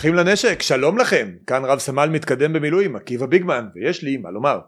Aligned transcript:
אחים 0.00 0.14
לנשק, 0.14 0.62
שלום 0.62 0.98
לכם, 0.98 1.30
כאן 1.46 1.64
רב 1.64 1.78
סמל 1.78 2.08
מתקדם 2.08 2.52
במילואים, 2.52 2.96
עקיבא 2.96 3.26
ביגמן, 3.26 3.66
ויש 3.74 4.02
לי 4.02 4.16
מה 4.16 4.30
לומר. 4.30 4.58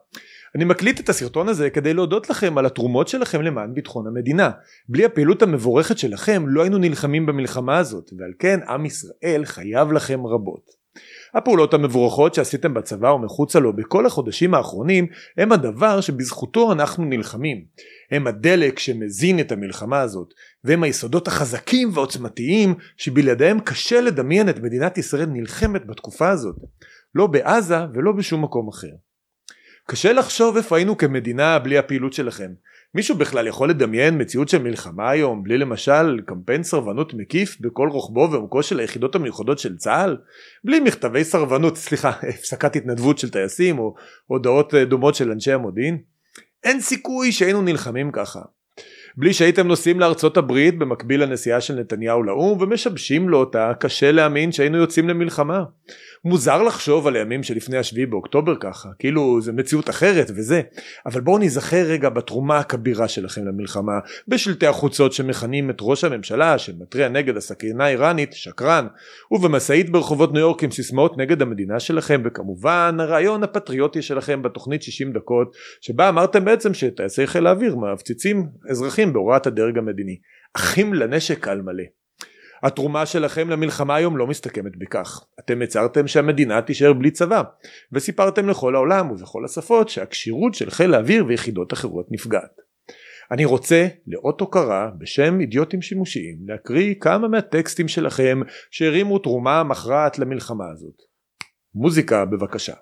אני 0.54 0.64
מקליט 0.64 1.00
את 1.00 1.08
הסרטון 1.08 1.48
הזה 1.48 1.70
כדי 1.70 1.94
להודות 1.94 2.30
לכם 2.30 2.58
על 2.58 2.66
התרומות 2.66 3.08
שלכם 3.08 3.42
למען 3.42 3.74
ביטחון 3.74 4.06
המדינה. 4.06 4.50
בלי 4.88 5.04
הפעילות 5.04 5.42
המבורכת 5.42 5.98
שלכם 5.98 6.44
לא 6.46 6.62
היינו 6.62 6.78
נלחמים 6.78 7.26
במלחמה 7.26 7.78
הזאת, 7.78 8.10
ועל 8.18 8.32
כן 8.38 8.60
עם 8.68 8.86
ישראל 8.86 9.42
חייב 9.44 9.92
לכם 9.92 10.26
רבות. 10.26 10.82
הפעולות 11.34 11.74
המבורכות 11.74 12.34
שעשיתם 12.34 12.74
בצבא 12.74 13.08
ומחוצה 13.08 13.58
לו 13.58 13.76
בכל 13.76 14.06
החודשים 14.06 14.54
האחרונים 14.54 15.06
הם 15.36 15.52
הדבר 15.52 16.00
שבזכותו 16.00 16.72
אנחנו 16.72 17.04
נלחמים. 17.04 17.64
הם 18.10 18.26
הדלק 18.26 18.78
שמזין 18.78 19.40
את 19.40 19.52
המלחמה 19.52 20.00
הזאת, 20.00 20.34
והם 20.64 20.82
היסודות 20.82 21.28
החזקים 21.28 21.90
והעוצמתיים 21.94 22.74
שבלעדיהם 22.96 23.60
קשה 23.60 24.00
לדמיין 24.00 24.48
את 24.48 24.58
מדינת 24.58 24.98
ישראל 24.98 25.26
נלחמת 25.26 25.86
בתקופה 25.86 26.28
הזאת. 26.28 26.56
לא 27.14 27.26
בעזה 27.26 27.78
ולא 27.94 28.12
בשום 28.12 28.44
מקום 28.44 28.68
אחר. 28.68 28.92
קשה 29.86 30.12
לחשוב 30.12 30.56
איפה 30.56 30.76
היינו 30.76 30.96
כמדינה 30.96 31.58
בלי 31.58 31.78
הפעילות 31.78 32.12
שלכם. 32.12 32.50
מישהו 32.94 33.16
בכלל 33.16 33.46
יכול 33.46 33.70
לדמיין 33.70 34.20
מציאות 34.20 34.48
של 34.48 34.62
מלחמה 34.62 35.10
היום 35.10 35.42
בלי 35.42 35.58
למשל 35.58 36.20
קמפיין 36.26 36.62
סרבנות 36.62 37.14
מקיף 37.14 37.56
בכל 37.60 37.88
רוחבו 37.88 38.28
ועומקו 38.32 38.62
של 38.62 38.80
היחידות 38.80 39.14
המיוחדות 39.14 39.58
של 39.58 39.76
צה"ל? 39.76 40.16
בלי 40.64 40.80
מכתבי 40.80 41.24
סרבנות, 41.24 41.76
סליחה, 41.76 42.10
הפסקת 42.28 42.76
התנדבות 42.76 43.18
של 43.18 43.30
טייסים 43.30 43.78
או 43.78 43.94
הודעות 44.26 44.74
דומות 44.74 45.14
של 45.14 45.30
אנשי 45.30 45.52
המודיעין? 45.52 45.98
אין 46.64 46.80
סיכוי 46.80 47.32
שהיינו 47.32 47.62
נלחמים 47.62 48.12
ככה. 48.12 48.40
בלי 49.16 49.32
שהייתם 49.32 49.66
נוסעים 49.66 50.00
לארצות 50.00 50.36
הברית 50.36 50.78
במקביל 50.78 51.22
לנסיעה 51.22 51.60
של 51.60 51.74
נתניהו 51.74 52.22
לאו"ם 52.22 52.62
ומשבשים 52.62 53.28
לו 53.28 53.38
אותה, 53.38 53.72
קשה 53.80 54.12
להאמין 54.12 54.52
שהיינו 54.52 54.76
יוצאים 54.76 55.08
למלחמה. 55.08 55.64
מוזר 56.24 56.62
לחשוב 56.62 57.06
על 57.06 57.16
הימים 57.16 57.42
שלפני 57.42 57.76
השביעי 57.76 58.06
באוקטובר 58.06 58.54
ככה, 58.60 58.88
כאילו 58.98 59.40
זה 59.40 59.52
מציאות 59.52 59.90
אחרת 59.90 60.30
וזה, 60.36 60.60
אבל 61.06 61.20
בואו 61.20 61.38
נזכר 61.38 61.84
רגע 61.86 62.08
בתרומה 62.08 62.58
הכבירה 62.58 63.08
שלכם 63.08 63.46
למלחמה, 63.46 63.92
בשלטי 64.28 64.66
החוצות 64.66 65.12
שמכנים 65.12 65.70
את 65.70 65.76
ראש 65.80 66.04
הממשלה 66.04 66.58
שמתריע 66.58 67.08
נגד 67.08 67.36
הסכינה 67.36 67.84
האיראנית, 67.84 68.32
שקרן, 68.32 68.86
ובמשאית 69.30 69.90
ברחובות 69.90 70.32
ניו 70.32 70.40
יורק 70.40 70.64
עם 70.64 70.70
סיסמאות 70.70 71.18
נגד 71.18 71.42
המדינה 71.42 71.80
שלכם, 71.80 72.22
וכמובן 72.24 72.96
הרעיון 73.00 73.42
הפטריוטי 73.42 74.02
שלכם 74.02 74.42
בתוכנית 74.42 74.82
60 74.82 75.12
דקות, 75.12 75.56
שבה 75.80 76.08
אמרתם 76.08 76.44
בעצם 76.44 76.74
שטייסי 76.74 77.26
חיל 77.26 77.46
האוויר 77.46 77.76
מפציצים 77.76 78.46
אזרחים 78.70 79.12
בהוראת 79.12 79.46
הדרג 79.46 79.78
המדיני. 79.78 80.16
אחים 80.56 80.94
לנשק 80.94 81.48
על 81.48 81.62
מלא. 81.62 82.01
התרומה 82.62 83.06
שלכם 83.06 83.50
למלחמה 83.50 83.96
היום 83.96 84.16
לא 84.16 84.26
מסתכמת 84.26 84.76
בכך. 84.76 85.24
אתם 85.40 85.62
הצהרתם 85.62 86.06
שהמדינה 86.06 86.62
תישאר 86.62 86.92
בלי 86.92 87.10
צבא, 87.10 87.42
וסיפרתם 87.92 88.48
לכל 88.48 88.74
העולם 88.74 89.10
ובכל 89.10 89.44
השפות 89.44 89.88
שהכשירות 89.88 90.54
של 90.54 90.70
חיל 90.70 90.94
האוויר 90.94 91.24
ויחידות 91.26 91.72
אחרות 91.72 92.06
נפגעת. 92.10 92.60
אני 93.30 93.44
רוצה, 93.44 93.86
לאות 94.06 94.40
הוקרה, 94.40 94.90
בשם 94.98 95.40
אידיוטים 95.40 95.82
שימושיים, 95.82 96.36
להקריא 96.46 96.94
כמה 97.00 97.28
מהטקסטים 97.28 97.88
שלכם 97.88 98.40
שהרימו 98.70 99.18
תרומה 99.18 99.62
מכרעת 99.62 100.18
למלחמה 100.18 100.64
הזאת. 100.72 101.02
מוזיקה 101.74 102.24
בבקשה. 102.24 102.74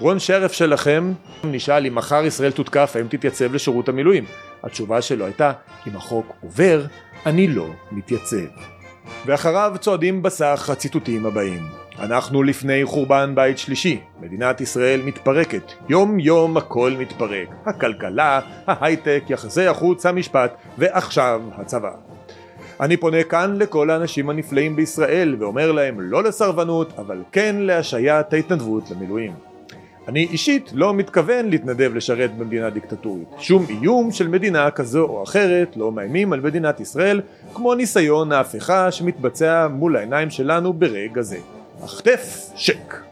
רון 0.00 0.18
שרף 0.18 0.52
שלכם 0.52 1.12
נשאל 1.44 1.86
אם 1.86 1.94
מחר 1.94 2.24
ישראל 2.24 2.50
תותקף 2.50 2.92
האם 2.94 3.06
תתייצב 3.08 3.54
לשירות 3.54 3.88
המילואים. 3.88 4.24
התשובה 4.62 5.02
שלו 5.02 5.24
הייתה 5.24 5.52
אם 5.86 5.96
החוק 5.96 6.32
עובר 6.40 6.84
אני 7.26 7.48
לא 7.48 7.68
מתייצב. 7.92 8.46
ואחריו 9.26 9.74
צועדים 9.80 10.22
בסך 10.22 10.70
הציטוטים 10.70 11.26
הבאים 11.26 11.62
אנחנו 11.98 12.42
לפני 12.42 12.84
חורבן 12.84 13.32
בית 13.34 13.58
שלישי, 13.58 14.00
מדינת 14.20 14.60
ישראל 14.60 15.02
מתפרקת, 15.02 15.72
יום 15.88 16.20
יום 16.20 16.56
הכל 16.56 16.94
מתפרק, 16.98 17.48
הכלכלה, 17.66 18.40
ההייטק, 18.66 19.22
יחסי 19.28 19.66
החוץ, 19.66 20.06
המשפט, 20.06 20.54
ועכשיו 20.78 21.42
הצבא. 21.56 21.90
אני 22.80 22.96
פונה 22.96 23.22
כאן 23.22 23.56
לכל 23.56 23.90
האנשים 23.90 24.30
הנפלאים 24.30 24.76
בישראל 24.76 25.36
ואומר 25.38 25.72
להם 25.72 26.00
לא 26.00 26.22
לסרבנות 26.22 26.92
אבל 26.98 27.22
כן 27.32 27.56
להשעיית 27.58 28.32
ההתנדבות 28.32 28.90
למילואים. 28.90 29.47
אני 30.08 30.26
אישית 30.30 30.70
לא 30.74 30.94
מתכוון 30.94 31.48
להתנדב 31.50 31.94
לשרת 31.94 32.36
במדינה 32.36 32.70
דיקטטורית. 32.70 33.28
שום 33.38 33.66
איום 33.68 34.12
של 34.12 34.28
מדינה 34.28 34.70
כזו 34.70 35.04
או 35.04 35.22
אחרת 35.22 35.76
לא 35.76 35.92
מאיימים 35.92 36.32
על 36.32 36.40
מדינת 36.40 36.80
ישראל 36.80 37.20
כמו 37.54 37.74
ניסיון 37.74 38.32
ההפיכה 38.32 38.92
שמתבצע 38.92 39.68
מול 39.68 39.96
העיניים 39.96 40.30
שלנו 40.30 40.72
ברגע 40.72 41.22
זה. 41.22 41.38
החטף 41.82 42.50
שק. 42.56 43.07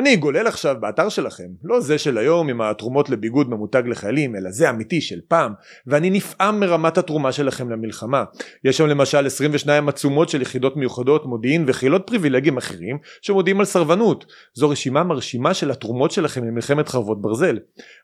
אני 0.00 0.16
גולל 0.16 0.46
עכשיו 0.46 0.76
באתר 0.80 1.08
שלכם, 1.08 1.48
לא 1.64 1.80
זה 1.80 1.98
של 1.98 2.18
היום 2.18 2.48
עם 2.48 2.60
התרומות 2.60 3.10
לביגוד 3.10 3.50
ממותג 3.50 3.82
לחיילים, 3.86 4.36
אלא 4.36 4.50
זה 4.50 4.70
אמיתי 4.70 5.00
של 5.00 5.20
פעם, 5.28 5.52
ואני 5.86 6.10
נפעם 6.10 6.60
מרמת 6.60 6.98
התרומה 6.98 7.32
שלכם 7.32 7.70
למלחמה. 7.70 8.24
יש 8.64 8.76
שם 8.76 8.86
למשל 8.86 9.26
22 9.26 9.88
עצומות 9.88 10.28
של 10.28 10.42
יחידות 10.42 10.76
מיוחדות, 10.76 11.26
מודיעין 11.26 11.64
וחילות 11.66 12.02
פריבילגיים 12.06 12.56
אחרים, 12.56 12.98
שמודיעים 13.22 13.60
על 13.60 13.66
סרבנות. 13.66 14.24
זו 14.54 14.68
רשימה 14.68 15.02
מרשימה 15.02 15.54
של 15.54 15.70
התרומות 15.70 16.10
שלכם 16.10 16.44
למלחמת 16.44 16.88
חרבות 16.88 17.22
ברזל. 17.22 17.58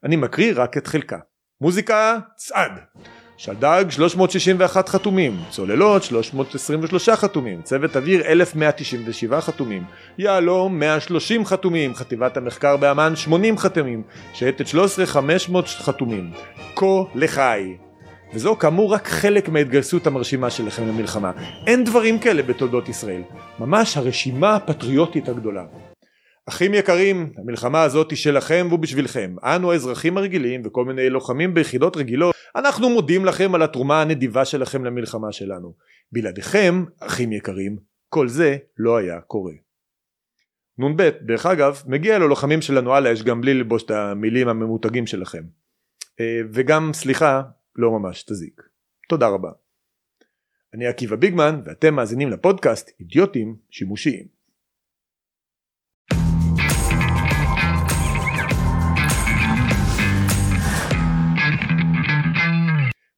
אני 0.04 0.16
מקריא 0.16 0.52
רק 0.56 0.76
את 0.76 0.86
חלקה. 0.86 1.18
מוזיקה, 1.60 2.18
צעד. 2.36 2.72
שלדג 3.38 3.84
361 3.90 4.88
חתומים, 4.88 5.36
צוללות 5.50 6.02
323 6.02 7.08
חתומים, 7.08 7.62
צוות 7.62 7.96
אוויר 7.96 8.26
1197 8.26 9.40
חתומים, 9.40 9.84
יהלום 10.18 10.78
130 10.78 11.44
חתומים, 11.44 11.94
חטיבת 11.94 12.36
המחקר 12.36 12.76
באמ"ן 12.76 13.16
80 13.16 13.58
חתומים, 13.58 14.02
שייטת 14.34 14.66
13 14.66 15.06
500 15.06 15.68
חתומים, 15.68 16.30
כה 16.76 16.86
לחי. 17.14 17.76
וזו 18.34 18.56
כאמור 18.56 18.92
רק 18.92 19.08
חלק 19.08 19.48
מההתגייסות 19.48 20.06
המרשימה 20.06 20.50
שלכם 20.50 20.88
למלחמה. 20.88 21.32
אין 21.66 21.84
דברים 21.84 22.18
כאלה 22.18 22.42
בתולדות 22.42 22.88
ישראל. 22.88 23.22
ממש 23.58 23.96
הרשימה 23.96 24.56
הפטריוטית 24.56 25.28
הגדולה. 25.28 25.64
אחים 26.48 26.74
יקרים, 26.74 27.32
המלחמה 27.36 27.82
הזאת 27.82 28.10
היא 28.10 28.16
שלכם 28.16 28.68
ובשבילכם. 28.72 29.34
אנו 29.42 29.72
האזרחים 29.72 30.18
הרגילים 30.18 30.62
וכל 30.64 30.84
מיני 30.84 31.10
לוחמים 31.10 31.54
ביחידות 31.54 31.96
רגילות, 31.96 32.34
אנחנו 32.56 32.90
מודים 32.90 33.24
לכם 33.24 33.54
על 33.54 33.62
התרומה 33.62 34.02
הנדיבה 34.02 34.44
שלכם 34.44 34.84
למלחמה 34.84 35.32
שלנו. 35.32 35.74
בלעדיכם, 36.12 36.84
אחים 37.00 37.32
יקרים, 37.32 37.76
כל 38.08 38.28
זה 38.28 38.56
לא 38.78 38.96
היה 38.96 39.20
קורה. 39.20 39.52
נ"ב, 40.78 41.02
דרך 41.26 41.46
אגב, 41.46 41.82
מגיע 41.86 42.18
ללוחמים 42.18 42.62
שלנו 42.62 42.94
על 42.94 43.06
האש 43.06 43.22
גם 43.22 43.40
בלי 43.40 43.54
ללבוש 43.54 43.82
את 43.82 43.90
המילים 43.90 44.48
הממותגים 44.48 45.06
שלכם. 45.06 45.42
אה, 46.20 46.40
וגם, 46.52 46.90
סליחה, 46.92 47.42
לא 47.76 47.90
ממש 47.90 48.22
תזיק. 48.22 48.62
תודה 49.08 49.28
רבה. 49.28 49.50
אני 50.74 50.86
עקיבא 50.86 51.16
ביגמן, 51.16 51.60
ואתם 51.64 51.94
מאזינים 51.94 52.30
לפודקאסט 52.30 52.90
אידיוטים 53.00 53.56
שימושיים. 53.70 54.35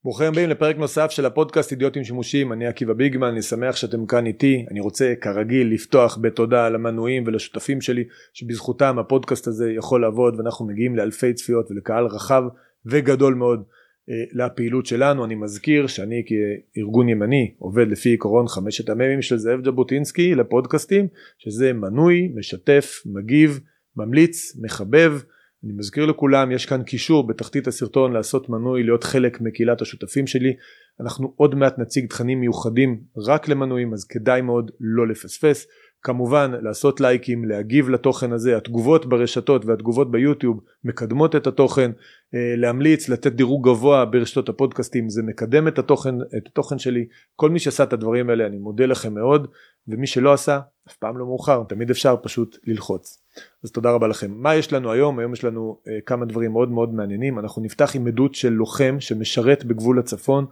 ברוכים 0.09 0.27
הבאים 0.27 0.49
לפרק 0.49 0.77
נוסף 0.77 1.11
של 1.11 1.25
הפודקאסט 1.25 1.71
אידיוטים 1.71 2.03
שימושיים, 2.03 2.53
אני 2.53 2.67
עקיבא 2.67 2.93
ביגמן, 2.93 3.27
אני 3.27 3.41
שמח 3.41 3.75
שאתם 3.75 4.05
כאן 4.05 4.25
איתי, 4.25 4.65
אני 4.71 4.79
רוצה 4.79 5.13
כרגיל 5.21 5.73
לפתוח 5.73 6.17
בתודה 6.21 6.69
למנויים 6.69 7.23
ולשותפים 7.27 7.81
שלי 7.81 8.03
שבזכותם 8.33 8.99
הפודקאסט 8.99 9.47
הזה 9.47 9.71
יכול 9.71 10.01
לעבוד 10.01 10.35
ואנחנו 10.37 10.67
מגיעים 10.67 10.95
לאלפי 10.95 11.33
צפיות 11.33 11.71
ולקהל 11.71 12.05
רחב 12.05 12.43
וגדול 12.85 13.33
מאוד 13.33 13.63
אה, 14.09 14.45
לפעילות 14.45 14.85
שלנו, 14.85 15.25
אני 15.25 15.35
מזכיר 15.35 15.87
שאני 15.87 16.23
כארגון 16.25 17.09
ימני 17.09 17.53
עובד 17.59 17.87
לפי 17.87 18.13
עקרון 18.13 18.47
חמשת 18.47 18.89
המ"מים 18.89 19.21
של 19.21 19.37
זאב 19.37 19.65
ז'בוטינסקי 19.65 20.35
לפודקאסטים 20.35 21.07
שזה 21.37 21.73
מנוי, 21.73 22.31
משתף, 22.35 23.01
מגיב, 23.05 23.59
ממליץ, 23.95 24.57
מחבב 24.61 25.19
אני 25.63 25.73
מזכיר 25.73 26.05
לכולם 26.05 26.51
יש 26.51 26.65
כאן 26.65 26.83
קישור 26.83 27.27
בתחתית 27.27 27.67
הסרטון 27.67 28.13
לעשות 28.13 28.49
מנוי 28.49 28.83
להיות 28.83 29.03
חלק 29.03 29.41
מקהילת 29.41 29.81
השותפים 29.81 30.27
שלי. 30.27 30.53
אנחנו 31.01 31.33
עוד 31.35 31.55
מעט 31.55 31.79
נציג 31.79 32.09
תכנים 32.09 32.39
מיוחדים 32.39 33.01
רק 33.27 33.47
למנויים 33.47 33.93
אז 33.93 34.05
כדאי 34.05 34.41
מאוד 34.41 34.71
לא 34.79 35.07
לפספס. 35.07 35.67
כמובן 36.01 36.51
לעשות 36.61 37.01
לייקים 37.01 37.45
להגיב 37.45 37.89
לתוכן 37.89 38.31
הזה 38.31 38.57
התגובות 38.57 39.05
ברשתות 39.05 39.65
והתגובות 39.65 40.11
ביוטיוב 40.11 40.59
מקדמות 40.83 41.35
את 41.35 41.47
התוכן. 41.47 41.91
אה, 42.35 42.55
להמליץ 42.57 43.09
לתת 43.09 43.31
דירוג 43.31 43.69
גבוה 43.69 44.05
ברשתות 44.05 44.49
הפודקאסטים 44.49 45.09
זה 45.09 45.23
מקדם 45.23 45.67
את 45.67 45.79
התוכן 45.79 46.15
את 46.37 46.47
התוכן 46.47 46.79
שלי. 46.79 47.05
כל 47.35 47.49
מי 47.49 47.59
שעשה 47.59 47.83
את 47.83 47.93
הדברים 47.93 48.29
האלה 48.29 48.45
אני 48.45 48.57
מודה 48.57 48.85
לכם 48.85 49.13
מאוד. 49.13 49.47
ומי 49.87 50.07
שלא 50.07 50.33
עשה 50.33 50.59
אף 50.89 50.95
פעם 50.95 51.17
לא 51.17 51.25
מאוחר 51.25 51.63
תמיד 51.69 51.89
אפשר 51.89 52.15
פשוט 52.21 52.57
ללחוץ. 52.63 53.23
אז 53.63 53.71
תודה 53.71 53.91
רבה 53.91 54.07
לכם. 54.07 54.31
מה 54.31 54.55
יש 54.55 54.73
לנו 54.73 54.91
היום? 54.91 55.19
היום 55.19 55.33
יש 55.33 55.43
לנו 55.43 55.77
uh, 55.81 55.89
כמה 56.05 56.25
דברים 56.25 56.51
מאוד 56.51 56.71
מאוד 56.71 56.93
מעניינים. 56.93 57.39
אנחנו 57.39 57.61
נפתח 57.61 57.95
עם 57.95 58.07
עדות 58.07 58.35
של 58.35 58.49
לוחם 58.49 58.97
שמשרת 58.99 59.65
בגבול 59.65 59.99
הצפון. 59.99 60.45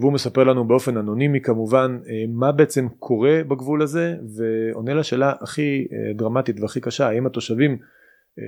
והוא 0.00 0.12
מספר 0.12 0.44
לנו 0.44 0.64
באופן 0.64 0.96
אנונימי 0.96 1.40
כמובן 1.40 1.98
מה 2.28 2.52
בעצם 2.52 2.88
קורה 2.98 3.40
בגבול 3.48 3.82
הזה 3.82 4.16
ועונה 4.36 4.94
לשאלה 4.94 5.32
הכי 5.40 5.86
דרמטית 6.14 6.60
והכי 6.60 6.80
קשה 6.80 7.08
האם 7.08 7.26
התושבים 7.26 7.78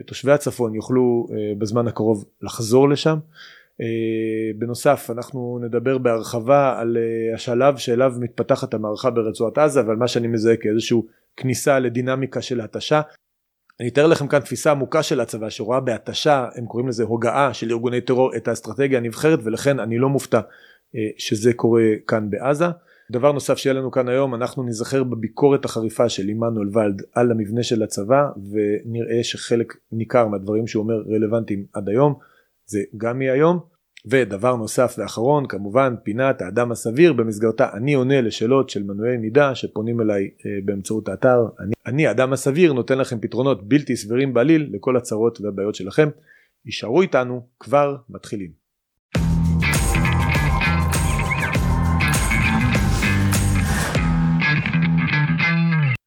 תושבי 0.06 0.32
הצפון 0.32 0.74
יוכלו 0.74 1.26
בזמן 1.58 1.88
הקרוב 1.88 2.24
לחזור 2.42 2.88
לשם 2.88 3.18
בנוסף 4.58 5.10
אנחנו 5.10 5.58
נדבר 5.62 5.98
בהרחבה 5.98 6.78
על 6.78 6.96
השלב 7.34 7.76
שאליו 7.76 8.12
מתפתחת 8.20 8.74
המערכה 8.74 9.10
ברצועת 9.10 9.58
עזה 9.58 9.86
ועל 9.86 9.96
מה 9.96 10.08
שאני 10.08 10.28
מזהה 10.28 10.56
כאיזשהו 10.56 11.06
כניסה 11.36 11.78
לדינמיקה 11.78 12.42
של 12.42 12.60
התשה 12.60 13.00
אני 13.80 13.88
אתאר 13.88 14.06
לכם 14.06 14.26
כאן 14.26 14.40
תפיסה 14.40 14.70
עמוקה 14.70 15.02
של 15.02 15.20
הצבא 15.20 15.50
שרואה 15.50 15.80
בהתשה 15.80 16.48
הם 16.54 16.66
קוראים 16.66 16.88
לזה 16.88 17.04
הוגעה 17.04 17.54
של 17.54 17.70
ארגוני 17.70 18.00
טרור 18.00 18.36
את 18.36 18.48
האסטרטגיה 18.48 18.98
הנבחרת 18.98 19.38
ולכן 19.42 19.80
אני 19.80 19.98
לא 19.98 20.08
מופתע 20.08 20.40
אה, 20.96 21.00
שזה 21.18 21.52
קורה 21.52 21.82
כאן 22.06 22.30
בעזה. 22.30 22.64
דבר 23.10 23.32
נוסף 23.32 23.58
שיהיה 23.58 23.74
לנו 23.74 23.90
כאן 23.90 24.08
היום 24.08 24.34
אנחנו 24.34 24.62
נזכר 24.62 25.04
בביקורת 25.04 25.64
החריפה 25.64 26.08
של 26.08 26.28
עמנואל 26.28 26.68
ולד 26.72 27.02
על 27.14 27.30
המבנה 27.30 27.62
של 27.62 27.82
הצבא 27.82 28.22
ונראה 28.50 29.24
שחלק 29.24 29.76
ניכר 29.92 30.28
מהדברים 30.28 30.66
שהוא 30.66 30.82
אומר 30.82 31.02
רלוונטיים 31.14 31.64
עד 31.72 31.88
היום 31.88 32.14
זה 32.66 32.78
גם 32.96 33.22
יהיה 33.22 33.32
היום. 33.32 33.74
ודבר 34.06 34.56
נוסף 34.56 34.94
ואחרון 34.98 35.46
כמובן 35.46 35.94
פינת 36.02 36.42
האדם 36.42 36.72
הסביר 36.72 37.12
במסגרתה 37.12 37.68
אני 37.74 37.94
עונה 37.94 38.20
לשאלות 38.20 38.70
של 38.70 38.82
מנועי 38.82 39.16
מידע 39.16 39.54
שפונים 39.54 40.00
אליי 40.00 40.22
אה, 40.22 40.50
באמצעות 40.64 41.08
האתר 41.08 41.38
אני, 41.60 41.72
אני 41.86 42.06
האדם 42.06 42.32
הסביר 42.32 42.72
נותן 42.72 42.98
לכם 42.98 43.20
פתרונות 43.20 43.68
בלתי 43.68 43.96
סבירים 43.96 44.34
בעליל 44.34 44.70
לכל 44.72 44.96
הצרות 44.96 45.40
והבעיות 45.40 45.74
שלכם. 45.74 46.08
יישארו 46.66 47.02
איתנו 47.02 47.48
כבר 47.60 47.96
מתחילים. 48.08 48.50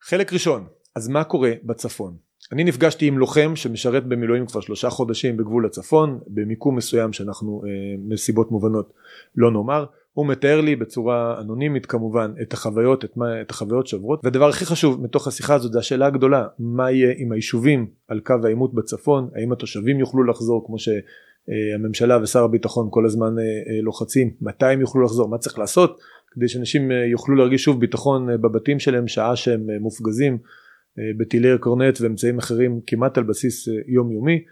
חלק 0.02 0.34
ראשון 0.34 0.68
אז 0.96 1.08
מה 1.08 1.24
קורה 1.24 1.52
בצפון 1.64 2.27
אני 2.52 2.64
נפגשתי 2.64 3.08
עם 3.08 3.18
לוחם 3.18 3.56
שמשרת 3.56 4.06
במילואים 4.06 4.46
כבר 4.46 4.62
שלושה 4.62 4.90
חודשים 4.90 5.38
בגבול 5.38 5.66
הצפון 5.66 6.20
במיקום 6.28 6.76
מסוים 6.76 7.14
שאנחנו 7.14 7.62
אה, 7.66 7.70
מסיבות 8.08 8.52
מובנות 8.52 8.94
לא 9.36 9.52
נאמר. 9.52 9.86
הוא 10.14 10.28
מתאר 10.28 10.62
לי 10.62 10.76
בצורה 10.76 11.42
אנונימית 11.42 11.86
כמובן 11.86 12.34
את 12.42 12.54
החוויות 12.54 13.06
את, 13.06 13.18
מה, 13.18 13.42
את 13.42 13.52
החוויות 13.52 13.88
שעוברות. 13.88 14.20
והדבר 14.24 14.50
הכי 14.50 14.66
חשוב 14.66 15.04
מתוך 15.04 15.28
השיחה 15.28 15.56
הזאת 15.56 15.72
זה 15.72 15.80
השאלה 15.80 16.06
הגדולה 16.06 16.48
מה 16.60 16.92
יהיה 16.92 17.14
עם 17.18 17.32
היישובים 17.32 17.88
על 18.08 18.20
קו 18.20 18.36
העימות 18.44 18.74
בצפון? 18.74 19.30
האם 19.36 19.52
התושבים 19.52 20.00
יוכלו 20.00 20.24
לחזור 20.24 20.66
כמו 20.66 20.76
שהממשלה 20.80 22.18
ושר 22.24 22.44
הביטחון 22.44 22.88
כל 22.92 23.06
הזמן 23.06 23.40
אה, 23.40 23.44
אה, 23.44 23.82
לוחצים? 23.82 24.32
מתי 24.42 24.66
הם 24.66 24.82
יוכלו 24.82 25.02
לחזור? 25.02 25.30
מה 25.30 25.38
צריך 25.38 25.60
לעשות 25.60 26.00
כדי 26.32 26.48
שאנשים 26.48 26.92
יוכלו 26.92 27.36
להרגיש 27.36 27.64
שוב 27.64 27.80
ביטחון 27.80 28.28
בבתים 28.42 28.80
שלהם 28.80 29.08
שעה 29.08 29.36
שהם 29.36 29.68
מופגזים? 29.80 30.34
אה, 30.34 30.40
בטילי 31.18 31.58
קורנט 31.60 32.02
ואמצעים 32.02 32.38
אחרים 32.38 32.82
כמעט 32.88 33.18
על 33.18 33.24
בסיס 33.24 33.68
אה, 33.68 33.74
יומיומי. 33.88 34.44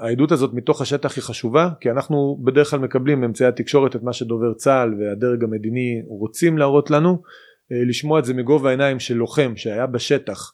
העדות 0.00 0.32
הזאת 0.32 0.54
מתוך 0.54 0.80
השטח 0.80 1.16
היא 1.16 1.22
חשובה 1.22 1.70
כי 1.80 1.90
אנחנו 1.90 2.40
בדרך 2.44 2.70
כלל 2.70 2.80
מקבלים 2.80 3.20
באמצעי 3.20 3.46
התקשורת 3.46 3.96
את 3.96 4.02
מה 4.02 4.12
שדובר 4.12 4.54
צה"ל 4.54 4.94
והדרג 4.94 5.44
המדיני 5.44 6.02
רוצים 6.06 6.58
להראות 6.58 6.90
לנו 6.90 7.22
אה, 7.72 7.84
לשמוע 7.88 8.18
את 8.18 8.24
זה 8.24 8.34
מגובה 8.34 8.68
העיניים 8.68 9.00
של 9.00 9.14
לוחם 9.14 9.52
שהיה 9.56 9.86
בשטח 9.86 10.52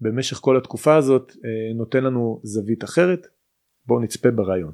במשך 0.00 0.36
כל 0.36 0.56
התקופה 0.56 0.96
הזאת 0.96 1.32
נותן 1.74 2.04
לנו 2.04 2.40
זווית 2.44 2.84
אחרת 2.84 3.26
בואו 3.86 4.00
נצפה 4.00 4.30
ברעיון. 4.30 4.72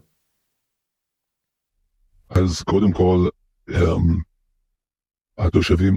אז 2.31 2.63
קודם 2.63 2.93
כל 2.93 3.29
um, 3.71 3.75
התושבים 5.39 5.95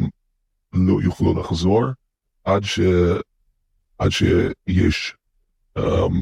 לא 0.73 1.01
יוכלו 1.03 1.39
לחזור 1.39 1.83
עד 2.43 2.63
ש... 2.63 2.79
עד 3.99 4.09
שיש 4.11 5.15
um, 5.79 6.13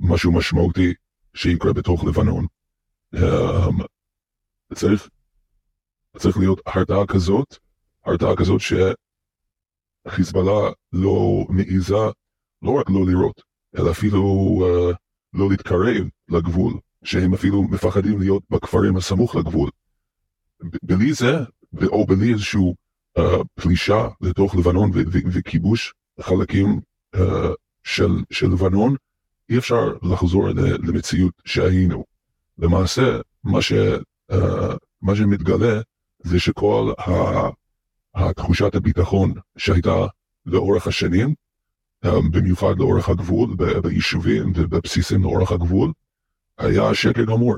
משהו 0.00 0.32
משמעותי 0.32 0.94
שיקרה 1.34 1.72
בתוך 1.72 2.04
לבנון. 2.04 2.46
Um, 3.14 3.84
צריך, 4.74 5.08
צריך 6.18 6.38
להיות 6.38 6.60
הרתעה 6.66 7.06
כזאת, 7.06 7.56
הרתעה 8.04 8.36
כזאת 8.36 8.60
שחיזבאללה 10.08 10.70
לא 10.92 11.46
מעיזה 11.48 11.94
לא 12.62 12.70
רק 12.70 12.90
לא 12.90 13.06
לראות, 13.06 13.42
אלא 13.78 13.90
אפילו 13.90 14.20
uh, 14.60 14.94
לא 15.32 15.50
להתקרב 15.50 16.08
לגבול, 16.28 16.74
שהם 17.04 17.34
אפילו 17.34 17.62
מפחדים 17.62 18.20
להיות 18.20 18.42
בכפרים 18.50 18.96
הסמוך 18.96 19.36
לגבול. 19.36 19.70
בלי 20.82 21.12
זה, 21.12 21.34
או 21.86 22.06
בלי 22.06 22.32
איזושהי 22.32 22.60
uh, 23.18 23.22
פלישה 23.54 24.08
לתוך 24.20 24.56
לבנון 24.56 24.90
וכיבוש 25.32 25.94
חלקים 26.20 26.80
של, 27.84 28.10
של 28.30 28.46
לבנון, 28.46 28.96
אי 29.50 29.58
אפשר 29.58 29.92
לחזור 30.02 30.48
למציאות 30.88 31.32
שהיינו. 31.44 32.04
למעשה, 32.58 33.20
מה, 33.44 33.62
ש, 33.62 33.72
מה 35.02 35.16
שמתגלה 35.16 35.80
זה 36.22 36.40
שכל 36.40 36.92
תחושת 38.36 38.74
הביטחון 38.74 39.34
שהייתה 39.56 40.06
לאורך 40.46 40.86
השנים, 40.86 41.34
במיוחד 42.04 42.78
לאורך 42.78 43.08
הגבול, 43.08 43.56
ביישובים 43.82 44.52
ובבסיסים 44.54 45.22
לאורך 45.22 45.52
הגבול, 45.52 45.92
היה 46.58 46.94
שקר 46.94 47.24
גמור, 47.24 47.54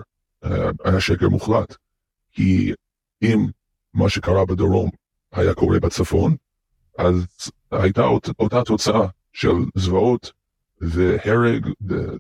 היה 0.85 1.01
שקר 1.01 1.29
מוחלט. 1.29 1.77
כי 2.33 2.73
אם 3.23 3.47
מה 3.95 4.09
שקרה 4.09 4.47
בדרום 4.47 4.91
היה 5.33 5.55
קורה 5.55 5.81
בצפון, 5.81 6.37
אז 6.99 7.27
הייתה 7.71 8.03
אותה 8.39 8.63
תוצאה 8.65 9.07
של 9.39 9.57
זוועות 9.75 10.33
והרג 10.81 11.67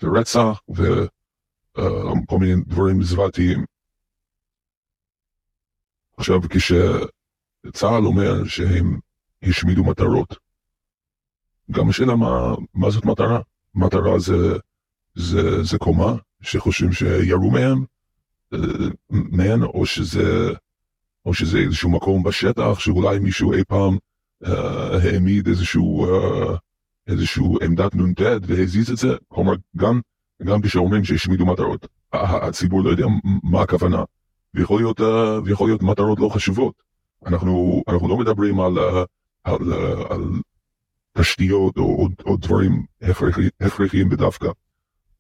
ורצח 0.03 0.61
וכל 0.69 2.39
מיני 2.41 2.63
דברים 2.67 3.03
זוועתיים. 3.03 3.65
עכשיו 6.17 6.41
כשצה"ל 6.51 8.07
אומר 8.07 8.45
שהם 8.45 8.99
השמידו 9.43 9.85
מטרות, 9.85 10.37
גם 11.71 11.89
השאלה 11.89 12.17
מה, 12.17 12.55
מה 12.75 12.91
זאת 12.91 13.05
מטרה? 13.05 13.41
מטרה 13.75 14.19
זה, 14.19 14.59
זה, 15.15 15.63
זה 15.63 15.79
קומה 15.79 16.15
שחושבים 16.41 16.93
שירו 16.93 17.51
מהם, 17.51 17.85
מהן, 19.11 19.63
או 19.63 19.87
שזה, 19.87 20.53
או 21.27 21.35
שזה 21.35 21.59
איזשהו 21.59 21.91
מקום 21.91 22.23
בשטח 22.23 22.79
שאולי 22.79 23.19
מישהו 23.19 23.53
אי 23.53 23.65
פעם 23.65 23.97
uh, 24.45 24.49
העמיד 25.03 25.49
איזשהו 25.49 26.07
uh, 26.07 26.59
איזשהו 27.09 27.59
עמדת 27.63 27.95
נ"ט 27.95 28.21
והזיז 28.43 28.91
את 28.91 28.97
זה, 28.97 29.09
כלומר 29.29 29.53
גם, 29.77 30.01
גם 30.43 30.63
כשאומרים 30.63 31.05
שהשמידו 31.05 31.47
מטרות, 31.47 31.87
הציבור 32.13 32.85
לא 32.85 32.91
יודע 32.91 33.07
מה 33.43 33.63
הכוונה, 33.63 34.05
ויכול 34.55 34.81
להיות, 34.81 35.01
אה, 35.01 35.43
ויכול 35.45 35.69
להיות 35.69 35.83
מטרות 35.83 36.21
לא 36.21 36.29
חשובות. 36.29 36.75
אנחנו, 37.27 37.83
אנחנו 37.89 38.09
לא 38.09 38.17
מדברים 38.17 38.61
על, 38.61 38.79
אה, 38.79 39.05
על, 39.45 39.73
על, 39.73 40.03
על 40.11 40.23
תשתיות 41.19 41.77
או, 41.77 41.83
או, 41.83 42.09
או 42.27 42.37
דברים 42.37 42.85
הכרחיים 43.61 44.09
בדווקא. 44.09 44.49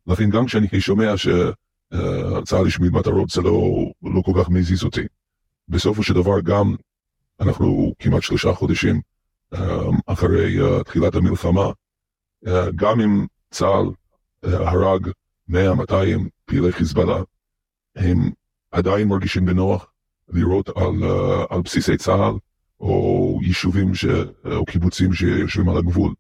לכן 0.06 0.30
גם 0.30 0.46
כשאני 0.46 0.80
שומע 0.80 1.16
שצה"ל 1.16 2.66
השמיד 2.66 2.92
מטרות 2.92 3.30
זה 3.30 3.42
לא, 3.42 3.60
לא 4.02 4.22
כל 4.22 4.32
כך 4.40 4.50
מזיז 4.50 4.84
אותי. 4.84 5.06
בסופו 5.68 6.02
של 6.02 6.14
דבר 6.14 6.40
גם 6.40 6.74
אנחנו 7.40 7.94
כמעט 7.98 8.22
שלושה 8.22 8.52
חודשים 8.52 9.00
אחרי 10.06 10.58
uh, 10.60 10.84
תחילת 10.84 11.14
המלחמה, 11.14 11.70
uh, 12.46 12.50
גם 12.76 13.00
אם 13.00 13.26
צה"ל 13.50 13.86
הרג 14.42 15.08
100-200 15.50 15.54
פעילי 16.44 16.72
חיזבאללה, 16.72 17.22
הם 17.96 18.30
עדיין 18.70 19.08
מרגישים 19.08 19.46
בנוח 19.46 19.92
לירות 20.28 20.68
על, 20.68 21.02
על 21.50 21.62
בסיסי 21.62 21.96
צה"ל 21.96 22.34
או 22.80 23.38
יישובים 23.42 23.94
ש, 23.94 24.04
או 24.44 24.64
קיבוצים 24.64 25.12
שיושבים 25.12 25.68
על 25.68 25.76
הגבול. 25.78 26.14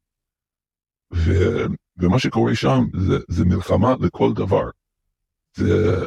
ו, 1.14 1.32
ומה 1.96 2.18
שקורה 2.18 2.54
שם 2.54 2.84
זה, 3.00 3.18
זה 3.28 3.44
מלחמה 3.44 3.94
לכל 4.00 4.32
דבר. 4.34 4.70
זה, 5.56 6.04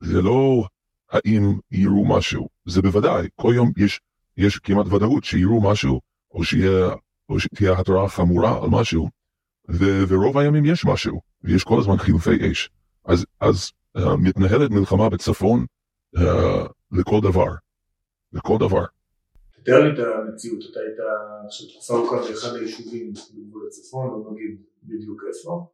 זה 0.00 0.22
לא 0.22 0.64
האם 1.10 1.58
יראו 1.70 2.04
משהו, 2.08 2.48
זה 2.66 2.82
בוודאי, 2.82 3.28
כל 3.36 3.52
יום 3.56 3.72
יש 3.76 4.00
יש 4.38 4.58
כמעט 4.58 4.86
ודאות 4.86 5.24
שיראו 5.24 5.70
משהו, 5.70 6.00
או, 6.34 6.44
שיה, 6.44 6.94
או 7.28 7.40
שתהיה 7.40 7.72
התראה 7.72 8.08
חמורה 8.08 8.62
על 8.62 8.68
משהו, 8.70 9.08
ו, 9.70 9.84
ורוב 10.08 10.38
הימים 10.38 10.64
יש 10.64 10.84
משהו, 10.84 11.20
ויש 11.44 11.64
כל 11.64 11.78
הזמן 11.78 11.96
חילופי 11.96 12.52
אש. 12.52 12.70
אז, 13.04 13.26
אז 13.40 13.70
uh, 13.98 14.00
מתנהלת 14.16 14.70
מלחמה 14.70 15.08
בצפון 15.08 15.66
uh, 16.16 16.20
לכל 16.92 17.20
דבר, 17.22 17.54
לכל 18.32 18.56
דבר. 18.60 18.84
תתאר 19.62 19.80
לי 19.84 19.94
את 19.94 19.98
המציאות, 19.98 20.64
אתה 20.70 20.80
היית 20.80 20.98
עכשיו 21.46 21.66
תקופה 21.68 21.94
ארוכה 21.94 22.16
באחד 22.28 22.56
היישובים 22.56 23.12
בגבול 23.34 23.66
הצפון, 23.66 24.06
לא 24.10 24.32
נגיד 24.32 24.62
בדיוק 24.82 25.22
איפה, 25.28 25.66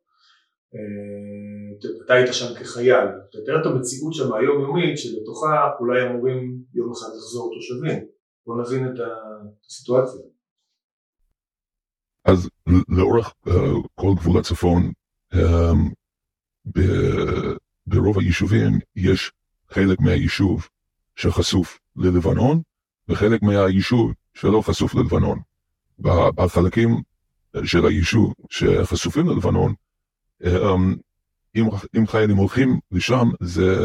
אתה 2.05 2.15
היית 2.15 2.35
שם 2.35 2.55
כחייל, 2.61 3.07
תתאר 3.33 3.61
את 3.61 3.67
המציאות 3.67 4.15
שם 4.15 4.35
היומיומית 4.35 4.99
שלתוכה 4.99 5.71
אולי 5.81 6.07
אמורים 6.07 6.59
יום 6.75 6.93
אחד 6.93 7.07
לחזור 7.17 7.55
תושבים, 7.55 8.14
בוא 8.47 8.63
נבין 8.63 8.87
את 8.87 9.01
הסיטואציה. 9.67 10.21
אז 12.25 12.51
לאורך 12.89 13.35
uh, 13.47 13.51
כל 13.95 14.13
גבול 14.17 14.39
הצפון 14.39 14.93
um, 15.35 15.39
ב- 16.67 17.57
ברוב 17.87 18.19
היישובים 18.19 18.79
יש 18.97 19.33
חלק 19.71 20.01
מהיישוב 20.01 20.69
שחשוף 21.17 21.79
ללבנון 21.97 22.63
וחלק 23.09 23.43
מהיישוב 23.43 24.13
שלא 24.35 24.61
חשוף 24.61 24.95
ללבנון. 24.95 25.41
בחלקים 26.35 27.03
של 27.65 27.87
היישוב 27.87 28.35
שחשופים 28.51 29.27
ללבנון, 29.29 29.75
um, 30.43 30.49
אם, 31.57 31.65
אם 31.97 32.07
חיילים 32.07 32.37
הולכים 32.37 32.79
לשם 32.93 33.29
זה 33.41 33.77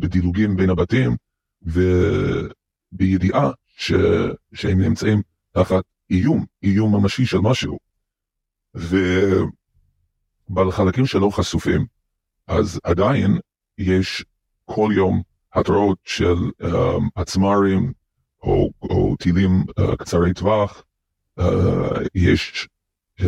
בדילוגים 0.00 0.56
בין 0.56 0.70
הבתים 0.70 1.16
ובידיעה 1.62 3.50
ש, 3.76 3.92
שהם 4.54 4.80
נמצאים 4.80 5.22
תחת 5.52 5.84
איום, 6.10 6.44
איום 6.62 6.96
ממשי 6.96 7.26
של 7.26 7.38
משהו. 7.38 7.78
ובחלקים 10.50 11.06
שלא 11.06 11.30
חשופים, 11.32 11.86
אז 12.46 12.80
עדיין 12.84 13.38
יש 13.78 14.24
כל 14.64 14.90
יום 14.96 15.22
התראות 15.52 15.98
של 16.04 16.34
um, 16.62 17.02
עצמ"רים 17.14 17.92
או, 18.42 18.70
או 18.82 19.16
טילים 19.16 19.50
uh, 19.80 19.96
קצרי 19.96 20.34
טווח, 20.34 20.82
uh, 21.40 21.44
יש 22.14 22.68
um, 23.20 23.24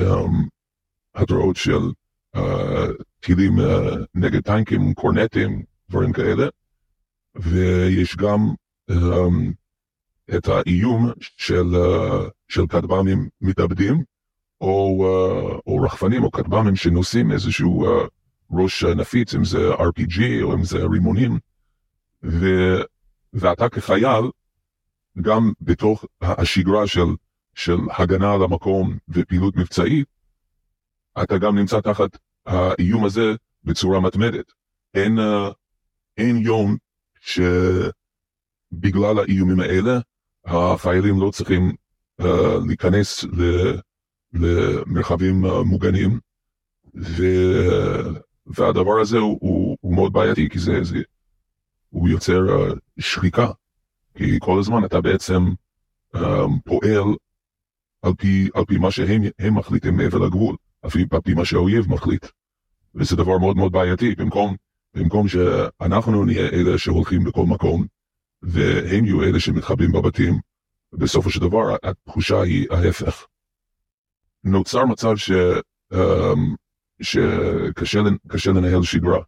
התראות 1.15 1.57
של 1.57 1.81
uh, 2.37 2.41
טילים 3.21 3.59
uh, 3.59 3.97
נגד 4.15 4.41
טנקים, 4.41 4.95
קורנטים, 4.95 5.63
דברים 5.91 6.13
כאלה, 6.13 6.47
ויש 7.35 8.17
גם 8.17 8.39
um, 8.91 9.53
את 10.35 10.49
האיום 10.49 11.11
של, 11.19 11.65
uh, 11.75 12.31
של 12.49 12.67
כטב"מים 12.67 13.29
מתאבדים, 13.41 14.05
או, 14.61 15.05
uh, 15.05 15.61
או 15.67 15.77
רחפנים 15.83 16.25
או 16.25 16.31
כטב"מים 16.31 16.77
שנושאים 16.77 17.33
איזשהו 17.33 17.87
uh, 17.87 17.89
ראש 18.51 18.85
נפיץ, 18.85 19.35
אם 19.35 19.45
זה 19.45 19.75
RPG 19.75 20.43
או 20.43 20.55
אם 20.55 20.65
זה 20.65 20.79
רימונים, 20.85 21.39
ו, 22.23 22.47
ואתה 23.33 23.69
כחייל, 23.69 24.31
גם 25.23 25.53
בתוך 25.61 26.05
השגרה 26.21 26.87
של, 26.87 27.07
של 27.55 27.77
הגנה 27.99 28.33
על 28.33 28.43
המקום 28.43 28.99
ופעילות 29.09 29.57
מבצעית, 29.57 30.07
אתה 31.23 31.39
גם 31.39 31.59
נמצא 31.59 31.81
תחת 31.81 32.19
האיום 32.47 33.05
הזה 33.05 33.35
בצורה 33.65 34.01
מתמדת. 34.01 34.53
אין, 34.95 35.19
אין 36.17 36.37
יום 36.37 36.77
שבגלל 37.21 39.19
האיומים 39.19 39.61
האלה 39.61 39.99
החיילים 40.47 41.21
לא 41.21 41.31
צריכים 41.31 41.73
uh, 42.23 42.27
להיכנס 42.67 43.25
למרחבים 44.33 45.45
uh, 45.45 45.49
מוגנים, 45.65 46.19
ו, 46.95 47.25
והדבר 48.47 49.01
הזה 49.01 49.19
הוא, 49.19 49.39
הוא, 49.41 49.77
הוא 49.81 49.95
מאוד 49.95 50.13
בעייתי 50.13 50.49
כי 50.49 50.59
זה, 50.59 50.85
זה 50.85 50.99
הוא 51.91 52.09
יוצר 52.09 52.41
uh, 52.47 52.75
שחיקה, 52.99 53.51
כי 54.15 54.39
כל 54.41 54.59
הזמן 54.59 54.85
אתה 54.85 55.01
בעצם 55.01 55.43
um, 56.17 56.21
פועל 56.65 57.05
על 58.03 58.15
פי, 58.19 58.49
על 58.55 58.65
פי 58.65 58.79
מה 58.79 58.91
שהם 58.91 59.23
מחליטים 59.51 59.97
מעבר 59.97 60.19
לגבול, 60.19 60.57
אפילו 60.87 61.07
על 61.13 61.21
פי 61.21 61.35
מה 61.35 61.45
שהאויב 61.45 61.91
מחליט. 61.93 62.27
וזה 62.95 63.17
דבר 63.17 63.39
מאוד 63.39 63.57
מאוד 63.57 63.73
בעייתי, 63.73 64.15
במקום, 64.15 64.57
במקום 64.95 65.29
שאנחנו 65.29 66.25
נהיה 66.25 66.49
אלה 66.49 66.79
שהולכים 66.79 67.25
בכל 67.25 67.45
מקום, 67.47 67.87
והם 68.47 69.05
יהיו 69.05 69.23
אלה 69.23 69.41
שמתחבאים 69.41 69.93
בבתים, 69.93 70.41
בסופו 70.93 71.31
של 71.31 71.41
דבר 71.41 71.77
התחושה 71.83 72.43
היא 72.43 72.67
ההפך. 72.71 73.27
נוצר 74.45 74.85
מצב 74.85 75.17
ש, 75.17 75.31
um, 75.95 75.97
שקשה 77.03 78.51
לנהל 78.51 78.83
שגרה. 78.83 79.23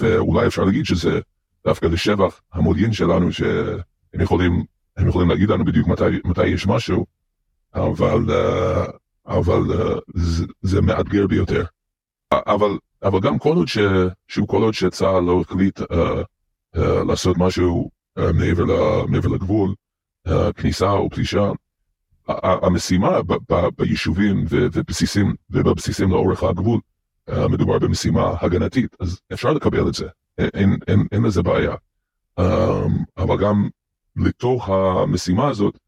ואולי 0.00 0.46
אפשר 0.46 0.64
להגיד 0.64 0.84
שזה 0.84 1.20
דווקא 1.64 1.86
לשבח 1.86 2.40
המודיעין 2.52 2.92
שלנו 2.92 3.32
שהם 3.32 4.20
יכולים, 4.20 4.64
הם 4.96 5.08
יכולים 5.08 5.28
להגיד 5.28 5.50
לנו 5.50 5.64
בדיוק 5.64 5.88
מתי, 5.88 6.04
מתי 6.24 6.46
יש 6.46 6.66
משהו, 6.66 7.06
אבל, 7.74 8.20
uh, 8.28 8.90
אבל 9.26 9.60
uh, 9.60 10.00
זה, 10.14 10.46
זה 10.62 10.80
מאתגר 10.80 11.26
ביותר. 11.26 11.64
אבל, 12.32 12.78
אבל 13.02 13.20
גם 13.20 13.38
כל 13.38 13.56
עוד, 13.56 13.68
ש, 13.68 13.78
שהוא 14.28 14.48
כל 14.48 14.62
עוד 14.62 14.74
שצה"ל 14.74 15.20
לא 15.20 15.40
החליט 15.40 15.80
uh, 15.80 15.84
לעשות 16.74 17.36
משהו 17.38 17.90
uh, 18.18 18.22
מעבר, 18.32 18.64
מעבר 19.08 19.28
לגבול, 19.28 19.74
uh, 20.28 20.32
כניסה 20.56 20.90
או 20.90 21.10
פלישה, 21.10 21.50
המשימה 22.42 23.08
ביישובים 23.78 24.44
ובסיסים, 24.48 25.34
ובבסיסים 25.50 26.10
לאורך 26.10 26.42
הגבול, 26.42 26.80
מדובר 27.50 27.78
במשימה 27.78 28.34
הגנתית, 28.40 28.96
אז 29.00 29.20
אפשר 29.32 29.52
לקבל 29.52 29.88
את 29.88 29.94
זה, 29.94 30.06
אין, 30.38 30.78
אין, 30.88 31.06
אין 31.12 31.22
לזה 31.22 31.42
בעיה. 31.42 31.74
אבל 33.18 33.38
גם 33.40 33.68
לתוך 34.16 34.68
המשימה 34.68 35.48
הזאת 35.48 35.78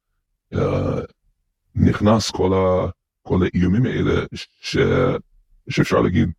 נכנס 1.75 2.31
כל, 2.31 2.53
ה, 2.55 2.91
כל 3.23 3.39
האיומים 3.43 3.87
האלה 3.87 4.25
ש, 4.35 4.79
שאפשר 5.69 6.01
להגיד 6.01 6.31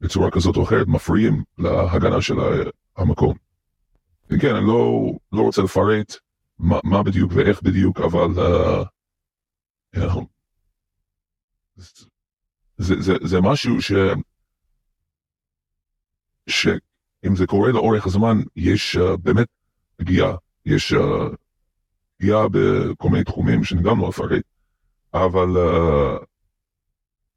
בצורה 0.00 0.30
כזאת 0.30 0.56
או 0.56 0.62
אחרת 0.62 0.86
מפריעים 0.86 1.42
להגנה 1.58 2.22
של 2.22 2.36
המקום. 2.96 3.34
כן, 4.40 4.56
אני 4.56 4.66
לא, 4.66 5.12
לא 5.32 5.42
רוצה 5.42 5.62
לפרט 5.62 6.16
מה, 6.58 6.78
מה 6.84 7.02
בדיוק 7.02 7.32
ואיך 7.34 7.62
בדיוק, 7.62 8.00
אבל 8.00 8.28
uh, 8.36 8.84
you 9.96 10.00
know, 10.00 10.24
זה, 12.76 12.94
זה, 13.00 13.12
זה 13.24 13.40
משהו 13.40 13.82
ש... 13.82 13.92
שאם 16.46 17.36
זה 17.36 17.46
קורה 17.46 17.72
לאורך 17.72 18.06
הזמן, 18.06 18.36
יש 18.56 18.96
uh, 18.96 19.16
באמת 19.16 19.46
פגיעה, 19.96 20.36
יש 20.66 20.92
uh, 20.92 21.36
פגיעה 22.18 22.46
בכל 22.48 23.08
מיני 23.08 23.24
תחומים 23.24 23.64
שאני 23.64 23.82
גם 23.82 24.00
לא 24.00 24.08
אפרט, 24.08 24.42
אבל, 25.14 25.48
uh, 25.56 26.24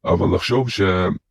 אבל 0.05 0.36
לחשוב, 0.36 0.69
ש, 0.69 0.81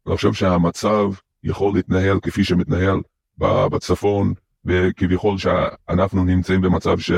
לחשוב 0.06 0.34
שהמצב 0.34 1.04
יכול 1.42 1.74
להתנהל 1.74 2.20
כפי 2.22 2.44
שמתנהל 2.44 3.00
בצפון, 3.38 4.34
וכביכול 4.64 5.38
שאנחנו 5.38 6.24
נמצאים 6.24 6.60
במצב 6.60 6.98
ש... 6.98 7.12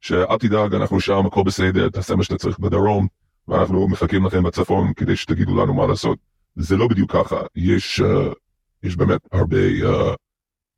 שאל 0.00 0.38
תדאג, 0.38 0.74
אנחנו 0.74 1.00
שם, 1.00 1.26
הכל 1.26 1.42
בסדר, 1.42 1.88
תעשה 1.88 2.16
מה 2.16 2.24
שאתה 2.24 2.36
צריך 2.36 2.58
בדרום, 2.58 3.06
ואנחנו 3.48 3.88
מחכים 3.88 4.26
לכם 4.26 4.42
בצפון 4.42 4.92
כדי 4.94 5.16
שתגידו 5.16 5.56
לנו 5.56 5.74
מה 5.74 5.86
לעשות. 5.86 6.18
זה 6.56 6.76
לא 6.76 6.88
בדיוק 6.88 7.12
ככה, 7.12 7.36
יש, 7.56 8.00
uh, 8.00 8.34
יש 8.82 8.96
באמת 8.96 9.20
הרבה 9.32 9.56
uh, 9.56 10.16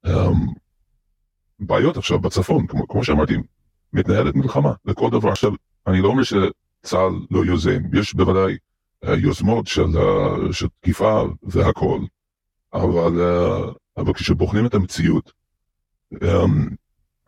um, 0.07 0.37
בעיות 1.61 1.97
עכשיו 1.97 2.19
בצפון, 2.19 2.67
כמו, 2.67 2.89
כמו 2.89 3.05
שאמרתי, 3.05 3.35
מתנהלת 3.93 4.35
מלחמה 4.35 4.73
לכל 4.85 5.11
דבר. 5.11 5.29
עכשיו, 5.29 5.53
אני 5.87 6.01
לא 6.01 6.09
אומר 6.09 6.23
שצה"ל 6.23 7.13
לא 7.31 7.45
יוזם, 7.45 7.81
יש 7.93 8.15
בוודאי 8.15 8.57
uh, 9.05 9.09
יוזמות 9.11 9.67
של, 9.67 9.85
uh, 9.85 10.53
של 10.53 10.67
תקיפה 10.81 11.23
והכל, 11.43 12.01
אבל, 12.75 13.13
uh, 13.21 13.82
אבל 13.97 14.13
כשבוחנים 14.13 14.67
את 14.67 14.75
המציאות, 14.75 15.33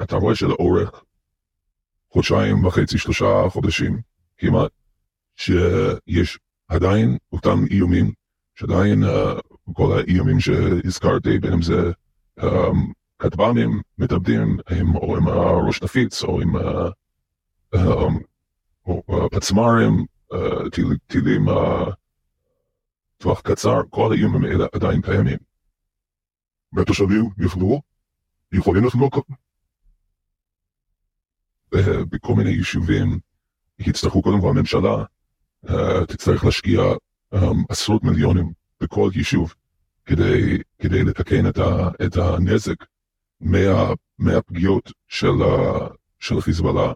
אתה 0.02 0.16
רואה 0.16 0.34
שלאורך 0.34 1.04
חודשיים 2.10 2.64
וחצי, 2.64 2.98
שלושה 2.98 3.26
חודשים 3.48 4.00
כמעט, 4.38 4.70
שיש 5.36 6.38
עדיין 6.68 7.16
אותם 7.32 7.64
איומים, 7.70 8.12
שעדיין 8.54 9.04
uh, 9.04 9.40
כל 9.72 9.98
האיומים 9.98 10.40
שהזכרתי, 10.40 11.38
בין 11.38 11.52
אם 11.52 11.62
זה 11.62 11.90
um, 12.40 12.76
כטב"מים 13.18 13.80
מתאבדים, 13.98 14.58
עם, 14.70 14.96
או 14.96 15.16
עם 15.16 15.28
ראש 15.66 15.82
נפיץ, 15.82 16.22
או 16.22 16.40
עם 16.40 16.56
uh, 16.56 16.90
um, 17.74 18.12
או, 18.86 19.28
פצמ"רים, 19.32 20.04
טיל, 20.72 20.96
טילים 21.06 21.44
טווח 23.18 23.40
קצר, 23.40 23.80
כל 23.90 24.12
האיומים 24.12 24.44
האלה 24.44 24.66
עדיין 24.72 25.02
קיימים. 25.02 25.38
והתושבים 26.74 27.30
יוכלו, 27.38 27.82
יכולים 28.52 28.84
לחנוק 28.84 29.18
בכל 32.10 32.34
מיני 32.34 32.50
יישובים. 32.50 33.18
יצטרכו 33.78 34.22
קודם 34.22 34.40
כל 34.40 34.48
הממשלה 34.48 35.04
uh, 35.66 35.72
תצטרך 36.08 36.44
להשקיע 36.44 36.80
um, 37.34 37.38
עשרות 37.68 38.04
מיליונים 38.04 38.52
בכל 38.80 39.10
יישוב 39.14 39.54
כדי, 40.06 40.58
כדי 40.78 41.04
לתקן 41.04 41.48
את, 41.48 41.58
ה, 41.58 41.88
את 42.06 42.16
הנזק 42.16 42.84
מה, 43.40 43.92
מהפגיעות 44.18 44.92
של, 45.08 45.32
של 46.20 46.40
חיזבאללה 46.40 46.92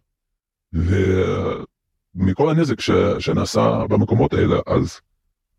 ומכל 0.73 2.50
הנזק 2.50 2.80
ש, 2.80 2.90
שנעשה 3.18 3.85
במקומות 3.88 4.32
האלה 4.32 4.56
אז, 4.66 5.00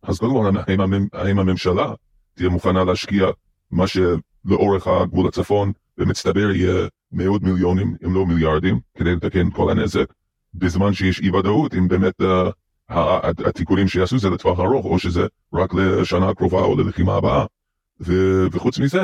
אז 0.03 0.19
קודם 0.19 0.33
כל, 0.33 0.59
האם 1.13 1.39
הממשלה 1.39 1.93
תהיה 2.33 2.49
מוכנה 2.49 2.83
להשקיע 2.83 3.27
מה 3.71 3.85
שלאורך 3.87 4.87
הגבול 4.87 5.27
הצפון 5.27 5.71
במצטבר 5.97 6.51
יהיה 6.51 6.87
מאות 7.11 7.41
מיליונים 7.41 7.95
אם 8.05 8.13
לא 8.13 8.25
מיליארדים 8.25 8.79
כדי 8.97 9.15
לתקן 9.15 9.51
כל 9.51 9.71
הנזק 9.71 10.13
בזמן 10.53 10.93
שיש 10.93 11.21
אי 11.21 11.29
ודאות 11.29 11.73
אם 11.73 11.87
באמת 11.87 12.21
uh, 12.21 12.51
התיקונים 13.45 13.87
שיעשו 13.87 14.19
זה 14.19 14.29
לטווח 14.29 14.59
ארוך 14.59 14.85
או 14.85 14.99
שזה 14.99 15.27
רק 15.53 15.73
לשנה 15.73 16.29
הקרובה 16.29 16.59
או 16.59 16.75
ללחימה 16.77 17.15
הבאה. 17.15 17.45
ו- 18.01 18.45
וחוץ 18.51 18.79
מזה 18.79 19.01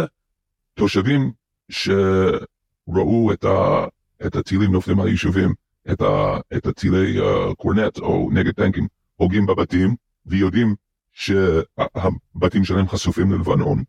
תושבים 0.74 1.31
שראו 1.69 3.31
את, 3.34 3.43
ה- 3.43 3.86
את 4.25 4.36
הטילים 4.36 4.72
נופלים 4.72 5.00
על 5.00 5.07
היישובים 5.07 5.53
את, 5.91 6.01
ה- 6.01 6.38
את 6.57 6.65
הטילי 6.65 7.19
uh, 7.19 7.55
קורנט 7.55 8.00
או 8.00 8.29
נגד 8.34 8.51
טנקים 8.51 8.88
הוגים 9.15 9.45
בבתים 9.45 9.95
ויודעים 10.25 10.75
שהבתים 11.13 12.63
שלהם 12.63 12.88
חשופים 12.88 13.31
ללבנון 13.31 13.84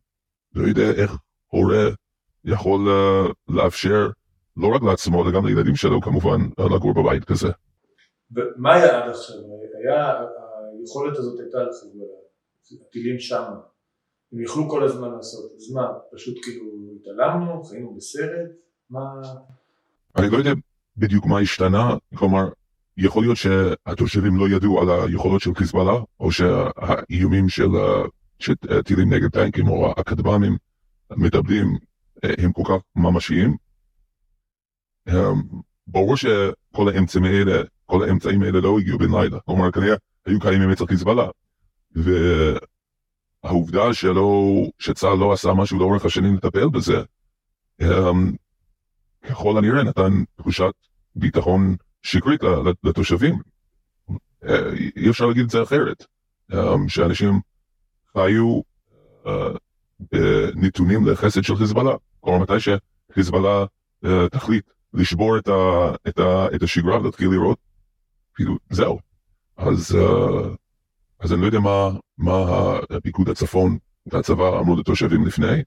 לא 0.57 0.69
יודע 0.69 0.91
איך 1.03 1.17
הורה 1.47 1.89
יכול 2.45 2.89
uh, 2.89 3.33
לאפשר 3.49 4.09
לא 4.57 4.69
רק 4.75 4.83
לעצמו 4.83 5.23
אלא 5.25 5.33
גם 5.33 5.47
לילדים 5.47 5.77
שלו 5.77 6.01
כמובן 6.01 6.41
לגור 6.75 6.95
בבית 6.95 7.25
כזה. 7.25 7.49
ומה 8.31 8.75
היה 8.75 9.05
עד 9.05 9.11
עכשיו? 9.11 9.37
היה, 9.85 10.15
היכולת 10.81 11.17
הזאת 11.17 11.41
הייתה 11.41 11.59
לחיזבאללה, 11.59 12.19
הטילים 12.89 13.19
שמה, 13.19 13.61
הם 14.33 14.41
יכלו 14.41 14.71
כל 14.71 14.85
הזמן 14.85 15.11
לעשות, 15.11 15.53
אז 15.57 15.73
מה, 15.73 15.89
פשוט 16.13 16.37
כאילו 16.43 16.65
התעלמנו, 17.01 17.65
חיינו 17.65 17.95
בסרט, 17.97 18.51
מה... 18.91 19.01
אני 20.17 20.31
לא 20.31 20.37
יודע 20.37 20.53
בדיוק 20.97 21.27
מה 21.27 21.39
השתנה, 21.41 21.97
כלומר, 22.15 22.49
יכול 22.97 23.23
להיות 23.23 23.37
שהתושבים 23.37 24.37
לא 24.37 24.49
ידעו 24.49 24.81
על 24.81 24.89
היכולות 24.91 25.41
של 25.41 25.55
חיזבאללה, 25.55 26.01
או 26.21 26.33
שהאיומים 26.33 27.49
של, 27.49 27.69
של 28.39 28.55
טילים 28.85 29.13
נגד 29.13 29.29
טנקים 29.29 29.69
או 29.69 29.91
הכטב"מים 29.97 30.57
מדברים 31.11 31.77
הם 32.23 32.53
כל 32.53 32.63
כך 32.65 32.83
ממשיים. 32.97 33.57
ברור 35.87 36.17
שכל 36.17 36.89
האמצעים 36.95 37.25
האלה, 37.25 37.63
כל 37.87 38.09
האמצעים 38.09 38.43
האלה 38.43 38.61
לא 38.61 38.79
הגיעו 38.79 38.99
בן 38.99 39.11
לילה, 39.11 39.41
כלומר 39.41 39.73
כנראה 39.73 39.97
היו 40.27 40.41
קיימים 40.41 40.71
אצל 40.71 40.87
חיזבאללה. 40.87 41.29
והעובדה 43.45 43.95
שלא, 43.95 44.43
שצה"ל 44.79 45.19
לא 45.19 45.33
עשה 45.33 45.53
משהו 45.55 45.79
לאורך 45.79 46.05
השנים 46.05 46.35
לטפל 46.35 46.69
בזה, 46.69 47.03
ככל 49.23 49.59
הנראה 49.59 49.83
נתן 49.83 50.25
תחושת 50.37 50.73
ביטחון 51.17 51.77
שקרית 52.03 52.41
לתושבים. 52.85 53.39
אי 54.97 55.11
אפשר 55.11 55.27
להגיד 55.27 55.45
את 55.45 55.51
זה 55.51 55.63
אחרת, 55.63 56.05
שאנשים 56.89 57.41
חיו 58.19 58.61
נתונים 60.55 61.07
לחסד 61.07 61.45
של 61.45 61.57
חיזבאללה. 61.57 61.95
כלומר 62.21 62.39
מתי 62.39 62.53
שחיזבאללה 62.61 63.65
תחליט 64.31 64.71
לשבור 64.95 65.39
את, 65.39 65.49
ה, 65.49 65.91
את, 66.09 66.19
ה, 66.19 66.47
את 66.55 66.63
השגרה 66.63 67.01
ולהתחיל 67.01 67.31
לראות, 67.31 67.59
כאילו 68.35 68.57
זהו. 68.71 68.99
אז, 69.57 69.99
אז 71.21 71.33
אני 71.33 71.41
לא 71.41 71.47
יודע 71.47 71.61
מה, 71.61 71.91
מה 72.19 72.35
הפיקוד 72.91 73.29
הצפון 73.29 73.79
והצבא 74.07 74.61
אמרו 74.61 74.77
לתושבים 74.77 75.27
לפני, 75.27 75.63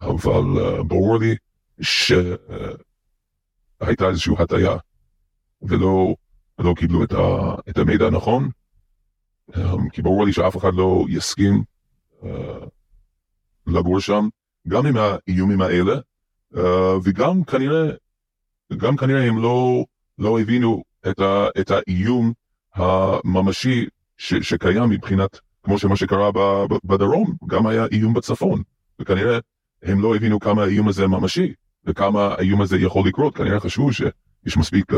אבל 0.00 0.42
ברור 0.86 1.18
לי 1.18 1.36
שהייתה 1.80 2.38
איזושהי 4.08 4.34
הטעיה 4.38 4.76
ולא 5.62 6.14
לא 6.58 6.74
קיבלו 6.76 7.04
את, 7.04 7.12
ה, 7.12 7.54
את 7.70 7.78
המידע 7.78 8.06
הנכון, 8.06 8.48
כי 9.92 10.02
ברור 10.02 10.26
לי 10.26 10.32
שאף 10.32 10.56
אחד 10.56 10.74
לא 10.74 11.04
יסכים 11.08 11.62
לגור 13.66 14.00
שם, 14.00 14.28
גם 14.68 14.86
עם 14.86 14.94
האיומים 14.96 15.60
האלה, 15.60 15.94
uh, 16.54 16.58
וגם 17.04 17.44
כנראה, 17.44 17.90
גם 18.76 18.96
כנראה 18.96 19.28
הם 19.28 19.42
לא, 19.42 19.84
לא 20.18 20.40
הבינו 20.40 20.82
את, 21.10 21.18
ה, 21.18 21.46
את 21.60 21.70
האיום 21.70 22.32
הממשי 22.74 23.86
ש, 24.16 24.34
שקיים 24.34 24.88
מבחינת, 24.88 25.40
כמו 25.62 25.78
שמה 25.78 25.96
שקרה 25.96 26.30
בדרום, 26.84 27.34
גם 27.46 27.66
היה 27.66 27.86
איום 27.92 28.14
בצפון, 28.14 28.62
וכנראה 28.98 29.38
הם 29.82 30.02
לא 30.02 30.16
הבינו 30.16 30.40
כמה 30.40 30.62
האיום 30.62 30.88
הזה 30.88 31.06
ממשי, 31.06 31.52
וכמה 31.84 32.34
האיום 32.34 32.60
הזה 32.60 32.76
יכול 32.76 33.08
לקרות, 33.08 33.36
כנראה 33.36 33.60
חשבו 33.60 33.92
שיש 33.92 34.56
מספיק 34.56 34.92
uh, 34.92 34.96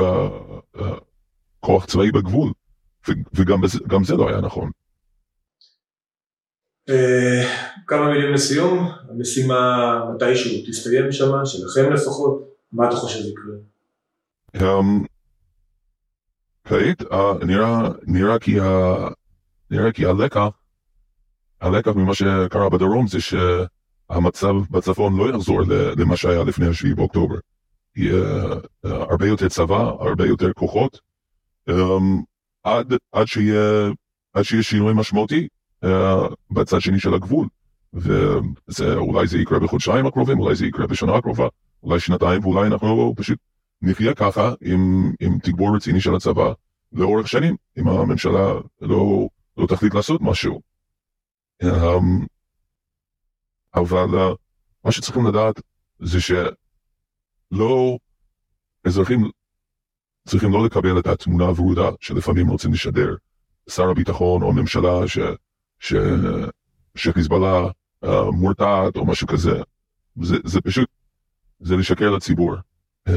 uh, 0.76 0.80
כוח 1.60 1.84
צבאי 1.84 2.12
בגבול, 2.12 2.52
וגם 3.34 4.04
זה 4.04 4.16
לא 4.16 4.28
היה 4.28 4.40
נכון. 4.40 4.70
אה, 6.88 7.42
כמה 7.86 8.08
מילים 8.08 8.34
לסיום, 8.34 8.90
המשימה 9.10 10.00
מתישהו 10.14 10.50
תסתיים 10.66 11.12
שמה, 11.12 11.46
שלכם 11.46 11.92
לפחות, 11.92 12.48
מה 12.72 12.88
אתה 12.88 12.96
חושב 12.96 13.20
יקרה? 13.20 13.54
כעת 16.64 17.02
נראה 18.06 18.38
כי, 18.38 18.58
נראה 19.70 19.92
כי 19.92 20.06
הלקח, 20.06 20.48
הלקח 21.60 21.92
ממה 21.96 22.14
שקרה 22.14 22.68
בדרום 22.70 23.06
זה 23.06 23.18
שהמצב 23.20 24.54
בצפון 24.70 25.16
לא 25.16 25.30
יחזור 25.30 25.60
למה 25.96 26.16
שהיה 26.16 26.44
לפני 26.44 26.74
7 26.74 26.94
באוקטובר. 26.94 27.36
יהיה 27.96 28.52
uh, 28.86 28.88
הרבה 28.88 29.26
יותר 29.26 29.48
צבא, 29.48 29.80
הרבה 30.00 30.26
יותר 30.26 30.52
כוחות, 30.52 31.00
um, 31.70 31.74
עד, 32.64 33.26
שיהיה, 33.26 33.90
שינוי 34.62 34.94
משמעותי 34.94 35.48
בצד 36.50 36.80
שני 36.80 37.00
של 37.00 37.14
הגבול. 37.14 37.48
ואולי 37.92 39.26
זה 39.26 39.38
יקרה 39.38 39.58
בחודשיים 39.58 40.06
הקרובים, 40.06 40.38
אולי 40.38 40.54
זה 40.54 40.66
יקרה 40.66 40.86
בשנה 40.86 41.16
הקרובה, 41.16 41.48
אולי 41.82 42.00
שנתיים, 42.00 42.44
ואולי 42.44 42.66
אנחנו 42.66 43.14
פשוט 43.16 43.38
נחיה 43.82 44.14
ככה 44.14 44.52
עם, 44.60 45.12
עם 45.20 45.38
תגבור 45.38 45.76
רציני 45.76 46.00
של 46.00 46.14
הצבא 46.14 46.52
לאורך 46.92 47.28
שנים, 47.28 47.56
אם 47.78 47.88
הממשלה 47.88 48.52
לא, 48.80 49.28
לא 49.56 49.66
תחליט 49.66 49.94
לעשות 49.94 50.20
משהו. 50.20 50.60
Um, 51.62 52.26
אבל 53.74 54.08
uh, 54.14 54.36
מה 54.84 54.92
שצריכים 54.92 55.26
לדעת 55.26 55.60
זה 55.98 56.18
שלא, 56.20 57.98
אזרחים 58.86 59.30
צריכים 60.28 60.52
לא 60.52 60.64
לקבל 60.66 60.98
את 60.98 61.06
התמונה 61.06 61.44
הוורודה 61.44 61.90
שלפעמים 62.00 62.48
רוצים 62.48 62.72
לשדר 62.72 63.14
שר 63.70 63.90
הביטחון 63.90 64.42
או 64.42 64.48
הממשלה 64.48 65.08
ש, 65.08 65.18
ש, 65.80 65.94
שחיזבאללה 66.94 67.68
uh, 68.04 68.08
מורתעת 68.32 68.96
או 68.96 69.06
משהו 69.06 69.26
כזה. 69.26 69.60
זה, 70.22 70.36
זה 70.44 70.60
פשוט, 70.60 70.88
זה 71.60 71.76
לשקר 71.76 72.10
לציבור. 72.10 72.54
Uh, 73.08 73.12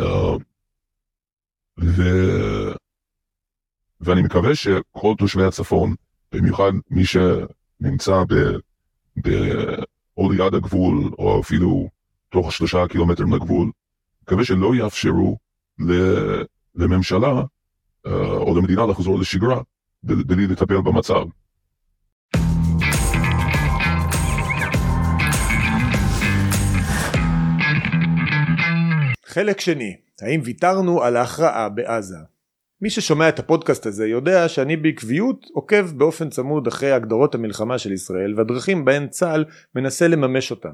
ו... 1.80 2.04
ואני 4.02 4.22
מקווה 4.22 4.56
שכל 4.56 5.14
תושבי 5.18 5.44
הצפון, 5.44 5.96
במיוחד 6.32 6.72
מי 6.90 7.04
שנמצא 7.06 8.24
ב... 8.30 8.34
ב... 9.24 9.30
או 10.18 10.32
ליד 10.32 10.54
הגבול, 10.54 11.12
או 11.18 11.42
אפילו 11.42 11.90
תוך 12.30 12.52
שלושה 12.52 12.88
קילומטרים 12.88 13.34
לגבול, 13.34 13.72
מקווה 14.24 14.46
שלא 14.46 14.76
יאפשרו. 14.76 15.38
לממשלה 16.76 17.42
uh, 18.08 18.10
או 18.10 18.58
למדינה 18.58 18.86
לחזור 18.86 19.20
לשגרה 19.20 19.62
בלי 20.04 20.48
לטפל 20.48 20.82
במצב. 20.82 21.26
חלק 29.30 29.60
שני, 29.60 29.96
האם 30.22 30.42
ויתרנו 30.44 31.04
על 31.04 31.18
ההכרעה 31.18 31.70
בעזה? 31.70 32.18
מי 32.82 32.90
ששומע 32.90 33.30
את 33.30 33.40
הפודקאסט 33.40 33.86
הזה 33.86 34.08
יודע 34.08 34.48
שאני 34.50 34.78
בעקביות 34.78 35.46
עוקב 35.54 35.86
באופן 35.98 36.30
צמוד 36.30 36.68
אחרי 36.68 36.92
הגדרות 36.92 37.36
המלחמה 37.36 37.78
של 37.78 37.92
ישראל 37.92 38.34
והדרכים 38.38 38.86
בהן 38.86 39.08
צה"ל 39.08 39.46
מנסה 39.76 40.08
לממש 40.08 40.52
אותן. 40.52 40.70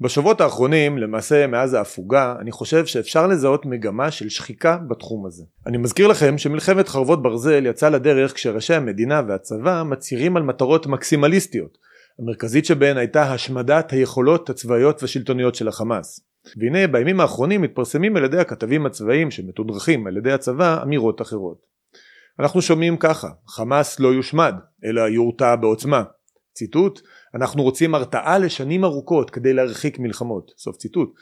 בשבועות 0.00 0.40
האחרונים, 0.40 0.98
למעשה 0.98 1.46
מאז 1.46 1.74
ההפוגה, 1.74 2.34
אני 2.40 2.52
חושב 2.52 2.86
שאפשר 2.86 3.26
לזהות 3.26 3.66
מגמה 3.66 4.10
של 4.10 4.28
שחיקה 4.28 4.76
בתחום 4.88 5.26
הזה. 5.26 5.44
אני 5.66 5.78
מזכיר 5.78 6.06
לכם 6.06 6.38
שמלחמת 6.38 6.88
חרבות 6.88 7.22
ברזל 7.22 7.66
יצאה 7.66 7.90
לדרך 7.90 8.34
כשראשי 8.34 8.74
המדינה 8.74 9.22
והצבא 9.28 9.82
מצהירים 9.82 10.36
על 10.36 10.42
מטרות 10.42 10.86
מקסימליסטיות. 10.86 11.78
המרכזית 12.18 12.64
שבהן 12.64 12.96
הייתה 12.96 13.32
השמדת 13.32 13.90
היכולות 13.90 14.50
הצבאיות 14.50 15.02
והשלטוניות 15.02 15.54
של 15.54 15.68
החמאס. 15.68 16.27
והנה 16.56 16.86
בימים 16.86 17.20
האחרונים 17.20 17.62
מתפרסמים 17.62 18.16
על 18.16 18.24
ידי 18.24 18.38
הכתבים 18.38 18.86
הצבאיים 18.86 19.30
שמתודרכים 19.30 20.06
על 20.06 20.16
ידי 20.16 20.32
הצבא 20.32 20.82
אמירות 20.82 21.22
אחרות. 21.22 21.66
אנחנו 22.40 22.62
שומעים 22.62 22.96
ככה, 22.96 23.28
חמאס 23.48 24.00
לא 24.00 24.08
יושמד, 24.08 24.54
אלא 24.84 25.00
יורתע 25.00 25.56
בעוצמה. 25.56 26.02
ציטוט, 26.58 27.00
אנחנו 27.34 27.62
רוצים 27.62 27.94
הרתעה 27.94 28.38
לשנים 28.38 28.84
ארוכות 28.84 29.30
כדי 29.30 29.52
להרחיק 29.52 29.98
מלחמות, 29.98 30.50
סוף 30.58 30.76
ציטוט. 30.76 31.14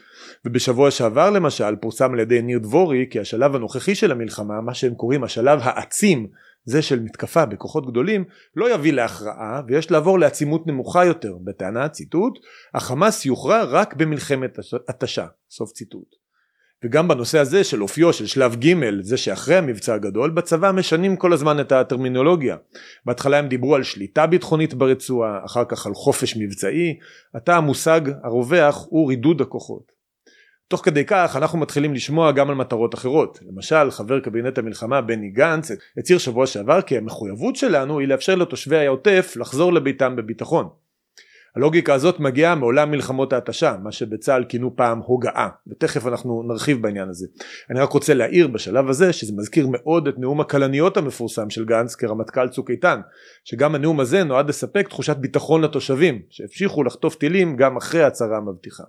ובשבוע 0.44 0.90
שעבר 0.90 1.30
למשל 1.30 1.76
פורסם 1.76 2.12
על 2.12 2.20
ידי 2.20 2.42
ניר 2.42 2.58
דבורי 2.58 3.06
כי 3.10 3.20
השלב 3.20 3.54
הנוכחי 3.54 3.94
של 3.94 4.12
המלחמה, 4.12 4.60
מה 4.60 4.74
שהם 4.74 4.94
קוראים 4.94 5.24
השלב 5.24 5.60
העצים, 5.62 6.26
זה 6.66 6.82
של 6.82 7.00
מתקפה 7.00 7.46
בכוחות 7.46 7.86
גדולים, 7.86 8.24
לא 8.56 8.74
יביא 8.74 8.92
להכרעה 8.92 9.62
ויש 9.68 9.90
לעבור 9.90 10.18
לעצימות 10.18 10.66
נמוכה 10.66 11.04
יותר. 11.04 11.36
בטענה, 11.44 11.88
ציטוט, 11.88 12.38
החמאס 12.74 13.26
יוכרע 13.26 13.64
רק 13.64 13.94
במלחמת 13.94 14.58
התשה. 14.88 15.26
סוף 15.50 15.72
ציטוט. 15.72 16.26
וגם 16.84 17.08
בנושא 17.08 17.38
הזה 17.38 17.64
של 17.64 17.82
אופיו 17.82 18.12
של 18.12 18.26
שלב 18.26 18.56
ג' 18.56 19.00
זה 19.00 19.16
שאחרי 19.16 19.56
המבצע 19.56 19.94
הגדול 19.94 20.30
בצבא 20.30 20.72
משנים 20.72 21.16
כל 21.16 21.32
הזמן 21.32 21.60
את 21.60 21.72
הטרמינולוגיה 21.72 22.56
בהתחלה 23.04 23.38
הם 23.38 23.48
דיברו 23.48 23.74
על 23.74 23.82
שליטה 23.82 24.26
ביטחונית 24.26 24.74
ברצועה 24.74 25.44
אחר 25.44 25.64
כך 25.64 25.86
על 25.86 25.94
חופש 25.94 26.36
מבצעי 26.36 26.98
עתה 27.34 27.56
המושג 27.56 28.00
הרווח 28.22 28.86
הוא 28.90 29.08
רידוד 29.08 29.40
הכוחות 29.40 29.95
תוך 30.68 30.84
כדי 30.84 31.04
כך 31.06 31.36
אנחנו 31.36 31.58
מתחילים 31.58 31.94
לשמוע 31.94 32.32
גם 32.32 32.50
על 32.50 32.54
מטרות 32.54 32.94
אחרות 32.94 33.38
למשל 33.48 33.90
חבר 33.90 34.20
קבינט 34.20 34.58
המלחמה 34.58 35.00
בני 35.00 35.30
גנץ 35.30 35.70
הצהיר 35.98 36.18
שבוע 36.18 36.46
שעבר 36.46 36.82
כי 36.82 36.96
המחויבות 36.96 37.56
שלנו 37.56 37.98
היא 37.98 38.08
לאפשר 38.08 38.34
לתושבי 38.34 38.76
העוטף 38.76 39.34
לחזור 39.36 39.72
לביתם 39.72 40.16
בביטחון 40.16 40.68
הלוגיקה 41.56 41.94
הזאת 41.94 42.20
מגיעה 42.20 42.54
מעולם 42.54 42.90
מלחמות 42.90 43.32
ההתשה, 43.32 43.76
מה 43.82 43.92
שבצה"ל 43.92 44.44
כינו 44.48 44.76
פעם 44.76 44.98
הוגעה, 44.98 45.48
ותכף 45.66 46.06
אנחנו 46.06 46.42
נרחיב 46.42 46.82
בעניין 46.82 47.08
הזה. 47.08 47.26
אני 47.70 47.80
רק 47.80 47.90
רוצה 47.90 48.14
להעיר 48.14 48.48
בשלב 48.48 48.88
הזה 48.88 49.12
שזה 49.12 49.32
מזכיר 49.36 49.66
מאוד 49.70 50.08
את 50.08 50.18
נאום 50.18 50.40
הכלניות 50.40 50.96
המפורסם 50.96 51.50
של 51.50 51.64
גנץ 51.64 51.94
כרמטכ"ל 51.94 52.48
צוק 52.48 52.70
איתן, 52.70 53.00
שגם 53.44 53.74
הנאום 53.74 54.00
הזה 54.00 54.24
נועד 54.24 54.48
לספק 54.48 54.88
תחושת 54.88 55.16
ביטחון 55.16 55.62
לתושבים, 55.62 56.22
שהמשיכו 56.30 56.84
לחטוף 56.84 57.14
טילים 57.14 57.56
גם 57.56 57.76
אחרי 57.76 58.02
ההצהרה 58.02 58.36
המבטיחה. 58.36 58.84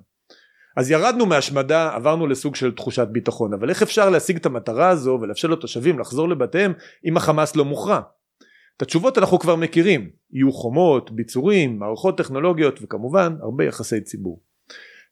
אז 0.78 0.92
ירדנו 0.92 1.26
מהשמדה, 1.26 1.96
עברנו 1.96 2.28
לסוג 2.28 2.56
של 2.56 2.72
תחושת 2.72 3.08
ביטחון, 3.12 3.54
אבל 3.54 3.70
איך 3.70 3.82
אפשר 3.82 4.10
להשיג 4.10 4.36
את 4.38 4.46
המטרה 4.46 4.90
הזו 4.90 5.20
ולאפשר 5.22 5.48
לתושבים 5.48 6.00
לחזור 6.00 6.30
לבתיהם 6.30 6.74
אם 7.06 7.18
החמאס 7.18 7.56
לא 7.56 7.66
מוכרע? 7.66 8.02
את 8.78 8.82
התשובות 8.82 9.18
אנחנו 9.18 9.40
כבר 9.40 9.56
מכירים, 9.56 10.10
יהיו 10.32 10.52
חומות, 10.52 11.12
ביצורים, 11.12 11.80
מערכות 11.80 12.18
טכנולוגיות 12.18 12.80
וכמובן 12.82 13.36
הרבה 13.42 13.66
יחסי 13.66 14.02
ציבור. 14.02 14.42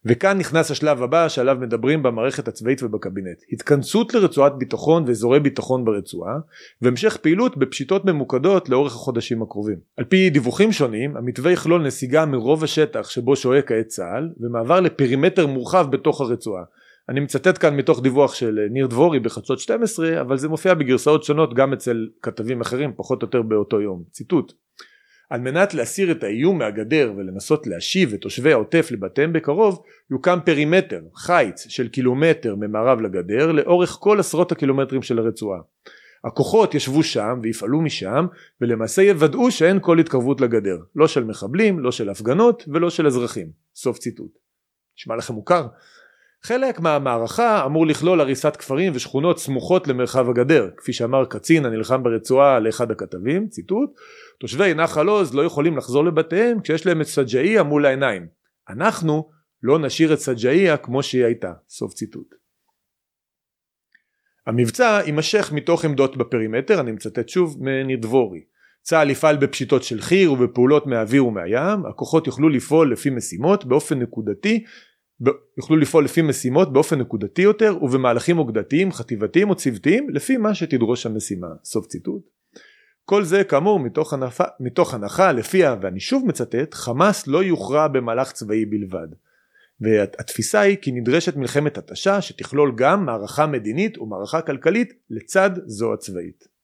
וכאן 0.05 0.37
נכנס 0.37 0.71
השלב 0.71 1.03
הבא 1.03 1.29
שעליו 1.29 1.57
מדברים 1.59 2.03
במערכת 2.03 2.47
הצבאית 2.47 2.83
ובקבינט. 2.83 3.37
התכנסות 3.51 4.13
לרצועת 4.13 4.57
ביטחון 4.57 5.03
ואזורי 5.07 5.39
ביטחון 5.39 5.85
ברצועה 5.85 6.33
והמשך 6.81 7.17
פעילות 7.17 7.57
בפשיטות 7.57 8.05
ממוקדות 8.05 8.69
לאורך 8.69 8.93
החודשים 8.93 9.41
הקרובים. 9.41 9.77
על 9.97 10.05
פי 10.05 10.29
דיווחים 10.29 10.71
שונים 10.71 11.17
המתווה 11.17 11.51
יכלול 11.51 11.81
נסיגה 11.81 12.25
מרוב 12.25 12.63
השטח 12.63 13.09
שבו 13.09 13.35
שוהה 13.35 13.61
כעת 13.61 13.87
צה"ל 13.87 14.29
ומעבר 14.39 14.79
לפרימטר 14.79 15.47
מורחב 15.47 15.91
בתוך 15.91 16.21
הרצועה. 16.21 16.63
אני 17.09 17.19
מצטט 17.19 17.61
כאן 17.61 17.75
מתוך 17.75 18.01
דיווח 18.01 18.33
של 18.33 18.59
ניר 18.71 18.87
דבורי 18.87 19.19
בחדשות 19.19 19.59
12 19.59 20.21
אבל 20.21 20.37
זה 20.37 20.49
מופיע 20.49 20.73
בגרסאות 20.73 21.23
שונות 21.23 21.53
גם 21.53 21.73
אצל 21.73 22.07
כתבים 22.21 22.61
אחרים 22.61 22.91
פחות 22.95 23.21
או 23.21 23.27
יותר 23.27 23.41
באותו 23.41 23.81
יום. 23.81 24.03
ציטוט 24.11 24.53
על 25.29 25.41
מנת 25.41 25.73
להסיר 25.73 26.11
את 26.11 26.23
האיום 26.23 26.57
מהגדר 26.57 27.13
ולנסות 27.17 27.67
להשיב 27.67 28.13
את 28.13 28.21
תושבי 28.21 28.51
העוטף 28.51 28.87
לבתיהם 28.91 29.33
בקרוב 29.33 29.83
יוקם 30.11 30.39
פרימטר 30.45 31.01
חיץ 31.15 31.67
של 31.67 31.87
קילומטר 31.87 32.55
ממערב 32.55 33.01
לגדר 33.01 33.51
לאורך 33.51 33.97
כל 33.99 34.19
עשרות 34.19 34.51
הקילומטרים 34.51 35.01
של 35.01 35.19
הרצועה. 35.19 35.59
הכוחות 36.25 36.75
ישבו 36.75 37.03
שם 37.03 37.39
ויפעלו 37.43 37.81
משם 37.81 38.25
ולמעשה 38.61 39.01
יוודאו 39.01 39.51
שאין 39.51 39.79
כל 39.81 39.99
התקרבות 39.99 40.41
לגדר. 40.41 40.77
לא 40.95 41.07
של 41.07 41.23
מחבלים 41.23 41.79
לא 41.79 41.91
של 41.91 42.09
הפגנות 42.09 42.63
ולא 42.67 42.89
של 42.89 43.07
אזרחים. 43.07 43.47
סוף 43.75 43.97
ציטוט. 43.97 44.31
נשמע 44.97 45.15
לכם 45.15 45.33
מוכר? 45.33 45.67
חלק 46.45 46.79
מהמערכה 46.79 47.65
אמור 47.65 47.87
לכלול 47.87 48.21
הריסת 48.21 48.55
כפרים 48.55 48.91
ושכונות 48.95 49.39
סמוכות 49.39 49.87
למרחב 49.87 50.29
הגדר. 50.29 50.69
כפי 50.77 50.93
שאמר 50.93 51.25
קצין 51.25 51.65
הנלחם 51.65 52.03
ברצועה 52.03 52.59
לאחד 52.59 52.91
הכתבים 52.91 53.47
ציטוט 53.47 53.89
תושבי 54.39 54.73
נחל 54.73 55.07
עוז 55.07 55.35
לא 55.35 55.41
יכולים 55.41 55.77
לחזור 55.77 56.05
לבתיהם 56.05 56.61
כשיש 56.61 56.85
להם 56.85 57.01
את 57.01 57.05
סג'אעיה 57.05 57.63
מול 57.63 57.85
העיניים. 57.85 58.27
אנחנו 58.69 59.29
לא 59.63 59.79
נשאיר 59.79 60.13
את 60.13 60.19
סג'אעיה 60.19 60.77
כמו 60.77 61.03
שהיא 61.03 61.25
הייתה. 61.25 61.53
סוף 61.69 61.93
ציטוט. 61.93 62.35
המבצע 64.47 64.99
יימשך 65.05 65.51
מתוך 65.51 65.85
עמדות 65.85 66.17
בפרימטר 66.17 66.79
אני 66.79 66.91
מצטט 66.91 67.29
שוב 67.29 67.57
מניר 67.59 67.97
דבורי. 68.01 68.43
צה"ל 68.81 69.09
יפעל 69.09 69.37
בפשיטות 69.37 69.83
של 69.83 70.01
חי"ר 70.01 70.31
ובפעולות 70.31 70.87
מהאוויר 70.87 71.25
ומהים. 71.25 71.85
הכוחות 71.89 72.27
יוכלו 72.27 72.49
לפעול 72.49 72.91
לפי 72.91 73.09
משימות 73.09 73.65
באופן 73.65 73.99
נקודתי 73.99 74.63
יוכלו 75.57 75.77
לפעול 75.77 76.05
לפי 76.05 76.21
משימות 76.21 76.73
באופן 76.73 76.99
נקודתי 76.99 77.41
יותר 77.41 77.77
ובמהלכים 77.81 78.37
אוגדתיים, 78.37 78.91
חטיבתיים 78.91 79.49
או 79.49 79.55
צוותיים 79.55 80.09
לפי 80.09 80.37
מה 80.37 80.55
שתדרוש 80.55 81.05
המשימה. 81.05 81.47
סוף 81.63 81.87
ציטוט. 81.87 82.21
כל 83.05 83.23
זה 83.23 83.43
כאמור 83.43 83.79
מתוך, 83.79 84.13
הנפה, 84.13 84.43
מתוך 84.59 84.93
הנחה 84.93 85.31
לפיה, 85.31 85.75
ואני 85.81 85.99
שוב 85.99 86.25
מצטט, 86.27 86.73
חמאס 86.73 87.27
לא 87.27 87.43
יוכרע 87.43 87.87
במהלך 87.87 88.31
צבאי 88.31 88.65
בלבד. 88.65 89.07
והתפיסה 89.81 90.59
היא 90.59 90.77
כי 90.81 90.91
נדרשת 90.91 91.35
מלחמת 91.35 91.77
התשה 91.77 92.21
שתכלול 92.21 92.73
גם 92.75 93.05
מערכה 93.05 93.47
מדינית 93.47 93.97
ומערכה 93.97 94.41
כלכלית 94.41 94.93
לצד 95.09 95.49
זו 95.65 95.93
הצבאית. 95.93 96.54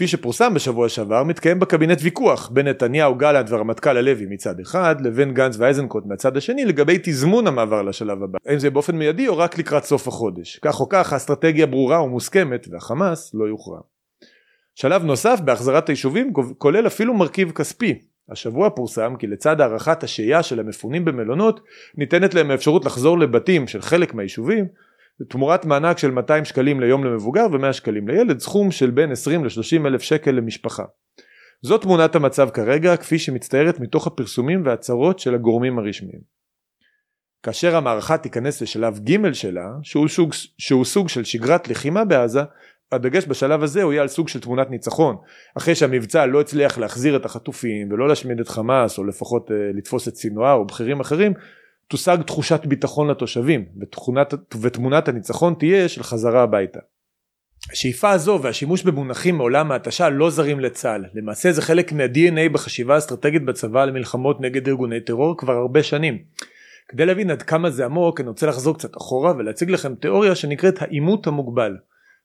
כפי 0.00 0.08
שפורסם 0.08 0.54
בשבוע 0.54 0.88
שעבר 0.88 1.22
מתקיים 1.22 1.60
בקבינט 1.60 1.98
ויכוח 2.02 2.48
בין 2.48 2.68
נתניהו 2.68 3.14
גלנט 3.14 3.50
והרמטכ"ל 3.50 3.96
הלוי 3.96 4.26
מצד 4.28 4.60
אחד 4.60 5.00
לבין 5.00 5.34
גנץ 5.34 5.56
ואיזנקוט 5.58 6.06
מהצד 6.06 6.36
השני 6.36 6.64
לגבי 6.64 6.98
תזמון 7.02 7.46
המעבר 7.46 7.82
לשלב 7.82 8.22
הבא. 8.22 8.38
האם 8.46 8.58
זה 8.58 8.70
באופן 8.70 8.96
מיידי 8.96 9.28
או 9.28 9.38
רק 9.38 9.58
לקראת 9.58 9.84
סוף 9.84 10.08
החודש? 10.08 10.58
כך 10.62 10.80
או 10.80 10.88
כך 10.88 11.12
האסטרטגיה 11.12 11.66
ברורה 11.66 12.02
ומוסכמת 12.02 12.66
והחמאס 12.70 13.34
לא 13.34 13.44
יוכרע. 13.44 13.80
שלב 14.74 15.04
נוסף 15.04 15.40
בהחזרת 15.44 15.88
היישובים 15.88 16.32
כולל 16.58 16.86
אפילו 16.86 17.14
מרכיב 17.14 17.50
כספי. 17.50 17.98
השבוע 18.30 18.70
פורסם 18.70 19.14
כי 19.18 19.26
לצד 19.26 19.60
הארכת 19.60 20.02
השהייה 20.02 20.42
של 20.42 20.60
המפונים 20.60 21.04
במלונות 21.04 21.60
ניתנת 21.94 22.34
להם 22.34 22.50
האפשרות 22.50 22.84
לחזור 22.84 23.18
לבתים 23.18 23.66
של 23.66 23.82
חלק 23.82 24.14
מהיישובים 24.14 24.66
תמורת 25.28 25.64
מענק 25.64 25.98
של 25.98 26.10
200 26.10 26.44
שקלים 26.44 26.80
ליום 26.80 27.04
למבוגר 27.04 27.46
ו-100 27.52 27.72
שקלים 27.72 28.08
לילד, 28.08 28.38
סכום 28.38 28.70
של 28.70 28.90
בין 28.90 29.12
20 29.12 29.44
ל-30 29.44 29.86
אלף 29.86 30.02
שקל 30.02 30.30
למשפחה. 30.30 30.84
זאת 31.62 31.82
תמונת 31.82 32.14
המצב 32.14 32.50
כרגע 32.50 32.96
כפי 32.96 33.18
שמצטיירת 33.18 33.80
מתוך 33.80 34.06
הפרסומים 34.06 34.62
והצהרות 34.66 35.18
של 35.18 35.34
הגורמים 35.34 35.78
הרשמיים. 35.78 36.20
כאשר 37.42 37.76
המערכה 37.76 38.18
תיכנס 38.18 38.62
לשלב 38.62 38.98
ג' 38.98 39.32
שלה, 39.32 39.68
שהוא 39.82 40.08
סוג, 40.08 40.32
שהוא 40.58 40.84
סוג 40.84 41.08
של 41.08 41.24
שגרת 41.24 41.68
לחימה 41.68 42.04
בעזה, 42.04 42.40
הדגש 42.92 43.26
בשלב 43.26 43.62
הזה 43.62 43.82
הוא 43.82 43.92
יהיה 43.92 44.02
על 44.02 44.08
סוג 44.08 44.28
של 44.28 44.40
תמונת 44.40 44.70
ניצחון. 44.70 45.16
אחרי 45.58 45.74
שהמבצע 45.74 46.26
לא 46.26 46.40
הצליח 46.40 46.78
להחזיר 46.78 47.16
את 47.16 47.24
החטופים 47.24 47.92
ולא 47.92 48.08
להשמיד 48.08 48.40
את 48.40 48.48
חמאס 48.48 48.98
או 48.98 49.04
לפחות 49.04 49.50
uh, 49.50 49.52
לתפוס 49.74 50.08
את 50.08 50.16
סינואר 50.16 50.52
או 50.52 50.64
בכירים 50.64 51.00
אחרים, 51.00 51.32
תושג 51.90 52.22
תחושת 52.22 52.66
ביטחון 52.66 53.10
לתושבים 53.10 53.64
ותכונת, 53.80 54.34
ותמונת 54.60 55.08
הניצחון 55.08 55.54
תהיה 55.58 55.88
של 55.88 56.02
חזרה 56.02 56.42
הביתה. 56.42 56.78
השאיפה 57.72 58.10
הזו 58.10 58.38
והשימוש 58.42 58.82
במונחים 58.82 59.36
מעולם 59.36 59.72
ההתשה 59.72 60.08
לא 60.08 60.30
זרים 60.30 60.60
לצה"ל 60.60 61.04
למעשה 61.14 61.52
זה 61.52 61.62
חלק 61.62 61.92
מה-DNA 61.92 62.52
בחשיבה 62.52 62.94
האסטרטגית 62.94 63.44
בצבא 63.44 63.82
על 63.82 63.90
מלחמות 63.90 64.40
נגד 64.40 64.68
ארגוני 64.68 65.00
טרור 65.00 65.36
כבר 65.38 65.52
הרבה 65.52 65.82
שנים. 65.82 66.18
כדי 66.88 67.06
להבין 67.06 67.30
עד 67.30 67.42
כמה 67.42 67.70
זה 67.70 67.84
עמוק 67.84 68.20
אני 68.20 68.28
רוצה 68.28 68.46
לחזור 68.46 68.78
קצת 68.78 68.96
אחורה 68.96 69.32
ולהציג 69.36 69.70
לכם 69.70 69.94
תיאוריה 69.94 70.34
שנקראת 70.34 70.82
העימות 70.82 71.26
המוגבל. 71.26 71.76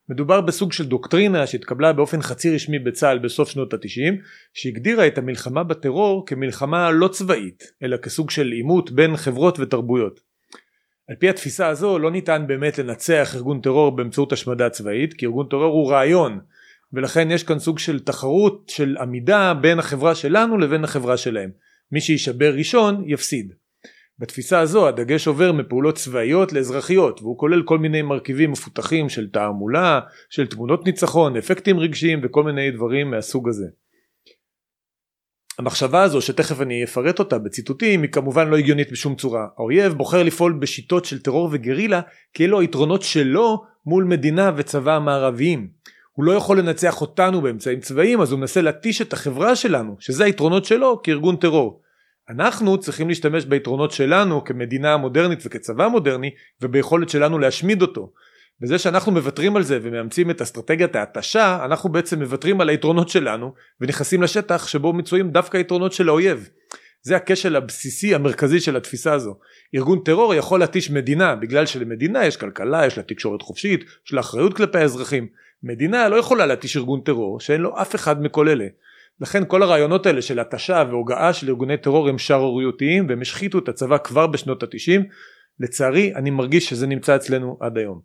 מדובר 0.09 0.41
בסוג 0.41 0.73
של 0.73 0.85
דוקטרינה 0.85 1.47
שהתקבלה 1.47 1.93
באופן 1.93 2.21
חצי 2.21 2.55
רשמי 2.55 2.79
בצה"ל 2.79 3.19
בסוף 3.19 3.49
שנות 3.49 3.73
התשעים 3.73 4.17
שהגדירה 4.53 5.07
את 5.07 5.17
המלחמה 5.17 5.63
בטרור 5.63 6.25
כמלחמה 6.25 6.91
לא 6.91 7.07
צבאית 7.07 7.63
אלא 7.83 7.97
כסוג 7.97 8.29
של 8.29 8.51
עימות 8.51 8.91
בין 8.91 9.17
חברות 9.17 9.59
ותרבויות. 9.59 10.19
על 11.09 11.15
פי 11.15 11.29
התפיסה 11.29 11.67
הזו 11.67 11.99
לא 11.99 12.11
ניתן 12.11 12.43
באמת 12.47 12.77
לנצח 12.77 13.31
ארגון 13.35 13.61
טרור 13.61 13.95
באמצעות 13.95 14.31
השמדה 14.31 14.69
צבאית 14.69 15.13
כי 15.13 15.25
ארגון 15.25 15.47
טרור 15.49 15.73
הוא 15.73 15.91
רעיון 15.91 16.39
ולכן 16.93 17.31
יש 17.31 17.43
כאן 17.43 17.59
סוג 17.59 17.79
של 17.79 17.99
תחרות 17.99 18.63
של 18.67 18.97
עמידה 18.97 19.53
בין 19.53 19.79
החברה 19.79 20.15
שלנו 20.15 20.57
לבין 20.57 20.83
החברה 20.83 21.17
שלהם 21.17 21.49
מי 21.91 22.01
שישבר 22.01 22.53
ראשון 22.53 23.03
יפסיד 23.07 23.53
בתפיסה 24.19 24.59
הזו 24.59 24.87
הדגש 24.87 25.27
עובר 25.27 25.51
מפעולות 25.51 25.95
צבאיות 25.95 26.53
לאזרחיות 26.53 27.21
והוא 27.21 27.37
כולל 27.37 27.63
כל 27.63 27.77
מיני 27.77 28.01
מרכיבים 28.01 28.51
מפותחים 28.51 29.09
של 29.09 29.29
תעמולה, 29.29 29.99
של 30.29 30.47
תמונות 30.47 30.85
ניצחון, 30.85 31.37
אפקטים 31.37 31.79
רגשיים 31.79 32.21
וכל 32.23 32.43
מיני 32.43 32.71
דברים 32.71 33.11
מהסוג 33.11 33.49
הזה. 33.49 33.65
המחשבה 35.59 36.03
הזו 36.03 36.21
שתכף 36.21 36.61
אני 36.61 36.83
אפרט 36.83 37.19
אותה 37.19 37.37
בציטוטים 37.37 38.01
היא 38.01 38.11
כמובן 38.11 38.47
לא 38.47 38.57
הגיונית 38.57 38.91
בשום 38.91 39.15
צורה. 39.15 39.47
האויב 39.57 39.93
בוחר 39.93 40.23
לפעול 40.23 40.53
בשיטות 40.53 41.05
של 41.05 41.21
טרור 41.21 41.49
וגרילה 41.51 42.01
כי 42.33 42.45
אלו 42.45 42.59
היתרונות 42.59 43.01
שלו 43.01 43.63
מול 43.85 44.03
מדינה 44.03 44.51
וצבא 44.55 44.95
המערביים. 44.95 45.67
הוא 46.11 46.25
לא 46.25 46.31
יכול 46.31 46.59
לנצח 46.59 47.01
אותנו 47.01 47.41
באמצעים 47.41 47.79
צבאיים 47.79 48.21
אז 48.21 48.31
הוא 48.31 48.39
מנסה 48.39 48.61
להתיש 48.61 49.01
את 49.01 49.13
החברה 49.13 49.55
שלנו 49.55 49.95
שזה 49.99 50.25
היתרונות 50.25 50.65
שלו 50.65 51.01
כארגון 51.03 51.35
טרור. 51.35 51.81
אנחנו 52.29 52.77
צריכים 52.77 53.09
להשתמש 53.09 53.45
ביתרונות 53.45 53.91
שלנו 53.91 54.43
כמדינה 54.43 54.97
מודרנית 54.97 55.39
וכצבא 55.45 55.87
מודרני 55.87 56.29
וביכולת 56.61 57.09
שלנו 57.09 57.39
להשמיד 57.39 57.81
אותו 57.81 58.11
בזה 58.61 58.77
שאנחנו 58.77 59.11
מוותרים 59.11 59.55
על 59.55 59.63
זה 59.63 59.79
ומאמצים 59.81 60.29
את 60.29 60.41
אסטרטגיית 60.41 60.95
ההתשה 60.95 61.65
אנחנו 61.65 61.89
בעצם 61.89 62.19
מוותרים 62.19 62.61
על 62.61 62.69
היתרונות 62.69 63.09
שלנו 63.09 63.53
ונכנסים 63.81 64.23
לשטח 64.23 64.67
שבו 64.67 64.93
מצויים 64.93 65.31
דווקא 65.31 65.57
היתרונות 65.57 65.93
של 65.93 66.09
האויב. 66.09 66.49
זה 67.01 67.15
הכשל 67.15 67.55
הבסיסי 67.55 68.15
המרכזי 68.15 68.59
של 68.59 68.75
התפיסה 68.75 69.13
הזו. 69.13 69.35
ארגון 69.75 69.99
טרור 69.99 70.33
יכול 70.33 70.59
להתיש 70.59 70.91
מדינה 70.91 71.35
בגלל 71.35 71.65
שלמדינה 71.65 72.25
יש 72.25 72.37
כלכלה, 72.37 72.85
יש 72.85 72.97
לה 72.97 73.03
תקשורת 73.03 73.41
חופשית, 73.41 73.83
יש 74.07 74.13
לה 74.13 74.19
אחריות 74.19 74.57
כלפי 74.57 74.77
האזרחים. 74.77 75.27
מדינה 75.63 76.09
לא 76.09 76.15
יכולה 76.15 76.45
להתיש 76.45 76.77
ארגון 76.77 77.01
טרור 77.01 77.39
שאין 77.39 77.61
לו 77.61 77.81
אף 77.81 77.95
אחד 77.95 78.21
מכל 78.21 78.49
אלה. 78.49 78.65
לכן 79.21 79.43
כל 79.47 79.63
הרעיונות 79.63 80.05
האלה 80.05 80.21
של 80.21 80.39
התשה 80.39 80.83
והוגעה 80.89 81.33
של 81.33 81.49
ארגוני 81.49 81.77
טרור 81.77 82.09
הם 82.09 82.17
שערורייתיים 82.17 83.05
והם 83.09 83.21
השחיתו 83.21 83.59
את 83.59 83.69
הצבא 83.69 83.97
כבר 83.97 84.27
בשנות 84.27 84.63
התשעים. 84.63 85.03
לצערי 85.59 86.15
אני 86.15 86.29
מרגיש 86.29 86.69
שזה 86.69 86.87
נמצא 86.87 87.15
אצלנו 87.15 87.57
עד 87.59 87.77
היום. 87.77 88.01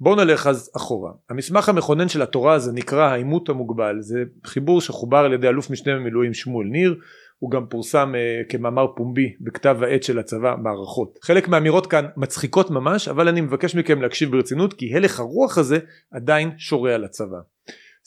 בואו 0.00 0.14
נלך 0.14 0.46
אז 0.46 0.70
אחורה. 0.76 1.10
המסמך 1.30 1.68
המכונן 1.68 2.08
של 2.08 2.22
התורה 2.22 2.54
הזה 2.54 2.72
נקרא 2.72 3.04
העימות 3.04 3.48
המוגבל 3.48 3.96
זה 4.00 4.22
חיבור 4.46 4.80
שחובר 4.80 5.18
על 5.18 5.32
ידי 5.32 5.48
אלוף 5.48 5.70
משנה 5.70 5.96
במילואים 5.96 6.34
שמואל 6.34 6.66
ניר 6.66 6.96
הוא 7.38 7.50
גם 7.50 7.66
פורסם 7.66 8.14
uh, 8.14 8.50
כמאמר 8.50 8.86
פומבי 8.96 9.34
בכתב 9.40 9.76
העת 9.82 10.02
של 10.02 10.18
הצבא 10.18 10.54
מערכות. 10.62 11.18
חלק 11.22 11.48
מהאמירות 11.48 11.86
כאן 11.86 12.06
מצחיקות 12.16 12.70
ממש 12.70 13.08
אבל 13.08 13.28
אני 13.28 13.40
מבקש 13.40 13.74
מכם 13.74 14.02
להקשיב 14.02 14.30
ברצינות 14.30 14.72
כי 14.72 14.96
הלך 14.96 15.20
הרוח 15.20 15.58
הזה 15.58 15.78
עדיין 16.10 16.50
שורה 16.58 16.94
על 16.94 17.04
הצבא. 17.04 17.38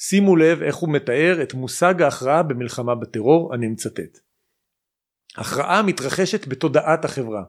שימו 0.01 0.35
לב 0.35 0.61
איך 0.61 0.75
הוא 0.75 0.89
מתאר 0.89 1.39
את 1.43 1.53
מושג 1.53 2.01
ההכרעה 2.01 2.43
במלחמה 2.43 2.95
בטרור 2.95 3.55
אני 3.55 3.67
מצטט. 3.67 4.19
הכרעה 5.37 5.81
מתרחשת 5.81 6.47
בתודעת 6.47 7.05
החברה. 7.05 7.43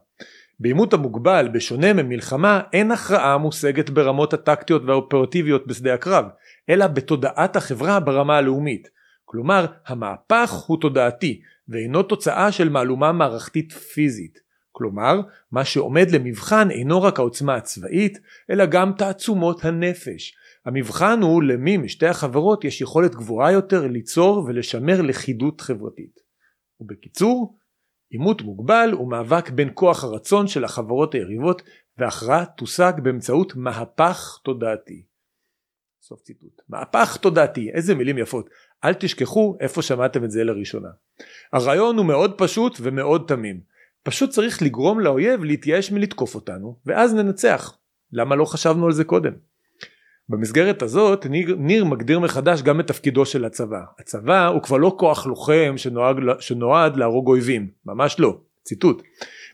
בעימות 0.61 0.93
המוגבל 0.93 1.49
בשונה 1.53 1.93
ממלחמה 1.93 2.61
אין 2.73 2.91
הכרעה 2.91 3.39
מושגת 3.39 3.91
ברמות 3.91 4.35
הטקטיות 4.35 4.83
והאופרטיביות 4.87 5.67
בשדה 5.67 5.95
הקרב 5.95 6.25
אלא 6.69 6.87
בתודעת 6.87 7.57
החברה 7.57 8.01
ברמה 8.01 8.37
הלאומית. 8.37 8.89
כלומר 9.25 9.67
המהפך 9.87 10.51
הוא 10.51 10.81
תודעתי 10.81 11.41
ואינו 11.69 12.03
תוצאה 12.03 12.53
של 12.53 12.69
מהלומה 12.69 13.13
מערכתית 13.13 13.73
פיזית. 13.73 14.39
כלומר, 14.73 15.21
מה 15.53 15.65
שעומד 15.65 16.11
למבחן 16.11 16.71
אינו 16.71 17.03
רק 17.03 17.19
העוצמה 17.19 17.55
הצבאית, 17.55 18.19
אלא 18.51 18.67
גם 18.67 18.93
תעצומות 18.99 19.65
הנפש. 19.65 20.37
המבחן 20.67 21.23
הוא 21.23 21.43
למי 21.43 21.77
משתי 21.77 22.07
החברות 22.07 22.65
יש 22.65 22.81
יכולת 22.81 23.15
גבוהה 23.15 23.53
יותר 23.53 23.87
ליצור 23.87 24.45
ולשמר 24.49 25.03
לכידות 25.03 25.61
חברתית. 25.61 26.21
ובקיצור, 26.81 27.57
עימות 28.11 28.43
מוגבל 28.43 28.91
הוא 28.93 29.11
מאבק 29.11 29.51
בין 29.51 29.71
כוח 29.75 30.05
הרצון 30.05 30.49
של 30.49 30.65
החברות 30.65 31.15
היריבות 31.15 31.63
והכרעה 31.99 32.45
תושג 32.47 32.93
באמצעות 33.03 33.57
מהפך 33.57 34.39
תודעתי. 34.45 35.07
סוף 36.03 36.21
ציטוט. 36.21 36.63
מהפך 36.69 37.17
תודעתי, 37.17 37.71
איזה 37.71 37.95
מילים 37.95 38.19
יפות. 38.19 38.51
אל 38.85 38.95
תשכחו 38.95 39.57
איפה 39.61 39.83
שמעתם 39.83 40.25
את 40.25 40.31
זה 40.31 40.45
לראשונה. 40.45 40.89
הרעיון 41.53 41.97
הוא 41.97 42.07
מאוד 42.07 42.39
פשוט 42.39 42.79
ומאוד 42.81 43.25
תמים. 43.29 43.61
פשוט 44.03 44.31
צריך 44.31 44.63
לגרום 44.63 45.01
לאויב 45.01 45.45
להתייאש 45.45 45.93
מלתקוף 45.93 46.35
אותנו 46.35 46.79
ואז 46.87 47.15
ננצח. 47.15 47.79
למה 48.13 48.37
לא 48.37 48.45
חשבנו 48.45 48.87
על 48.87 48.93
זה 48.93 49.05
קודם? 49.05 49.33
במסגרת 50.31 50.83
הזאת 50.83 51.27
ניר, 51.27 51.57
ניר 51.59 51.85
מגדיר 51.85 52.21
מחדש 52.21 52.63
גם 52.63 52.81
את 52.81 52.87
תפקידו 52.87 53.27
של 53.27 53.45
הצבא. 53.45 53.81
הצבא 53.99 54.47
הוא 54.47 54.63
כבר 54.63 54.77
לא 54.77 54.97
כוח 54.99 55.27
לוחם 55.27 55.75
שנועד, 55.77 56.17
שנועד 56.41 56.97
להרוג 56.97 57.29
אויבים, 57.29 57.69
ממש 57.87 58.21
לא. 58.21 58.39
ציטוט: 58.65 59.03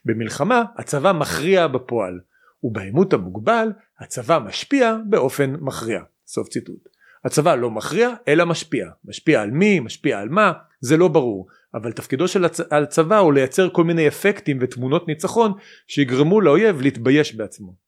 במלחמה 0.05 0.63
הצבא 0.77 1.13
מכריע 1.13 1.67
בפועל 1.67 2.21
ובעימות 2.63 3.13
המוגבל 3.13 3.69
הצבא 3.99 4.39
משפיע 4.39 4.97
באופן 5.09 5.55
מכריע. 5.61 6.01
סוף 6.27 6.49
ציטוט. 6.49 6.89
הצבא 7.25 7.55
לא 7.55 7.71
מכריע 7.71 8.11
אלא 8.29 8.47
משפיע. 8.47 8.87
משפיע 9.05 9.43
על 9.43 9.51
מי, 9.51 9.81
משפיע 9.81 10.21
על 10.21 10.29
מה, 10.29 10.53
זה 10.81 10.97
לא 10.97 11.09
ברור. 11.09 11.47
אבל 11.75 11.93
תפקידו 11.93 12.29
של 12.29 12.45
הצ... 12.45 12.61
הצבא 12.71 13.19
הוא 13.19 13.33
לייצר 13.33 13.69
כל 13.71 13.85
מיני 13.85 14.09
אפקטים 14.09 14.59
ותמונות 14.61 15.09
ניצחון 15.09 15.53
שיגרמו 15.87 16.41
לאויב 16.41 16.81
להתבייש 16.81 17.35
בעצמו. 17.35 17.86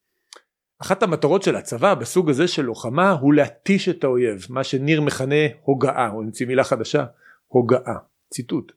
אחת 0.82 1.02
המטרות 1.02 1.42
של 1.42 1.56
הצבא 1.56 1.94
בסוג 1.94 2.30
הזה 2.30 2.48
של 2.48 2.62
לוחמה 2.62 3.10
הוא 3.10 3.34
להתיש 3.34 3.88
את 3.88 4.04
האויב, 4.04 4.46
מה 4.50 4.64
שניר 4.64 5.00
מכנה 5.00 5.46
הוגעה, 5.62 6.08
הוא 6.08 6.22
המציא 6.22 6.46
מילה 6.46 6.64
חדשה, 6.64 7.04
הוגעה. 7.46 7.98
ציטוט: 8.30 8.72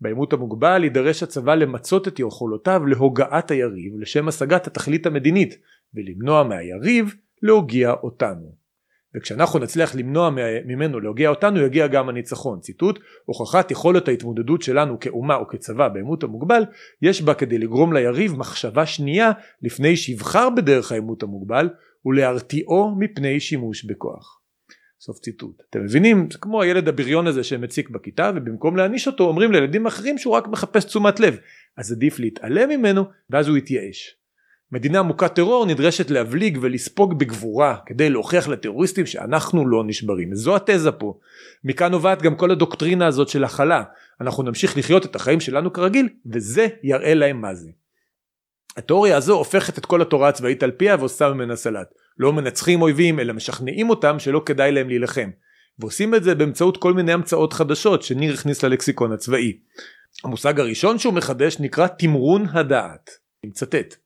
בעימות 0.00 0.32
המוגבל 0.32 0.84
יידרש 0.84 1.22
הצבא 1.22 1.54
למצות 1.54 2.08
את 2.08 2.20
יכולותיו 2.20 2.86
להוגעת 2.86 3.50
היריב 3.50 3.92
לשם 3.98 4.28
השגת 4.28 4.66
התכלית 4.66 5.06
המדינית 5.06 5.58
ולמנוע 5.94 6.42
מהיריב 6.42 7.14
להוגיע 7.42 7.92
אותנו. 7.92 8.63
וכשאנחנו 9.16 9.58
נצליח 9.58 9.94
למנוע 9.94 10.30
ממנו 10.64 11.00
להוגיע 11.00 11.30
אותנו 11.30 11.60
יגיע 11.60 11.86
גם 11.86 12.08
הניצחון. 12.08 12.60
ציטוט: 12.60 12.98
הוכחת 13.24 13.70
יכולת 13.70 14.08
ההתמודדות 14.08 14.62
שלנו 14.62 15.00
כאומה 15.00 15.36
או 15.36 15.48
כצבא 15.48 15.88
בעימות 15.88 16.22
המוגבל 16.22 16.62
יש 17.02 17.22
בה 17.22 17.34
כדי 17.34 17.58
לגרום 17.58 17.92
ליריב 17.92 18.36
מחשבה 18.36 18.86
שנייה 18.86 19.30
לפני 19.62 19.96
שיבחר 19.96 20.50
בדרך 20.50 20.92
העימות 20.92 21.22
המוגבל 21.22 21.68
ולהרתיעו 22.06 22.94
מפני 22.98 23.40
שימוש 23.40 23.84
בכוח. 23.84 24.40
סוף 25.00 25.18
ציטוט. 25.18 25.62
אתם 25.70 25.84
מבינים? 25.84 26.28
זה 26.32 26.38
כמו 26.38 26.62
הילד 26.62 26.88
הבריון 26.88 27.26
הזה 27.26 27.44
שמציק 27.44 27.90
בכיתה 27.90 28.30
ובמקום 28.36 28.76
להעניש 28.76 29.06
אותו 29.06 29.24
אומרים 29.24 29.52
לילדים 29.52 29.86
אחרים 29.86 30.18
שהוא 30.18 30.34
רק 30.34 30.48
מחפש 30.48 30.84
תשומת 30.84 31.20
לב 31.20 31.36
אז 31.76 31.92
עדיף 31.92 32.18
להתעלם 32.18 32.68
ממנו 32.68 33.04
ואז 33.30 33.48
הוא 33.48 33.56
יתייאש. 33.56 34.23
מדינה 34.74 35.02
מוכת 35.02 35.34
טרור 35.34 35.66
נדרשת 35.66 36.10
להבליג 36.10 36.58
ולספוג 36.60 37.18
בגבורה 37.18 37.76
כדי 37.86 38.10
להוכיח 38.10 38.48
לטרוריסטים 38.48 39.06
שאנחנו 39.06 39.68
לא 39.68 39.84
נשברים. 39.86 40.34
זו 40.34 40.56
התזה 40.56 40.92
פה. 40.92 41.18
מכאן 41.64 41.90
נובעת 41.90 42.22
גם 42.22 42.34
כל 42.34 42.50
הדוקטרינה 42.50 43.06
הזאת 43.06 43.28
של 43.28 43.44
הכלה. 43.44 43.82
אנחנו 44.20 44.42
נמשיך 44.42 44.78
לחיות 44.78 45.04
את 45.04 45.16
החיים 45.16 45.40
שלנו 45.40 45.72
כרגיל 45.72 46.08
וזה 46.26 46.66
יראה 46.82 47.14
להם 47.14 47.40
מה 47.40 47.54
זה. 47.54 47.70
התיאוריה 48.76 49.16
הזו 49.16 49.34
הופכת 49.34 49.78
את 49.78 49.86
כל 49.86 50.02
התורה 50.02 50.28
הצבאית 50.28 50.62
על 50.62 50.70
פיה 50.70 50.96
ועושה 50.98 51.28
ממנה 51.28 51.56
סלט. 51.56 51.94
לא 52.18 52.32
מנצחים 52.32 52.82
אויבים 52.82 53.20
אלא 53.20 53.32
משכנעים 53.32 53.90
אותם 53.90 54.18
שלא 54.18 54.42
כדאי 54.46 54.72
להם 54.72 54.88
להילחם. 54.88 55.30
ועושים 55.78 56.14
את 56.14 56.24
זה 56.24 56.34
באמצעות 56.34 56.76
כל 56.76 56.92
מיני 56.92 57.12
המצאות 57.12 57.52
חדשות 57.52 58.02
שניר 58.02 58.34
הכניס 58.34 58.62
ללקסיקון 58.62 59.12
הצבאי. 59.12 59.58
המושג 60.24 60.60
הראשון 60.60 60.98
שהוא 60.98 61.14
מחדש 61.14 61.60
נקרא 61.60 61.86
תמרון 61.86 62.46
הדעת. 62.52 63.10
אני 63.44 63.50
מצטט 63.50 64.03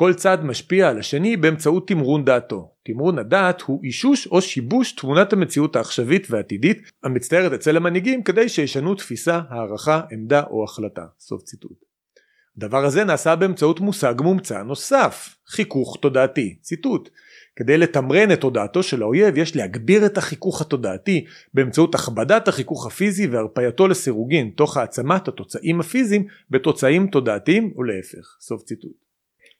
כל 0.00 0.14
צד 0.14 0.44
משפיע 0.44 0.88
על 0.88 0.98
השני 0.98 1.36
באמצעות 1.36 1.88
תמרון 1.88 2.24
דעתו. 2.24 2.70
תמרון 2.84 3.18
הדעת 3.18 3.60
הוא 3.60 3.80
אישוש 3.84 4.26
או 4.26 4.42
שיבוש 4.42 4.92
תמונת 4.92 5.32
המציאות 5.32 5.76
העכשווית 5.76 6.26
והעתידית 6.30 6.90
המצטיירת 7.04 7.52
אצל 7.52 7.76
המנהיגים 7.76 8.22
כדי 8.22 8.48
שישנו 8.48 8.94
תפיסה, 8.94 9.40
הערכה, 9.48 10.00
עמדה 10.10 10.42
או 10.50 10.64
החלטה. 10.64 11.06
סוף 11.20 11.42
ציטוט. 11.42 11.84
הדבר 12.56 12.84
הזה 12.84 13.04
נעשה 13.04 13.36
באמצעות 13.36 13.80
מושג 13.80 14.14
מומצא 14.20 14.62
נוסף, 14.62 15.36
חיכוך 15.48 15.98
תודעתי. 16.00 16.58
ציטוט. 16.60 17.10
כדי 17.56 17.78
לתמרן 17.78 18.32
את 18.32 18.40
תודעתו 18.40 18.82
של 18.82 19.02
האויב 19.02 19.38
יש 19.38 19.56
להגביר 19.56 20.06
את 20.06 20.18
החיכוך 20.18 20.60
התודעתי 20.60 21.24
באמצעות 21.54 21.94
הכבדת 21.94 22.48
החיכוך 22.48 22.86
הפיזי 22.86 23.26
והרפייתו 23.26 23.88
לסירוגין 23.88 24.50
תוך 24.56 24.76
העצמת 24.76 25.28
התוצאים 25.28 25.80
הפיזיים 25.80 26.26
בתוצאים 26.50 27.06
תודעתיים 27.06 27.72
ולהפך. 27.76 28.36
סוף 28.40 28.62
ציטוט. 28.62 29.07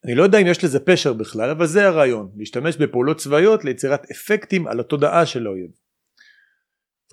אני 0.04 0.14
לא 0.14 0.22
יודע 0.22 0.38
אם 0.38 0.46
יש 0.46 0.64
לזה 0.64 0.80
פשר 0.80 1.12
בכלל 1.12 1.50
אבל 1.50 1.66
זה 1.66 1.86
הרעיון 1.86 2.30
להשתמש 2.36 2.76
בפעולות 2.76 3.16
צבאיות 3.16 3.64
ליצירת 3.64 4.10
אפקטים 4.10 4.66
על 4.66 4.80
התודעה 4.80 5.26
של 5.26 5.46
האויב. 5.46 5.70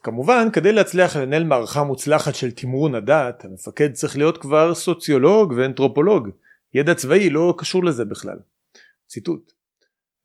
כמובן 0.03 0.47
כדי 0.53 0.73
להצליח 0.73 1.15
לנהל 1.17 1.43
מערכה 1.43 1.83
מוצלחת 1.83 2.35
של 2.35 2.51
תמרון 2.51 2.95
הדעת 2.95 3.45
המפקד 3.45 3.93
צריך 3.93 4.17
להיות 4.17 4.37
כבר 4.37 4.75
סוציולוג 4.75 5.53
ואנתרופולוג 5.57 6.29
ידע 6.73 6.93
צבאי 6.93 7.29
לא 7.29 7.55
קשור 7.57 7.83
לזה 7.83 8.05
בכלל. 8.05 8.37
ציטוט 9.07 9.51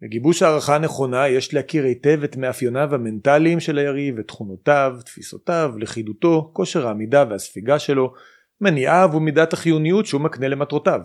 לגיבוש 0.03 0.43
הערכה 0.43 0.79
נכונה 0.79 1.29
יש 1.29 1.55
להכיר 1.55 1.85
היטב 1.85 2.21
את 2.25 2.37
מאפייניו 2.37 2.95
המנטליים 2.95 3.61
של 3.61 3.79
היריב, 3.79 4.19
את 4.19 4.29
תכונותיו, 4.29 4.97
תפיסותיו, 5.05 5.75
לכידותו, 5.79 6.51
כושר 6.53 6.87
העמידה 6.87 7.25
והספיגה 7.31 7.79
שלו, 7.79 8.15
מניעיו 8.61 9.11
ומידת 9.15 9.53
החיוניות 9.53 10.07
שהוא 10.07 10.21
מקנה 10.21 10.49
למטרותיו. 10.49 11.01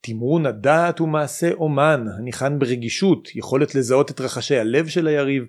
תמרון 0.00 0.46
הדעת 0.46 0.98
הוא 0.98 1.08
מעשה 1.08 1.52
אומן 1.52 2.04
הניחן 2.18 2.58
ברגישות, 2.58 3.36
יכולת 3.36 3.74
לזהות 3.74 4.10
את 4.10 4.20
רחשי 4.20 4.56
הלב 4.56 4.86
של 4.86 5.06
היריב, 5.06 5.44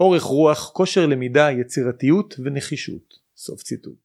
אורך 0.00 0.22
רוח, 0.22 0.70
כושר 0.70 1.06
למידה, 1.06 1.50
יצירתיות 1.50 2.34
ונחישות. 2.44 3.14
סוף 3.36 3.62
ציטוט. 3.62 3.98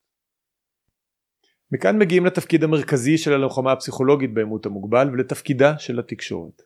מכאן 1.72 2.00
מגיעים 2.00 2.26
לתפקיד 2.26 2.64
המרכזי 2.64 3.18
של 3.18 3.34
הלוחמה 3.34 3.72
הפסיכולוגית 3.72 4.34
בעימות 4.34 4.66
המוגבל 4.66 5.10
ולתפקידה 5.14 5.78
של 5.78 6.00
התקשורת. 6.00 6.62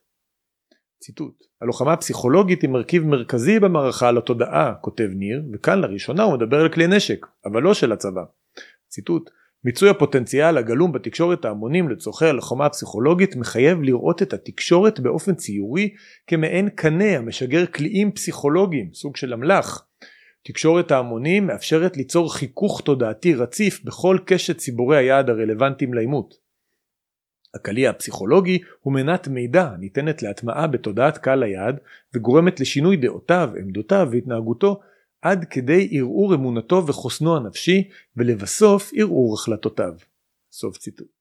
ציטוט: 0.99 1.43
הלוחמה 1.61 1.93
הפסיכולוגית 1.93 2.61
היא 2.61 2.69
מרכיב 2.69 3.03
מרכזי 3.03 3.59
במערכה 3.59 4.09
על 4.09 4.17
התודעה, 4.17 4.73
כותב 4.81 5.07
ניר, 5.15 5.43
וכאן 5.53 5.81
לראשונה 5.81 6.23
הוא 6.23 6.33
מדבר 6.33 6.61
על 6.61 6.73
כלי 6.73 6.87
נשק, 6.87 7.25
אבל 7.45 7.61
לא 7.61 7.73
של 7.73 7.91
הצבא. 7.91 8.23
ציטוט: 8.87 9.29
מיצוי 9.65 9.89
הפוטנציאל 9.89 10.57
הגלום 10.57 10.91
בתקשורת 10.91 11.45
ההמונים 11.45 11.89
לצורכי 11.89 12.25
הלוחמה 12.25 12.65
הפסיכולוגית 12.65 13.35
מחייב 13.35 13.81
לראות 13.81 14.21
את 14.21 14.33
התקשורת 14.33 14.99
באופן 14.99 15.35
ציורי 15.35 15.93
כמעין 16.27 16.69
קנה 16.69 17.17
המשגר 17.17 17.65
קליעים 17.65 18.11
פסיכולוגיים, 18.11 18.89
סוג 18.93 19.17
של 19.17 19.33
אמל"ח. 19.33 19.85
תקשורת 20.43 20.91
ההמונים 20.91 21.47
מאפשרת 21.47 21.97
ליצור 21.97 22.33
חיכוך 22.33 22.81
תודעתי 22.81 23.33
רציף 23.33 23.83
בכל 23.83 24.17
קשת 24.25 24.57
ציבורי 24.57 24.97
היעד 24.97 25.29
הרלוונטיים 25.29 25.93
לעימות. 25.93 26.33
הקליע 27.55 27.89
הפסיכולוגי 27.89 28.59
הוא 28.79 28.93
מנת 28.93 29.27
מידע 29.27 29.63
הניתנת 29.63 30.23
להטמעה 30.23 30.67
בתודעת 30.67 31.17
קהל 31.17 31.43
היעד 31.43 31.79
וגורמת 32.13 32.59
לשינוי 32.59 32.97
דעותיו, 32.97 33.49
עמדותיו 33.59 34.07
והתנהגותו 34.11 34.79
עד 35.21 35.45
כדי 35.49 35.89
ערעור 35.91 36.35
אמונתו 36.35 36.87
וחוסנו 36.87 37.37
הנפשי 37.37 37.89
ולבסוף 38.17 38.91
ערעור 38.95 39.33
החלטותיו. 39.33 39.93
סוף 40.51 40.77
ציטוט. 40.77 41.15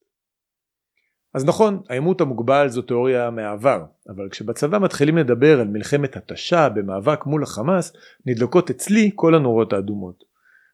אז 1.33 1.45
נכון, 1.45 1.81
העימות 1.89 2.21
המוגבל 2.21 2.67
זו 2.69 2.81
תיאוריה 2.81 3.29
מהעבר, 3.29 3.85
אבל 4.09 4.29
כשבצבא 4.29 4.79
מתחילים 4.79 5.17
לדבר 5.17 5.59
על 5.59 5.67
מלחמת 5.67 6.17
התשה 6.17 6.69
במאבק 6.69 7.25
מול 7.25 7.43
החמאס, 7.43 7.93
נדלקות 8.25 8.69
אצלי 8.69 9.11
כל 9.15 9.35
הנורות 9.35 9.73
האדומות. 9.73 10.23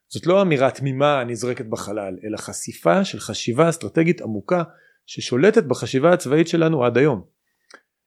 זאת 0.08 0.28
לא 0.28 0.42
אמירה 0.42 0.72
תמימה 0.72 1.20
הנזרקת 1.20 1.66
בחלל, 1.66 2.18
אלא 2.24 2.38
חשיפה 2.38 3.06
של 3.06 3.20
חשיבה 3.20 3.70
אסטרטגית 3.70 4.22
עמוקה 4.22 4.64
ששולטת 5.06 5.64
בחשיבה 5.64 6.14
הצבאית 6.14 6.48
שלנו 6.48 6.86
עד 6.86 6.98
היום. 6.98 7.24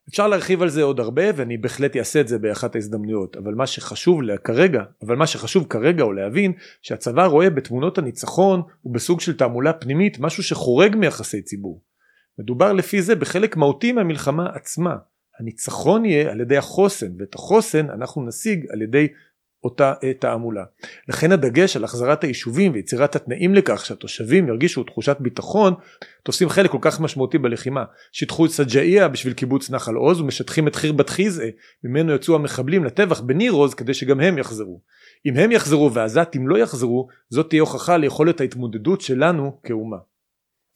אפשר 0.09 0.29
להרחיב 0.29 0.63
על 0.63 0.69
זה 0.69 0.83
עוד 0.83 1.01
הרבה 1.01 1.23
ואני 1.37 1.57
בהחלט 1.57 1.97
אעשה 1.97 2.21
את 2.21 2.29
זה 2.29 2.39
באחת 2.39 2.75
ההזדמנויות 2.75 3.37
אבל 3.37 3.55
מה 3.55 3.67
שחשוב 3.67 4.21
כרגע 4.45 4.83
אבל 5.03 5.17
מה 5.17 5.27
שחשוב 5.27 5.67
כרגע 5.71 6.03
הוא 6.03 6.15
להבין 6.15 6.53
שהצבא 6.83 7.27
רואה 7.27 7.51
בתמונות 7.51 7.99
הניצחון 7.99 8.63
ובסוג 8.85 9.21
של 9.21 9.37
תעמולה 9.37 9.73
פנימית 9.73 10.19
משהו 10.19 10.43
שחורג 10.43 10.97
מיחסי 10.97 11.43
ציבור. 11.43 11.83
מדובר 12.39 12.73
לפי 12.73 13.03
זה 13.03 13.15
בחלק 13.15 13.57
מהותי 13.57 13.93
מהמלחמה 13.93 14.47
עצמה. 14.55 14.97
הניצחון 15.41 16.05
יהיה 16.05 16.31
על 16.31 16.41
ידי 16.41 16.57
החוסן 16.57 17.13
ואת 17.19 17.35
החוסן 17.35 17.91
אנחנו 17.91 18.27
נשיג 18.27 18.67
על 18.71 18.83
ידי 18.83 19.09
אותה 19.65 19.95
תעמולה. 20.19 20.65
לכן 21.09 21.33
הדגש 21.33 21.77
על 21.77 21.85
החזרת 21.85 22.25
היישובים 22.25 22.73
ויצירת 22.73 23.17
התנאים 23.17 23.55
לכך 23.55 23.87
שהתושבים 23.87 24.49
ירגישו 24.49 24.85
תחושת 24.85 25.17
ביטחון 25.21 25.75
תופסים 26.23 26.49
חלק 26.49 26.71
כל 26.71 26.79
כך 26.81 27.01
משמעותי 27.01 27.39
בלחימה. 27.39 27.85
שיטחו 28.13 28.47
את 28.47 28.51
סג'איה 28.51 29.09
בשביל 29.09 29.33
קיבוץ 29.33 29.71
נחל 29.71 29.95
עוז 29.95 30.21
ומשטחים 30.21 30.69
את 30.69 30.77
חירבת 30.77 31.09
חיזעה 31.09 31.49
ממנו 31.85 32.13
יצאו 32.13 32.35
המחבלים 32.35 32.85
לטבח 32.85 33.21
בניר 33.21 33.53
עוז 33.53 33.75
כדי 33.75 33.95
שגם 33.95 34.21
הם 34.21 34.39
יחזרו. 34.39 34.81
אם 35.27 35.37
הם 35.37 35.53
יחזרו 35.53 35.93
והעזתים 35.93 36.49
לא 36.49 36.59
יחזרו 36.59 37.09
זאת 37.29 37.49
תהיה 37.49 37.63
הוכחה 37.63 37.97
ליכולת 37.97 38.41
ההתמודדות 38.41 39.01
שלנו 39.01 39.59
כאומה. 39.63 39.97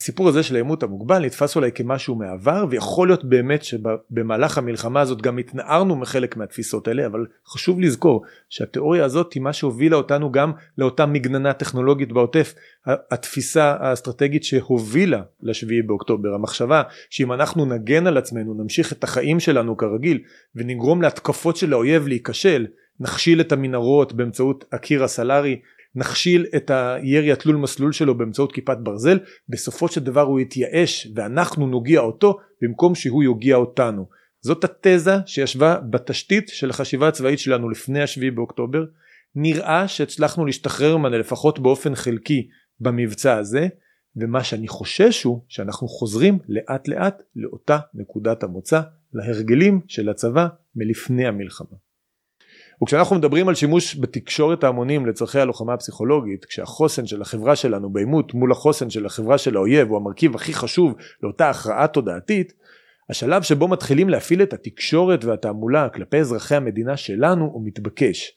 הסיפור 0.03 0.29
הזה 0.29 0.43
של 0.43 0.55
העימות 0.55 0.83
המוגבל 0.83 1.25
נתפס 1.25 1.55
אולי 1.55 1.71
כמשהו 1.71 2.15
מהעבר 2.15 2.65
ויכול 2.69 3.07
להיות 3.07 3.25
באמת 3.25 3.63
שבמהלך 3.63 4.57
המלחמה 4.57 5.01
הזאת 5.01 5.21
גם 5.21 5.37
התנערנו 5.37 5.95
מחלק 5.95 6.37
מהתפיסות 6.37 6.87
האלה 6.87 7.05
אבל 7.05 7.25
חשוב 7.47 7.79
לזכור 7.79 8.23
שהתיאוריה 8.49 9.05
הזאת 9.05 9.33
היא 9.33 9.43
מה 9.43 9.53
שהובילה 9.53 9.97
אותנו 9.97 10.31
גם 10.31 10.51
לאותה 10.77 11.05
מגננה 11.05 11.53
טכנולוגית 11.53 12.11
בעוטף 12.11 12.53
התפיסה 12.85 13.75
האסטרטגית 13.79 14.43
שהובילה 14.43 15.21
לשביעי 15.41 15.81
באוקטובר 15.81 16.33
המחשבה 16.33 16.83
שאם 17.09 17.33
אנחנו 17.33 17.65
נגן 17.65 18.07
על 18.07 18.17
עצמנו 18.17 18.53
נמשיך 18.53 18.93
את 18.93 19.03
החיים 19.03 19.39
שלנו 19.39 19.77
כרגיל 19.77 20.19
ונגרום 20.55 21.01
להתקפות 21.01 21.57
של 21.57 21.73
האויב 21.73 22.07
להיכשל 22.07 22.65
נכשיל 22.99 23.41
את 23.41 23.51
המנהרות 23.51 24.13
באמצעות 24.13 24.65
הקיר 24.71 25.03
הסלארי 25.03 25.59
נכשיל 25.95 26.45
את 26.55 26.71
הירי 26.71 27.31
התלול 27.31 27.55
מסלול 27.55 27.91
שלו 27.91 28.17
באמצעות 28.17 28.51
כיפת 28.51 28.77
ברזל 28.77 29.19
בסופו 29.49 29.87
של 29.87 30.03
דבר 30.03 30.21
הוא 30.21 30.39
יתייאש 30.39 31.07
ואנחנו 31.15 31.67
נוגיע 31.67 31.99
אותו 31.99 32.37
במקום 32.61 32.95
שהוא 32.95 33.23
יוגיע 33.23 33.55
אותנו. 33.55 34.05
זאת 34.41 34.63
התזה 34.63 35.15
שישבה 35.25 35.79
בתשתית 35.89 36.47
של 36.47 36.69
החשיבה 36.69 37.07
הצבאית 37.07 37.39
שלנו 37.39 37.69
לפני 37.69 38.01
השביעי 38.01 38.31
באוקטובר 38.31 38.85
נראה 39.35 39.87
שהצלחנו 39.87 40.45
להשתחרר 40.45 40.97
ממנה 40.97 41.17
לפחות 41.17 41.59
באופן 41.59 41.95
חלקי 41.95 42.47
במבצע 42.79 43.37
הזה 43.37 43.67
ומה 44.15 44.43
שאני 44.43 44.67
חושש 44.67 45.23
הוא 45.23 45.41
שאנחנו 45.47 45.87
חוזרים 45.87 46.39
לאט 46.47 46.87
לאט 46.87 47.21
לאותה 47.35 47.79
נקודת 47.93 48.43
המוצא 48.43 48.81
להרגלים 49.13 49.81
של 49.87 50.09
הצבא 50.09 50.47
מלפני 50.75 51.27
המלחמה. 51.27 51.88
וכשאנחנו 52.83 53.15
מדברים 53.15 53.49
על 53.49 53.55
שימוש 53.55 53.95
בתקשורת 53.99 54.63
ההמונים 54.63 55.05
לצורכי 55.05 55.39
הלוחמה 55.39 55.73
הפסיכולוגית, 55.73 56.45
כשהחוסן 56.45 57.05
של 57.05 57.21
החברה 57.21 57.55
שלנו 57.55 57.89
בעימות 57.89 58.33
מול 58.33 58.51
החוסן 58.51 58.89
של 58.89 59.05
החברה 59.05 59.37
של 59.37 59.55
האויב 59.55 59.87
הוא 59.87 59.97
המרכיב 59.97 60.35
הכי 60.35 60.53
חשוב 60.53 60.93
לאותה 61.23 61.49
הכרעה 61.49 61.87
תודעתית, 61.87 62.53
השלב 63.09 63.41
שבו 63.41 63.67
מתחילים 63.67 64.09
להפעיל 64.09 64.41
את 64.41 64.53
התקשורת 64.53 65.25
והתעמולה 65.25 65.89
כלפי 65.89 66.17
אזרחי 66.17 66.55
המדינה 66.55 66.97
שלנו 66.97 67.45
הוא 67.45 67.61
מתבקש. 67.65 68.31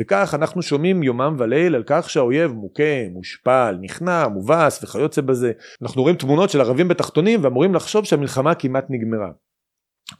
וכך 0.00 0.34
אנחנו 0.34 0.62
שומעים 0.62 1.02
יומם 1.02 1.36
וליל 1.38 1.74
על 1.74 1.82
כך 1.86 2.10
שהאויב 2.10 2.52
מוכה, 2.52 3.08
מושפל, 3.12 3.76
נכנע, 3.80 4.28
מובס 4.28 4.84
וכיוצא 4.84 5.20
בזה. 5.20 5.52
אנחנו 5.82 6.02
רואים 6.02 6.16
תמונות 6.16 6.50
של 6.50 6.60
ערבים 6.60 6.88
בתחתונים 6.88 7.44
ואמורים 7.44 7.74
לחשוב 7.74 8.04
שהמלחמה 8.04 8.54
כמעט 8.54 8.86
נגמרה. 8.88 9.30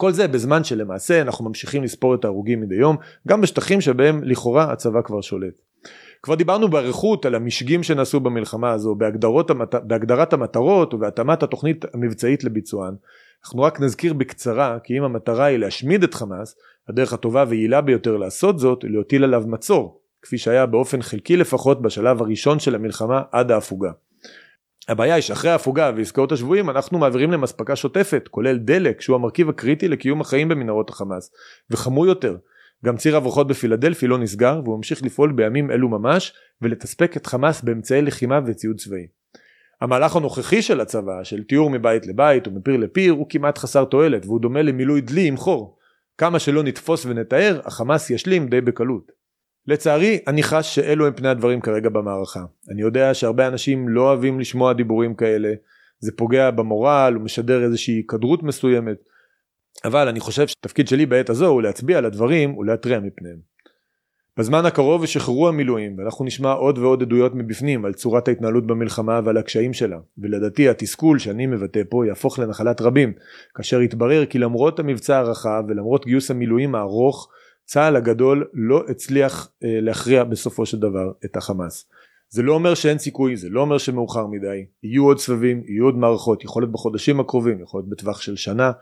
כל 0.02 0.12
זה 0.12 0.28
בזמן 0.28 0.64
שלמעשה 0.64 1.22
אנחנו 1.22 1.44
ממשיכים 1.44 1.82
לספור 1.82 2.14
את 2.14 2.24
ההרוגים 2.24 2.60
מדי 2.60 2.74
יום, 2.74 2.96
גם 3.28 3.40
בשטחים 3.40 3.80
שבהם 3.80 4.24
לכאורה 4.24 4.72
הצבא 4.72 5.02
כבר 5.02 5.20
שולט. 5.20 5.60
כבר 6.22 6.34
דיברנו 6.34 6.68
באריכות 6.68 7.26
על 7.26 7.34
המשגים 7.34 7.82
שנעשו 7.82 8.20
במלחמה 8.20 8.70
הזו, 8.70 8.96
המת... 9.48 9.74
בהגדרת 9.74 10.32
המטרות 10.32 10.94
ובהתאמת 10.94 11.42
התוכנית 11.42 11.84
המבצעית 11.94 12.44
לביצוען. 12.44 12.94
אנחנו 13.44 13.62
רק 13.62 13.80
נזכיר 13.80 14.12
בקצרה 14.12 14.78
כי 14.84 14.98
אם 14.98 15.02
המטרה 15.02 15.44
היא 15.44 15.58
להשמיד 15.58 16.02
את 16.02 16.14
חמאס, 16.14 16.56
הדרך 16.88 17.12
הטובה 17.12 17.44
ויעילה 17.48 17.80
ביותר 17.80 18.16
לעשות 18.16 18.58
זאת 18.58 18.82
היא 18.82 18.90
להטיל 18.90 19.24
עליו 19.24 19.44
מצור, 19.46 20.00
כפי 20.22 20.38
שהיה 20.38 20.66
באופן 20.66 21.02
חלקי 21.02 21.36
לפחות 21.36 21.82
בשלב 21.82 22.22
הראשון 22.22 22.58
של 22.58 22.74
המלחמה 22.74 23.22
עד 23.32 23.50
ההפוגה. 23.50 23.90
הבעיה 24.88 25.14
היא 25.14 25.22
שאחרי 25.22 25.50
ההפוגה 25.50 25.90
ועסקאות 25.96 26.32
השבויים 26.32 26.70
אנחנו 26.70 26.98
מעבירים 26.98 27.30
להם 27.30 27.44
אספקה 27.44 27.76
שוטפת 27.76 28.28
כולל 28.30 28.58
דלק 28.58 29.00
שהוא 29.00 29.16
המרכיב 29.16 29.48
הקריטי 29.48 29.88
לקיום 29.88 30.20
החיים 30.20 30.48
במנהרות 30.48 30.90
החמאס 30.90 31.30
וחמור 31.70 32.06
יותר 32.06 32.36
גם 32.84 32.96
ציר 32.96 33.16
הברחות 33.16 33.46
בפילדלפי 33.46 34.06
לא 34.06 34.18
נסגר 34.18 34.60
והוא 34.64 34.76
ממשיך 34.76 35.02
לפעול 35.02 35.32
בימים 35.32 35.70
אלו 35.70 35.88
ממש 35.88 36.32
ולתספק 36.62 37.16
את 37.16 37.26
חמאס 37.26 37.62
באמצעי 37.62 38.02
לחימה 38.02 38.40
וציוד 38.46 38.76
צבאי. 38.76 39.06
המהלך 39.80 40.16
הנוכחי 40.16 40.62
של 40.62 40.80
הצבא 40.80 41.24
של 41.24 41.42
תיאור 41.42 41.70
מבית 41.70 42.06
לבית 42.06 42.48
ומפיר 42.48 42.76
לפיר 42.76 43.12
הוא 43.12 43.26
כמעט 43.28 43.58
חסר 43.58 43.84
תועלת 43.84 44.26
והוא 44.26 44.40
דומה 44.40 44.62
למילוי 44.62 45.00
דלי 45.00 45.26
עם 45.26 45.36
חור. 45.36 45.78
כמה 46.18 46.38
שלא 46.38 46.62
נתפוס 46.62 47.06
ונתאר 47.06 47.60
החמאס 47.64 48.10
ישלים 48.10 48.48
די 48.48 48.60
בקלות. 48.60 49.12
לצערי 49.66 50.18
אני 50.26 50.42
חש 50.42 50.74
שאלו 50.74 51.06
הם 51.06 51.12
פני 51.12 51.28
הדברים 51.28 51.60
כרגע 51.60 51.88
במערכה. 51.88 52.44
אני 52.70 52.82
יודע 52.82 53.14
שהרבה 53.14 53.46
אנשים 53.46 53.88
לא 53.88 54.00
אוהבים 54.00 54.40
לשמוע 54.40 54.72
דיבורים 54.72 55.14
כאלה, 55.14 55.52
זה 55.98 56.12
פוגע 56.16 56.50
במורל 56.50 57.16
ומשדר 57.16 57.64
איזושהי 57.64 57.94
היכדרות 57.94 58.42
מסוימת, 58.42 58.96
אבל 59.84 60.08
אני 60.08 60.20
חושב 60.20 60.46
שהתפקיד 60.46 60.88
שלי 60.88 61.06
בעת 61.06 61.30
הזו 61.30 61.46
הוא 61.46 61.62
להצביע 61.62 61.98
על 61.98 62.04
הדברים 62.04 62.58
ולהתריע 62.58 63.00
מפניהם. 63.00 63.52
בזמן 64.38 64.66
הקרוב 64.66 65.04
ישחררו 65.04 65.48
המילואים 65.48 65.98
ואנחנו 65.98 66.24
נשמע 66.24 66.52
עוד 66.52 66.78
ועוד 66.78 67.02
עדויות 67.02 67.34
מבפנים 67.34 67.84
על 67.84 67.92
צורת 67.92 68.28
ההתנהלות 68.28 68.66
במלחמה 68.66 69.20
ועל 69.24 69.36
הקשיים 69.36 69.72
שלה 69.72 69.98
ולדעתי 70.18 70.68
התסכול 70.68 71.18
שאני 71.18 71.46
מבטא 71.46 71.82
פה 71.90 72.06
יהפוך 72.06 72.38
לנחלת 72.38 72.80
רבים 72.80 73.12
כאשר 73.54 73.82
יתברר 73.82 74.26
כי 74.26 74.38
למרות 74.38 74.78
המבצע 74.78 75.18
הרחב 75.18 75.62
ולמרות 75.68 76.06
גיוס 76.06 76.30
המילואים 76.30 76.74
הארוך 76.74 77.28
צה"ל 77.72 77.96
הגדול 77.96 78.48
לא 78.52 78.84
הצליח 78.88 79.52
אה, 79.64 79.80
להכריע 79.80 80.24
בסופו 80.24 80.66
של 80.66 80.78
דבר 80.78 81.12
את 81.24 81.36
החמאס. 81.36 81.88
זה 82.28 82.42
לא 82.42 82.54
אומר 82.54 82.74
שאין 82.74 82.98
סיכוי, 82.98 83.36
זה 83.36 83.48
לא 83.50 83.60
אומר 83.60 83.78
שמאוחר 83.78 84.26
מדי, 84.26 84.64
יהיו 84.82 85.04
עוד 85.04 85.18
סבבים, 85.18 85.62
יהיו 85.66 85.84
עוד 85.84 85.96
מערכות, 85.96 86.44
יכול 86.44 86.62
להיות 86.62 86.72
בחודשים 86.72 87.20
הקרובים, 87.20 87.62
יכול 87.62 87.80
להיות 87.80 87.88
בטווח 87.88 88.20
של 88.20 88.36
שנה, 88.36 88.72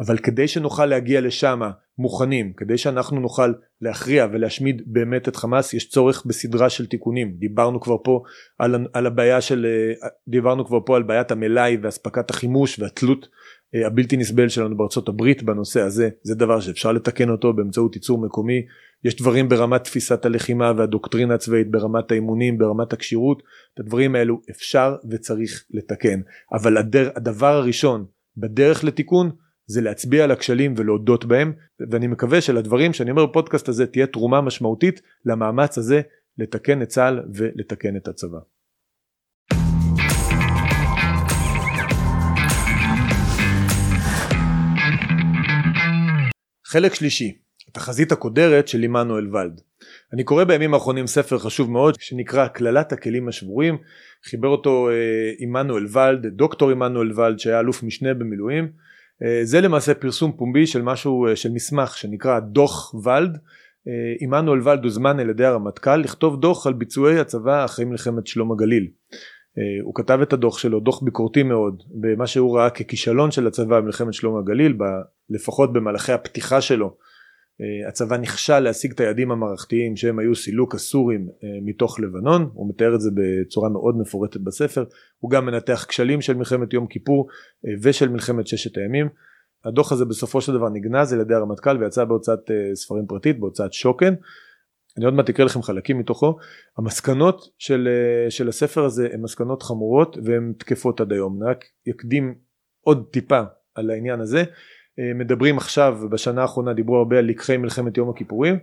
אבל 0.00 0.18
כדי 0.18 0.48
שנוכל 0.48 0.86
להגיע 0.86 1.20
לשם 1.20 1.60
מוכנים, 1.98 2.52
כדי 2.56 2.78
שאנחנו 2.78 3.20
נוכל 3.20 3.52
להכריע 3.80 4.26
ולהשמיד 4.32 4.82
באמת 4.86 5.28
את 5.28 5.36
חמאס, 5.36 5.74
יש 5.74 5.88
צורך 5.88 6.26
בסדרה 6.26 6.70
של 6.70 6.86
תיקונים. 6.86 7.34
דיברנו 7.38 7.80
כבר 7.80 7.96
פה 8.04 8.22
על, 8.58 8.86
על 8.92 9.06
הבעיה 9.06 9.40
של, 9.40 9.66
אה, 9.66 10.08
דיברנו 10.28 10.66
כבר 10.66 10.78
פה 10.86 10.96
על 10.96 11.02
בעיית 11.02 11.30
המלאי 11.30 11.76
ואספקת 11.82 12.30
החימוש 12.30 12.78
והתלות 12.78 13.28
הבלתי 13.74 14.16
נסבל 14.16 14.48
שלנו 14.48 14.76
בארצות 14.76 15.08
הברית 15.08 15.42
בנושא 15.42 15.80
הזה 15.80 16.08
זה 16.22 16.34
דבר 16.34 16.60
שאפשר 16.60 16.92
לתקן 16.92 17.30
אותו 17.30 17.52
באמצעות 17.52 17.94
ייצור 17.94 18.18
מקומי 18.18 18.62
יש 19.04 19.16
דברים 19.16 19.48
ברמת 19.48 19.84
תפיסת 19.84 20.24
הלחימה 20.24 20.72
והדוקטרינה 20.76 21.34
הצבאית 21.34 21.70
ברמת 21.70 22.10
האימונים 22.10 22.58
ברמת 22.58 22.92
הכשירות 22.92 23.42
את 23.74 23.80
הדברים 23.80 24.14
האלו 24.14 24.40
אפשר 24.50 24.96
וצריך 25.10 25.64
לתקן 25.70 26.20
אבל 26.52 26.76
הדר, 26.76 27.10
הדבר 27.16 27.54
הראשון 27.54 28.04
בדרך 28.36 28.84
לתיקון 28.84 29.30
זה 29.66 29.80
להצביע 29.80 30.24
על 30.24 30.30
הכשלים 30.30 30.74
ולהודות 30.76 31.24
בהם 31.24 31.52
ואני 31.90 32.06
מקווה 32.06 32.40
שלדברים 32.40 32.92
שאני 32.92 33.10
אומר 33.10 33.26
בפודקאסט 33.26 33.68
הזה 33.68 33.86
תהיה 33.86 34.06
תרומה 34.06 34.40
משמעותית 34.40 35.02
למאמץ 35.24 35.78
הזה 35.78 36.00
לתקן 36.38 36.82
את 36.82 36.88
צה"ל 36.88 37.20
ולתקן 37.34 37.96
את 37.96 38.08
הצבא. 38.08 38.38
חלק 46.70 46.94
שלישי, 46.94 47.38
התחזית 47.68 48.12
הקודרת 48.12 48.68
של 48.68 48.82
עמנואל 48.82 49.36
ולד. 49.36 49.60
אני 50.12 50.24
קורא 50.24 50.44
בימים 50.44 50.74
האחרונים 50.74 51.06
ספר 51.06 51.38
חשוב 51.38 51.70
מאוד 51.70 51.94
שנקרא 52.00 52.46
קללת 52.46 52.92
הכלים 52.92 53.28
השבורים, 53.28 53.78
חיבר 54.24 54.48
אותו 54.48 54.90
אה, 54.90 54.94
עמנואל 55.38 55.86
ולד, 55.92 56.26
דוקטור 56.26 56.70
עמנואל 56.70 57.20
ולד 57.20 57.38
שהיה 57.38 57.60
אלוף 57.60 57.82
משנה 57.82 58.14
במילואים. 58.14 58.68
אה, 59.22 59.40
זה 59.42 59.60
למעשה 59.60 59.94
פרסום 59.94 60.32
פומבי 60.32 60.66
של 60.66 60.82
משהו, 60.82 61.26
אה, 61.26 61.36
של 61.36 61.52
מסמך 61.52 61.96
שנקרא 61.96 62.40
דוח 62.40 62.94
ולד. 63.04 63.38
עמנואל 64.20 64.68
ולד 64.68 64.84
הוזמן 64.84 65.20
על 65.20 65.30
ידי 65.30 65.44
הרמטכ"ל 65.44 65.96
לכתוב 65.96 66.40
דוח 66.40 66.66
על 66.66 66.72
ביצועי 66.72 67.20
הצבא 67.20 67.64
אחרי 67.64 67.84
מלחמת 67.84 68.26
שלום 68.26 68.52
הגליל. 68.52 68.88
הוא 69.82 69.94
כתב 69.94 70.18
את 70.22 70.32
הדוח 70.32 70.58
שלו, 70.58 70.80
דוח 70.80 71.02
ביקורתי 71.02 71.42
מאוד, 71.42 71.82
במה 71.90 72.26
שהוא 72.26 72.56
ראה 72.56 72.70
ככישלון 72.70 73.30
של 73.30 73.46
הצבא 73.46 73.80
במלחמת 73.80 74.14
שלום 74.14 74.38
הגליל, 74.38 74.72
ב, 74.72 74.84
לפחות 75.30 75.72
במהלכי 75.72 76.12
הפתיחה 76.12 76.60
שלו 76.60 76.96
אה, 77.60 77.88
הצבא 77.88 78.16
נכשל 78.16 78.58
להשיג 78.58 78.92
את 78.92 79.00
היעדים 79.00 79.30
המערכתיים 79.30 79.96
שהם 79.96 80.18
היו 80.18 80.34
סילוק 80.34 80.74
הסורים 80.74 81.28
אה, 81.44 81.48
מתוך 81.62 82.00
לבנון, 82.00 82.50
הוא 82.54 82.68
מתאר 82.68 82.94
את 82.94 83.00
זה 83.00 83.10
בצורה 83.14 83.68
מאוד 83.68 83.96
מפורטת 83.98 84.40
בספר, 84.40 84.84
הוא 85.18 85.30
גם 85.30 85.46
מנתח 85.46 85.86
כשלים 85.88 86.20
של 86.20 86.34
מלחמת 86.34 86.72
יום 86.72 86.86
כיפור 86.86 87.28
אה, 87.66 87.70
ושל 87.82 88.08
מלחמת 88.08 88.46
ששת 88.46 88.76
הימים. 88.76 89.08
הדוח 89.64 89.92
הזה 89.92 90.04
בסופו 90.04 90.40
של 90.40 90.52
דבר 90.52 90.68
נגנז 90.68 91.12
על 91.12 91.20
ידי 91.20 91.34
הרמטכ"ל 91.34 91.76
ויצא 91.78 92.04
בהוצאת 92.04 92.38
ספרים 92.74 93.06
פרטית, 93.06 93.40
בהוצאת 93.40 93.72
שוקן. 93.72 94.14
אני 95.00 95.04
עוד 95.04 95.14
מעט 95.14 95.28
אקרא 95.28 95.44
לכם 95.44 95.62
חלקים 95.62 95.98
מתוכו. 95.98 96.38
המסקנות 96.78 97.44
של, 97.58 97.88
של 98.28 98.48
הספר 98.48 98.84
הזה 98.84 99.08
הן 99.12 99.20
מסקנות 99.22 99.62
חמורות 99.62 100.16
והן 100.24 100.52
תקפות 100.58 101.00
עד 101.00 101.12
היום. 101.12 101.42
אני 101.42 101.50
רק 101.50 101.64
אקדים 101.90 102.34
עוד 102.80 103.06
טיפה 103.12 103.40
על 103.74 103.90
העניין 103.90 104.20
הזה. 104.20 104.44
אה, 104.98 105.14
מדברים 105.14 105.56
עכשיו 105.56 105.98
בשנה 106.10 106.42
האחרונה 106.42 106.72
דיברו 106.72 106.96
הרבה 106.96 107.18
על 107.18 107.24
לקחי 107.24 107.56
מלחמת 107.56 107.96
יום 107.96 108.10
הכיפורים 108.10 108.54
אה, 108.54 108.60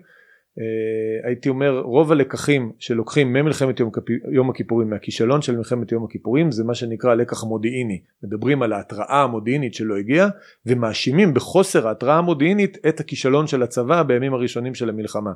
הייתי 1.23 1.49
אומר 1.49 1.79
רוב 1.79 2.11
הלקחים 2.11 2.71
שלוקחים 2.79 3.33
ממלחמת 3.33 3.79
יום, 3.79 3.91
יום 4.31 4.49
הכיפורים 4.49 4.89
מהכישלון 4.89 5.41
של 5.41 5.55
מלחמת 5.55 5.91
יום 5.91 6.03
הכיפורים 6.03 6.51
זה 6.51 6.63
מה 6.63 6.75
שנקרא 6.75 7.15
לקח 7.15 7.43
מודיעיני 7.43 8.01
מדברים 8.23 8.61
על 8.61 8.73
ההתראה 8.73 9.23
המודיעינית 9.23 9.73
שלא 9.73 9.97
הגיעה 9.97 10.29
ומאשימים 10.65 11.33
בחוסר 11.33 11.87
ההתראה 11.87 12.17
המודיעינית 12.17 12.77
את 12.87 12.99
הכישלון 12.99 13.47
של 13.47 13.63
הצבא 13.63 14.03
בימים 14.03 14.33
הראשונים 14.33 14.75
של 14.75 14.89
המלחמה. 14.89 15.31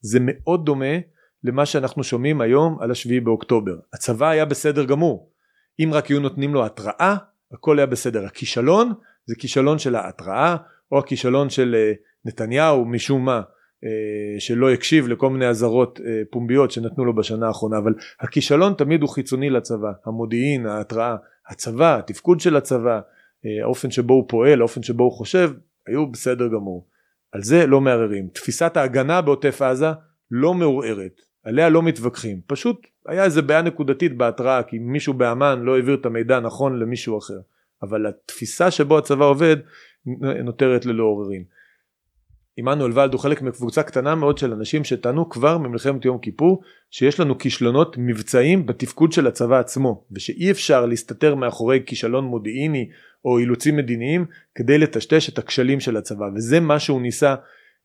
זה 0.00 0.18
מאוד 0.22 0.66
דומה 0.66 0.94
למה 1.44 1.66
שאנחנו 1.66 2.04
שומעים 2.04 2.40
היום 2.40 2.78
על 2.80 2.90
השביעי 2.90 3.20
באוקטובר. 3.20 3.76
הצבא 3.92 4.28
היה 4.28 4.44
בסדר 4.44 4.84
גמור. 4.84 5.30
אם 5.80 5.90
רק 5.92 6.06
היו 6.06 6.20
נותנים 6.20 6.54
לו 6.54 6.66
התראה 6.66 7.16
הכל 7.52 7.78
היה 7.78 7.86
בסדר. 7.86 8.24
הכישלון 8.24 8.92
זה 9.26 9.34
כישלון 9.38 9.78
של 9.78 9.94
ההתראה 9.94 10.56
או 10.92 10.98
הכישלון 10.98 11.50
של 11.50 11.74
אה, 11.74 11.92
נתניהו 12.24 12.84
משום 12.84 13.24
מה. 13.24 13.36
אה, 13.36 13.42
שלא 14.38 14.72
הקשיב 14.72 15.08
לכל 15.08 15.30
מיני 15.30 15.46
אזהרות 15.46 16.00
אה, 16.06 16.22
פומביות 16.30 16.70
שנתנו 16.70 17.04
לו 17.04 17.14
בשנה 17.14 17.46
האחרונה 17.46 17.78
אבל 17.78 17.94
הכישלון 18.20 18.74
תמיד 18.74 19.02
הוא 19.02 19.10
חיצוני 19.10 19.50
לצבא. 19.50 19.92
המודיעין 20.06 20.66
ההתראה 20.66 21.16
הצבא 21.48 21.98
התפקוד 21.98 22.40
של 22.40 22.56
הצבא 22.56 23.00
האופן 23.62 23.90
שבו 23.90 24.14
הוא 24.14 24.24
פועל 24.28 24.60
האופן 24.60 24.82
שבו 24.82 25.04
הוא 25.04 25.12
חושב 25.12 25.50
היו 25.86 26.06
בסדר 26.06 26.48
גמור. 26.48 26.86
על 27.32 27.42
זה 27.42 27.66
לא 27.66 27.80
מערערים. 27.80 28.28
תפיסת 28.32 28.76
ההגנה 28.76 29.20
בעוטף 29.20 29.62
עזה 29.62 29.86
לא 30.30 30.54
מעורערת. 30.54 31.20
עליה 31.44 31.68
לא 31.68 31.82
מתווכחים. 31.82 32.40
פשוט 32.46 32.86
היה 33.06 33.24
איזה 33.24 33.42
בעיה 33.42 33.62
נקודתית 33.62 34.16
בהתראה 34.16 34.62
כי 34.62 34.78
מישהו 34.78 35.14
באמ"ן 35.14 35.60
לא 35.62 35.76
העביר 35.76 35.94
את 35.94 36.06
המידע 36.06 36.40
נכון 36.40 36.78
למישהו 36.78 37.18
אחר. 37.18 37.38
אבל 37.82 38.06
התפיסה 38.06 38.70
שבו 38.70 38.98
הצבא 38.98 39.24
עובד 39.24 39.56
נותרת 40.44 40.86
ללא 40.86 41.04
עוררין. 41.04 41.44
עמנואל 42.56 42.92
ולד 42.92 43.12
הוא 43.12 43.20
חלק 43.20 43.42
מקבוצה 43.42 43.82
קטנה 43.82 44.14
מאוד 44.14 44.38
של 44.38 44.52
אנשים 44.52 44.84
שטענו 44.84 45.28
כבר 45.28 45.58
ממלחמת 45.58 46.04
יום 46.04 46.18
כיפור 46.18 46.62
שיש 46.90 47.20
לנו 47.20 47.38
כישלונות 47.38 47.96
מבצעיים 47.98 48.66
בתפקוד 48.66 49.12
של 49.12 49.26
הצבא 49.26 49.58
עצמו 49.58 50.04
ושאי 50.12 50.50
אפשר 50.50 50.86
להסתתר 50.86 51.34
מאחורי 51.34 51.82
כישלון 51.86 52.24
מודיעיני 52.24 52.88
או 53.24 53.38
אילוצים 53.38 53.76
מדיניים 53.76 54.26
כדי 54.54 54.78
לטשטש 54.78 55.28
את 55.28 55.38
הכשלים 55.38 55.80
של 55.80 55.96
הצבא 55.96 56.24
וזה 56.34 56.60
מה 56.60 56.78
שהוא 56.78 57.02
ניסה 57.02 57.34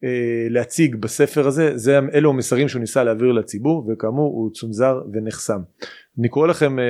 אה, 0.04 0.48
להציג 0.50 0.96
בספר 0.96 1.48
הזה 1.48 1.78
זה 1.78 2.00
אלו 2.14 2.30
המסרים 2.30 2.68
שהוא 2.68 2.80
ניסה 2.80 3.04
להעביר 3.04 3.32
לציבור 3.32 3.90
וכאמור 3.92 4.34
הוא 4.34 4.52
צונזר 4.54 5.02
ונחסם. 5.14 5.60
אני 6.20 6.30
קורא 6.30 6.48
לכם 6.48 6.80
אה, 6.80 6.84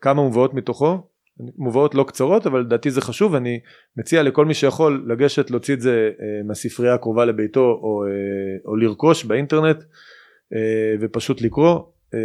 כמה 0.00 0.22
מובאות 0.22 0.54
מתוכו 0.54 1.02
מובאות 1.38 1.94
לא 1.94 2.04
קצרות 2.08 2.46
אבל 2.46 2.60
לדעתי 2.60 2.90
זה 2.90 3.00
חשוב 3.00 3.32
ואני 3.32 3.60
מציע 3.96 4.22
לכל 4.22 4.44
מי 4.44 4.54
שיכול 4.54 5.06
לגשת 5.08 5.50
להוציא 5.50 5.74
את 5.74 5.80
זה 5.80 6.10
אה, 6.20 6.42
מהספרייה 6.44 6.94
הקרובה 6.94 7.24
לביתו 7.24 7.60
או, 7.60 8.04
אה, 8.06 8.10
או 8.64 8.76
לרכוש 8.76 9.24
באינטרנט 9.24 9.82
אה, 10.54 10.94
ופשוט 11.00 11.40
לקרוא 11.40 11.80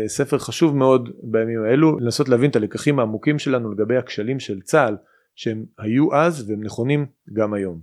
ספר 0.07 0.37
חשוב 0.37 0.75
מאוד 0.75 1.09
בימים 1.23 1.63
האלו 1.63 1.99
לנסות 1.99 2.29
להבין 2.29 2.49
את 2.49 2.55
הלקחים 2.55 2.99
העמוקים 2.99 3.39
שלנו 3.39 3.71
לגבי 3.71 3.97
הכשלים 3.97 4.39
של 4.39 4.61
צה"ל 4.61 4.97
שהם 5.35 5.65
היו 5.77 6.15
אז 6.15 6.49
והם 6.49 6.63
נכונים 6.63 7.05
גם 7.33 7.53
היום. 7.53 7.79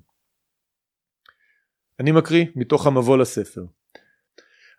אני 2.01 2.13
מקריא 2.13 2.45
מתוך 2.57 2.87
המבוא 2.87 3.19
לספר 3.19 3.65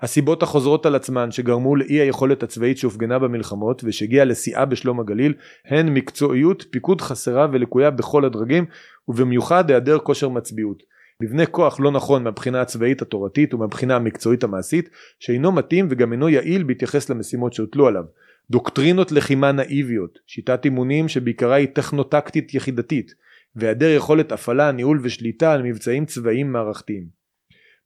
הסיבות 0.02 0.44
החוזרות 0.44 0.86
על 0.86 0.96
עצמן 0.96 1.32
שגרמו 1.32 1.76
לאי 1.76 1.96
היכולת 1.96 2.44
הצבאית 2.44 2.78
שהופגנה 2.78 3.20
במלחמות 3.20 3.82
ושהגיעה 3.86 4.26
לשיאה 4.26 4.66
בשלום 4.66 5.00
הגליל 5.00 5.34
הן 5.66 5.90
מקצועיות, 5.90 6.66
פיקוד 6.72 7.02
חסרה 7.02 7.48
ולקויה 7.52 7.92
בכל 7.92 8.26
הדרגים 8.26 8.66
ובמיוחד 9.08 9.70
היעדר 9.70 10.00
כושר 10.00 10.30
מצביעות. 10.30 10.84
מבנה 11.24 11.46
כוח 11.46 11.80
לא 11.80 11.92
נכון 11.92 12.24
מהבחינה 12.24 12.62
הצבאית 12.62 13.02
התורתית 13.02 13.54
ומהבחינה 13.54 13.96
המקצועית 13.96 14.44
המעשית 14.44 14.90
שאינו 15.20 15.52
מתאים 15.52 15.88
וגם 15.90 16.12
אינו 16.12 16.30
יעיל 16.30 16.64
בהתייחס 16.64 17.10
למשימות 17.10 17.54
שהוטלו 17.54 17.88
עליו. 17.88 18.04
דוקטרינות 18.52 19.12
לחימה 19.12 19.52
נאיביות, 19.52 20.20
שיטת 20.28 20.66
אימונים 20.66 21.08
שבעיקרה 21.08 21.56
היא 21.56 21.68
טכנו-טקטית 21.74 22.54
יחידתית 22.54 23.14
והיעדר 23.56 23.90
יכולת 23.90 24.32
הפעלה, 24.32 24.72
ניהול 24.72 25.00
ושליטה 25.04 25.54
על 25.54 25.64
מבצעים 25.64 26.06
צבאיים 26.06 26.52
מערכתיים. 26.52 27.17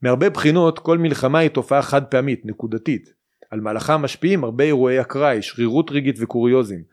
מהרבה 0.01 0.29
בחינות 0.29 0.79
כל 0.79 0.97
מלחמה 0.97 1.39
היא 1.39 1.49
תופעה 1.49 1.81
חד 1.81 2.03
פעמית, 2.03 2.45
נקודתית. 2.45 3.13
על 3.51 3.61
מהלכה 3.61 3.97
משפיעים 3.97 4.43
הרבה 4.43 4.63
אירועי 4.63 5.01
אקראי, 5.01 5.41
שרירות 5.41 5.91
רגעית 5.91 6.15
וקוריוזים. 6.19 6.83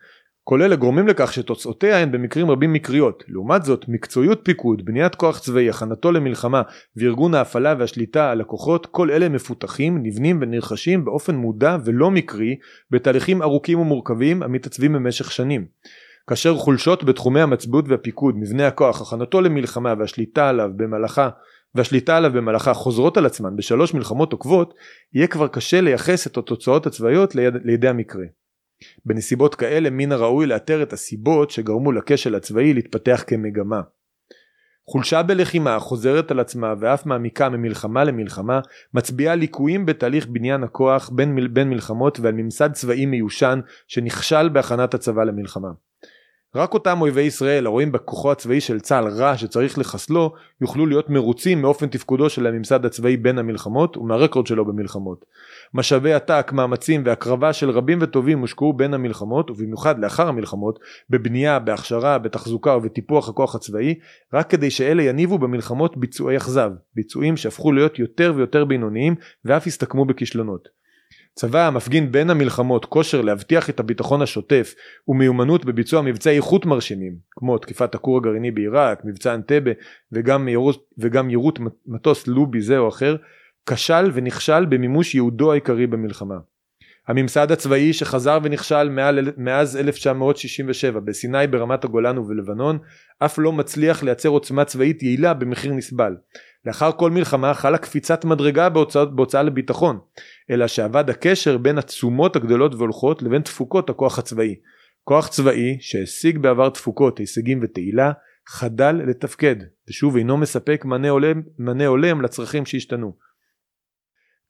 כל 0.45 0.63
אלה 0.63 0.77
גורמים 0.77 1.09
לכך 1.09 1.33
שתוצאותיה 1.33 1.99
הן 1.99 2.13
במקרים 2.13 2.51
רבים 2.51 2.73
מקריות. 2.73 3.25
לעומת 3.29 3.65
זאת, 3.65 3.85
מקצועיות 3.89 4.41
פיקוד, 4.43 4.85
בניית 4.85 5.15
כוח 5.15 5.39
צבאי, 5.39 5.71
הכנתו 5.71 6.13
למלחמה 6.13 6.63
וארגון 6.97 7.35
ההפעלה 7.35 7.75
והשליטה 7.79 8.31
על 8.31 8.41
הכוחות, 8.41 8.87
כל 8.87 9.11
אלה 9.11 9.29
מפותחים, 9.29 9.99
נבנים 10.03 10.39
ונרכשים 10.43 11.05
באופן 11.05 11.35
מודע 11.35 11.77
ולא 11.85 12.11
מקרי 12.11 12.57
בתהליכים 12.91 13.43
ארוכים 13.43 13.81
ומורכבים 13.81 14.43
המתעצבים 14.43 14.93
במשך 14.93 15.33
שנים. 15.33 15.67
כאשר 16.29 16.55
חולשות 16.55 17.05
בתחומי 17.05 17.41
המצביעות 17.41 17.85
והפיקוד, 17.89 18.37
מבנה 18.37 18.67
הכוח, 18.67 19.03
הכנתו 19.03 19.41
למלחמה 19.41 19.95
והשליטה 19.99 20.49
עליו 20.49 20.71
במהלכה 20.77 21.29
והשליטה 21.75 22.17
עליו 22.17 22.33
במהלכה 22.33 22.75
חוזרות 22.75 23.17
על 23.17 23.27
עצמן 23.27 23.57
בשלוש 23.57 23.95
מלחמות 23.95 24.33
עוקבות, 24.33 24.75
יהיה 25.15 25.27
כבר 25.27 25.49
קשה 25.49 25.81
לייחס 25.81 26.27
את 26.27 26.37
התוצאות 26.37 26.87
הצבאיות 26.87 27.35
ליד, 27.35 27.55
לידי 27.65 27.89
המקרה. 27.89 28.25
בנסיבות 29.05 29.55
כאלה 29.55 29.91
מן 29.91 30.13
הראוי 30.13 30.47
לאתר 30.47 30.83
את 30.83 30.93
הסיבות 30.93 31.51
שגרמו 31.51 31.93
לכשל 31.93 32.35
הצבאי 32.35 32.75
להתפתח 32.75 33.25
כמגמה. 33.27 33.81
חולשה 34.91 35.23
בלחימה 35.23 35.79
חוזרת 35.79 36.31
על 36.31 36.41
עצמה 36.41 36.75
ואף 36.81 37.07
מעמיקה 37.07 37.49
ממלחמה 37.49 38.05
למלחמה 38.05 38.61
מצביעה 38.95 39.35
ליקויים 39.35 39.87
בתהליך 39.87 40.27
בניין 40.27 40.65
הכוח 40.65 41.09
בין, 41.09 41.55
בין 41.55 41.71
מלחמות 41.71 42.21
ועל 42.21 42.35
ממסד 42.35 42.73
צבאי 42.73 43.07
מיושן 43.07 43.61
שנכשל 43.89 44.49
בהכנת 44.49 44.95
הצבא 44.95 45.25
למלחמה. 45.25 45.69
רק 46.55 46.75
אותם 46.75 47.01
אויבי 47.01 47.23
ישראל 47.23 47.67
הרואים 47.67 47.93
בכוחו 47.93 48.33
הצבאי 48.33 48.61
של 48.61 48.81
צה"ל 48.81 49.09
רע 49.09 49.37
שצריך 49.37 49.79
לחסלו 49.79 50.33
יוכלו 50.61 50.87
להיות 50.87 51.11
מרוצים 51.11 51.63
מאופן 51.63 51.89
תפקודו 51.89 52.31
של 52.31 52.47
הממסד 52.47 52.85
הצבאי 52.85 53.17
בין 53.17 53.39
המלחמות 53.39 53.97
ומהרקורד 53.97 54.47
שלו 54.47 54.65
במלחמות. 54.65 55.25
משאבי 55.75 56.13
עתק, 56.13 56.51
מאמצים 56.55 57.03
והקרבה 57.05 57.53
של 57.53 57.71
רבים 57.71 57.99
וטובים 58.01 58.39
הושקעו 58.39 58.73
בין 58.73 58.95
המלחמות 58.95 59.51
ובמיוחד 59.51 59.99
לאחר 59.99 60.29
המלחמות 60.29 60.79
בבנייה, 61.11 61.59
בהכשרה, 61.59 62.19
בתחזוקה 62.19 62.77
ובטיפוח 62.77 63.29
הכוח 63.29 63.55
הצבאי 63.55 63.95
רק 64.35 64.51
כדי 64.51 64.71
שאלה 64.71 65.03
יניבו 65.03 65.39
במלחמות 65.39 65.97
ביצועי 65.97 66.37
אכזב, 66.37 66.71
ביצועים 66.95 67.37
שהפכו 67.37 67.73
להיות 67.73 67.99
יותר 67.99 68.33
ויותר 68.37 68.65
בינוניים 68.65 69.15
ואף 69.45 69.67
הסתכמו 69.67 70.05
בכישלונות. 70.05 70.78
צבא 71.35 71.67
המפגין 71.67 72.13
בין 72.13 72.31
המלחמות 72.31 72.85
כושר 72.85 73.21
להבטיח 73.21 73.71
את 73.71 73.81
הביטחון 73.81 74.23
השוטף 74.23 74.75
ומיומנות 75.09 75.65
בביצוע 75.65 76.03
מבצעי 76.03 76.37
איכות 76.37 76.67
מרשימים 76.67 77.17
כמו 77.31 77.59
תקיפת 77.59 77.95
הכור 77.95 78.17
הגרעיני 78.17 78.51
בעיראק, 78.51 79.05
מבצע 79.05 79.35
אנטבה 79.35 79.71
וגם, 80.13 80.49
וגם 80.99 81.31
יירוט 81.31 81.59
מטוס 81.87 82.27
לובי 82.27 82.61
זה 82.61 82.79
או 82.79 82.89
אחר 82.89 83.17
כשל 83.67 84.11
ונכשל 84.15 84.65
במימוש 84.65 85.15
ייעודו 85.15 85.53
העיקרי 85.53 85.87
במלחמה. 85.87 86.37
הממסד 87.09 87.53
הצבאי 87.53 87.93
שחזר 87.93 88.39
ונכשל 88.43 88.89
מאז 89.37 89.77
1967 89.77 91.01
בסיני 91.01 91.47
ברמת 91.47 91.85
הגולן 91.85 92.19
ובלבנון 92.19 92.79
אף 93.19 93.39
לא 93.39 93.53
מצליח 93.53 94.03
לייצר 94.03 94.29
עוצמה 94.29 94.65
צבאית 94.65 95.03
יעילה 95.03 95.35
במחיר 95.35 95.73
נסבל. 95.73 96.15
לאחר 96.69 96.93
כל 96.93 97.11
מלחמה 97.11 97.55
חלה 97.55 97.79
קפיצת 97.79 98.25
מדרגה 98.25 98.69
בהוצאה, 98.69 99.05
בהוצאה 99.05 99.43
לביטחון 99.43 99.99
אלא 100.51 100.67
שאבד 100.67 101.11
הקשר 101.11 101.59
בין 101.59 101.79
התשומות 101.79 102.37
הגדולות 102.37 102.75
והולכות 102.75 103.23
לבין 103.23 103.43
תפוקות 103.43 103.91
הכוח 103.91 104.19
הצבאי. 104.19 104.55
כוח 105.05 105.29
צבאי 105.29 105.77
שהשיג 105.81 106.39
בעבר 106.39 106.69
תפוקות, 106.69 107.19
הישגים 107.19 107.61
ותהילה 107.63 108.13
חדל 108.49 109.01
לתפקד 109.07 109.57
ושוב 109.89 110.17
אינו 110.17 110.37
מספק 110.37 110.85
מענה 110.85 111.09
הולם, 111.09 111.43
מענה 111.59 111.87
הולם 111.87 112.21
לצרכים 112.21 112.67
שהשתנו. 112.67 113.28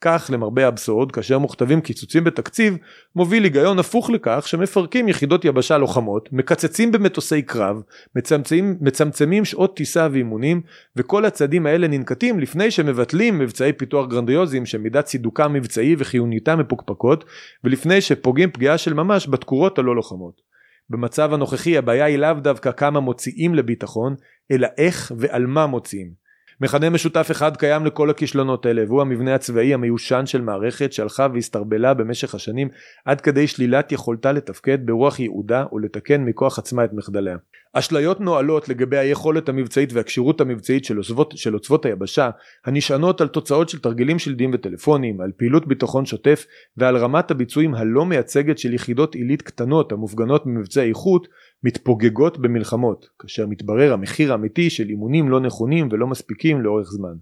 כך 0.00 0.30
למרבה 0.32 0.64
האבסורד 0.64 1.12
כאשר 1.12 1.38
מוכתבים 1.38 1.80
קיצוצים 1.80 2.24
בתקציב 2.24 2.76
מוביל 3.16 3.44
היגיון 3.44 3.78
הפוך 3.78 4.10
לכך 4.10 4.44
שמפרקים 4.48 5.08
יחידות 5.08 5.44
יבשה 5.44 5.78
לוחמות 5.78 6.28
מקצצים 6.32 6.92
במטוסי 6.92 7.42
קרב 7.42 7.82
מצמצמים, 8.16 8.78
מצמצמים 8.80 9.44
שעות 9.44 9.76
טיסה 9.76 10.08
ואימונים 10.12 10.60
וכל 10.96 11.24
הצעדים 11.24 11.66
האלה 11.66 11.88
ננקטים 11.88 12.40
לפני 12.40 12.70
שמבטלים 12.70 13.38
מבצעי 13.38 13.72
פיתוח 13.72 14.06
גרנדיוזיים 14.06 14.66
שמידת 14.66 15.04
צידוקם 15.04 15.52
מבצעי 15.52 15.96
וחיוניותם 15.98 16.58
מפוקפקות 16.58 17.24
ולפני 17.64 18.00
שפוגעים 18.00 18.50
פגיעה 18.50 18.78
של 18.78 18.94
ממש 18.94 19.28
בתקורות 19.28 19.78
הלא 19.78 19.96
לוחמות. 19.96 20.48
במצב 20.90 21.32
הנוכחי 21.32 21.78
הבעיה 21.78 22.04
היא 22.04 22.18
לאו 22.18 22.34
דווקא 22.34 22.72
כמה 22.72 23.00
מוציאים 23.00 23.54
לביטחון 23.54 24.14
אלא 24.50 24.68
איך 24.78 25.12
ועל 25.16 25.46
מה 25.46 25.66
מוציאים 25.66 26.27
מכנה 26.60 26.90
משותף 26.90 27.28
אחד 27.30 27.56
קיים 27.56 27.86
לכל 27.86 28.10
הכישלונות 28.10 28.66
האלה 28.66 28.82
והוא 28.86 29.00
המבנה 29.00 29.34
הצבאי 29.34 29.74
המיושן 29.74 30.26
של 30.26 30.40
מערכת 30.40 30.92
שהלכה 30.92 31.26
והסתרבלה 31.34 31.94
במשך 31.94 32.34
השנים 32.34 32.68
עד 33.04 33.20
כדי 33.20 33.46
שלילת 33.46 33.92
יכולתה 33.92 34.32
לתפקד 34.32 34.86
ברוח 34.86 35.20
ייעודה 35.20 35.64
ולתקן 35.72 36.24
מכוח 36.24 36.58
עצמה 36.58 36.84
את 36.84 36.92
מחדליה. 36.92 37.36
אשליות 37.72 38.20
נואלות 38.20 38.68
לגבי 38.68 38.96
היכולת 38.98 39.48
המבצעית 39.48 39.92
והכשירות 39.92 40.40
המבצעית 40.40 40.84
של 40.84 40.96
עוצבות, 40.96 41.34
של 41.36 41.52
עוצבות 41.52 41.86
היבשה 41.86 42.30
הנשענות 42.66 43.20
על 43.20 43.28
תוצאות 43.28 43.68
של 43.68 43.78
תרגילים 43.78 44.18
שלדיים 44.18 44.50
וטלפונים, 44.54 45.20
על 45.20 45.30
פעילות 45.36 45.66
ביטחון 45.66 46.06
שוטף 46.06 46.46
ועל 46.76 46.96
רמת 46.96 47.30
הביצועים 47.30 47.74
הלא 47.74 48.06
מייצגת 48.06 48.58
של 48.58 48.74
יחידות 48.74 49.14
עילית 49.14 49.42
קטנות 49.42 49.92
המופגנות 49.92 50.46
ממבצעי 50.46 50.88
איכות 50.88 51.28
מתפוגגות 51.62 52.38
במלחמות 52.38 53.06
כאשר 53.18 53.46
מתברר 53.46 53.92
המחיר 53.92 54.32
האמיתי 54.32 54.70
של 54.70 54.88
אימונים 54.88 55.28
לא 55.28 55.40
נכונים 55.40 55.88
ולא 55.92 56.06
מספיקים 56.06 56.60
לאורך 56.60 56.88
זמן. 56.90 57.14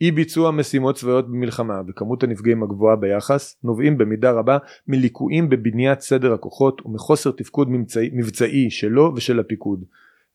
אי 0.00 0.10
ביצוע 0.10 0.50
משימות 0.50 0.96
צבאיות 0.96 1.28
במלחמה 1.28 1.80
וכמות 1.88 2.22
הנפגעים 2.22 2.62
הגבוהה 2.62 2.96
ביחס 2.96 3.56
נובעים 3.64 3.98
במידה 3.98 4.30
רבה 4.30 4.58
מליקויים 4.88 5.48
בבניית 5.48 6.00
סדר 6.00 6.32
הכוחות 6.32 6.82
ומחוסר 6.86 7.30
תפקוד 7.30 7.70
מבצעי, 7.70 8.10
מבצעי 8.12 8.70
שלו 8.70 9.12
ושל 9.16 9.40
הפיקוד 9.40 9.84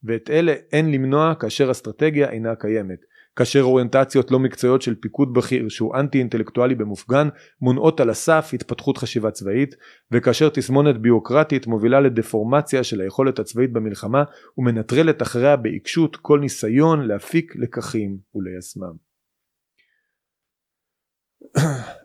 ואת 0.04 0.30
אלה 0.30 0.54
אין 0.74 0.92
למנוע 0.92 1.36
כאשר 1.36 1.72
אסטרטגיה 1.72 2.30
אינה 2.30 2.56
קיימת 2.56 3.00
כאשר 3.36 3.62
אוריינטציות 3.62 4.32
לא 4.32 4.40
מקצועיות 4.40 4.82
של 4.82 4.96
פיקוד 4.96 5.34
בכיר 5.34 5.70
שהוא 5.70 5.96
אנטי 5.96 6.20
אינטלקטואלי 6.20 6.76
במופגן 6.76 7.28
מונעות 7.62 8.00
על 8.00 8.10
הסף 8.10 8.50
התפתחות 8.54 8.98
חשיבה 8.98 9.32
צבאית 9.32 9.76
וכאשר 10.12 10.50
תסמונת 10.50 10.98
ביוקרטית 10.98 11.68
מובילה 11.68 12.00
לדפורמציה 12.00 12.84
של 12.84 13.02
היכולת 13.02 13.40
הצבאית 13.40 13.74
במלחמה 13.74 14.24
ומנטרלת 14.58 15.22
אחריה 15.22 15.56
בעיקשות 15.56 16.16
כל 16.16 16.40
ניסיון 16.40 17.08
להפיק 17.08 17.56
לקחים 17.56 18.18
וליישמם. 18.36 19.11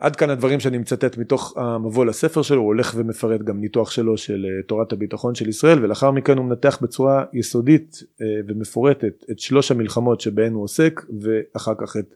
עד 0.01 0.17
כאן 0.17 0.31
הדברים 0.31 0.61
שאני 0.61 0.79
מצטט 0.79 1.19
מתוך 1.19 1.57
המבוא 1.57 2.05
לספר 2.05 2.43
שלו, 2.43 2.59
הוא 2.59 2.67
הולך 2.67 2.95
ומפרט 2.97 3.41
גם 3.41 3.61
ניתוח 3.61 3.91
שלו 3.91 4.17
של 4.17 4.47
אה, 4.49 4.63
תורת 4.63 4.93
הביטחון 4.93 5.35
של 5.35 5.49
ישראל 5.49 5.85
ולאחר 5.85 6.11
מכן 6.11 6.39
הוא 6.39 6.47
מנתח 6.47 6.79
בצורה 6.83 7.25
יסודית 7.33 8.03
אה, 8.23 8.27
ומפורטת 8.49 9.25
את 9.31 9.39
שלוש 9.39 9.71
המלחמות 9.71 10.21
שבהן 10.21 10.53
הוא 10.53 10.65
עוסק 10.65 11.01
ואחר 11.21 11.73
כך 11.79 11.97
את 11.97 12.15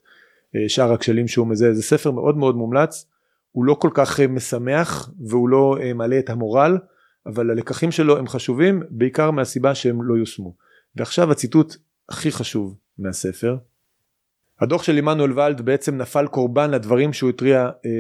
אה, 0.56 0.68
שאר 0.68 0.92
הכשלים 0.92 1.28
שהוא 1.28 1.46
מזהה. 1.46 1.74
זה 1.74 1.82
ספר 1.82 2.10
מאוד 2.10 2.36
מאוד 2.36 2.56
מומלץ, 2.56 3.06
הוא 3.52 3.64
לא 3.64 3.74
כל 3.74 3.90
כך 3.94 4.20
משמח 4.20 5.10
והוא 5.26 5.48
לא 5.48 5.76
מעלה 5.94 6.18
את 6.18 6.30
המורל, 6.30 6.78
אבל 7.26 7.50
הלקחים 7.50 7.90
שלו 7.90 8.18
הם 8.18 8.28
חשובים 8.28 8.82
בעיקר 8.90 9.30
מהסיבה 9.30 9.74
שהם 9.74 10.02
לא 10.02 10.14
יושמו. 10.14 10.54
ועכשיו 10.96 11.30
הציטוט 11.30 11.76
הכי 12.08 12.30
חשוב 12.30 12.76
מהספר 12.98 13.56
הדוח 14.60 14.82
של 14.82 14.96
עמנואל 14.96 15.38
ולד 15.38 15.60
בעצם 15.60 15.96
נפל 15.96 16.26
קורבן 16.26 16.70
לדברים 16.70 17.12
שהוא 17.12 17.30
התריע, 17.30 17.60
אה, 17.62 17.90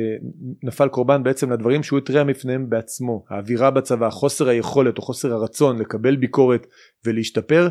נפל 0.62 0.88
קורבן 0.88 1.22
בעצם 1.22 1.52
לדברים 1.52 1.82
שהוא 1.82 1.98
התריע 1.98 2.24
מפניהם 2.24 2.70
בעצמו. 2.70 3.24
האווירה 3.30 3.70
בצבא, 3.70 4.10
חוסר 4.10 4.48
היכולת 4.48 4.98
או 4.98 5.02
חוסר 5.02 5.32
הרצון 5.32 5.78
לקבל 5.78 6.16
ביקורת 6.16 6.66
ולהשתפר, 7.06 7.68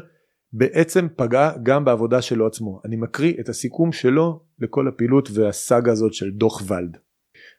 בעצם 0.53 1.07
פגע 1.15 1.51
גם 1.63 1.85
בעבודה 1.85 2.21
שלו 2.21 2.47
עצמו. 2.47 2.81
אני 2.85 2.95
מקריא 2.95 3.33
את 3.39 3.49
הסיכום 3.49 3.91
שלו 3.91 4.39
לכל 4.59 4.87
הפעילות 4.87 5.29
והסאגה 5.33 5.91
הזאת 5.91 6.13
של 6.13 6.29
דוח 6.29 6.61
ולד. 6.67 6.97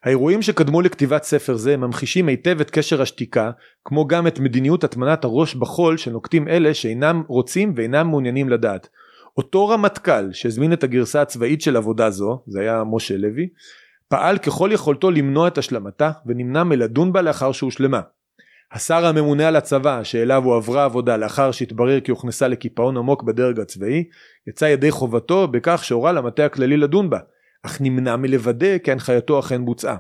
האירועים 0.05 0.43
שקדמו 0.43 0.81
לכתיבת 0.83 1.22
ספר 1.22 1.57
זה 1.57 1.76
ממחישים 1.76 2.28
היטב 2.28 2.61
את 2.61 2.70
קשר 2.70 3.03
השתיקה, 3.03 3.51
כמו 3.85 4.07
גם 4.07 4.26
את 4.26 4.39
מדיניות 4.39 4.85
הטמנת 4.85 5.24
הראש 5.24 5.55
בחול 5.55 5.97
שנוקטים 5.97 6.49
אלה 6.49 6.74
שאינם 6.74 7.22
רוצים 7.28 7.72
ואינם 7.76 8.09
מעוניינים 8.09 8.49
לדעת. 8.49 8.89
אותו 9.37 9.68
רמטכ"ל 9.68 10.33
שהזמין 10.33 10.72
את 10.72 10.85
הגרסה 10.85 11.22
הצבאית 11.22 11.61
של 11.62 11.76
עבודה 11.76 12.11
זו, 12.11 12.43
זה 12.47 12.61
היה 12.61 12.83
משה 12.87 13.16
לוי, 13.16 13.49
פעל 14.09 14.39
ככל 14.39 14.70
יכולתו 14.72 15.11
למנוע 15.11 15.49
את 15.49 15.59
השלמתה 15.59 16.11
ונמנע 16.26 16.64
מלדון 16.64 17.12
בה 17.12 17.22
לאחר 17.22 17.53
שהושלמה. 17.53 18.01
השר 18.72 19.07
הממונה 19.07 19.49
על 19.49 19.57
הצבא 19.57 20.03
שאליו 20.05 20.45
הועברה 20.45 20.85
עבודה 20.85 21.16
לאחר 21.16 21.53
שהתברר 21.53 22.01
כי 22.01 22.11
הוכנסה 22.11 22.49
לקיפאון 22.49 22.97
עמוק 22.97 23.22
בדרג 23.22 23.61
הצבאי, 23.61 24.05
יצא 24.49 24.64
ידי 24.64 24.91
חובתו 24.91 25.49
בכך 25.49 25.85
שהורה 25.85 26.12
למטה 26.12 26.45
הכללי 26.45 26.76
לדון 26.76 27.11
בה, 27.11 27.18
אך 27.62 27.81
נמנע 27.81 28.16
מלוודא 28.16 28.78
כי 28.78 28.93
הנחייתו 28.93 29.39
אכן 29.39 29.64
בוצעה. 29.64 29.97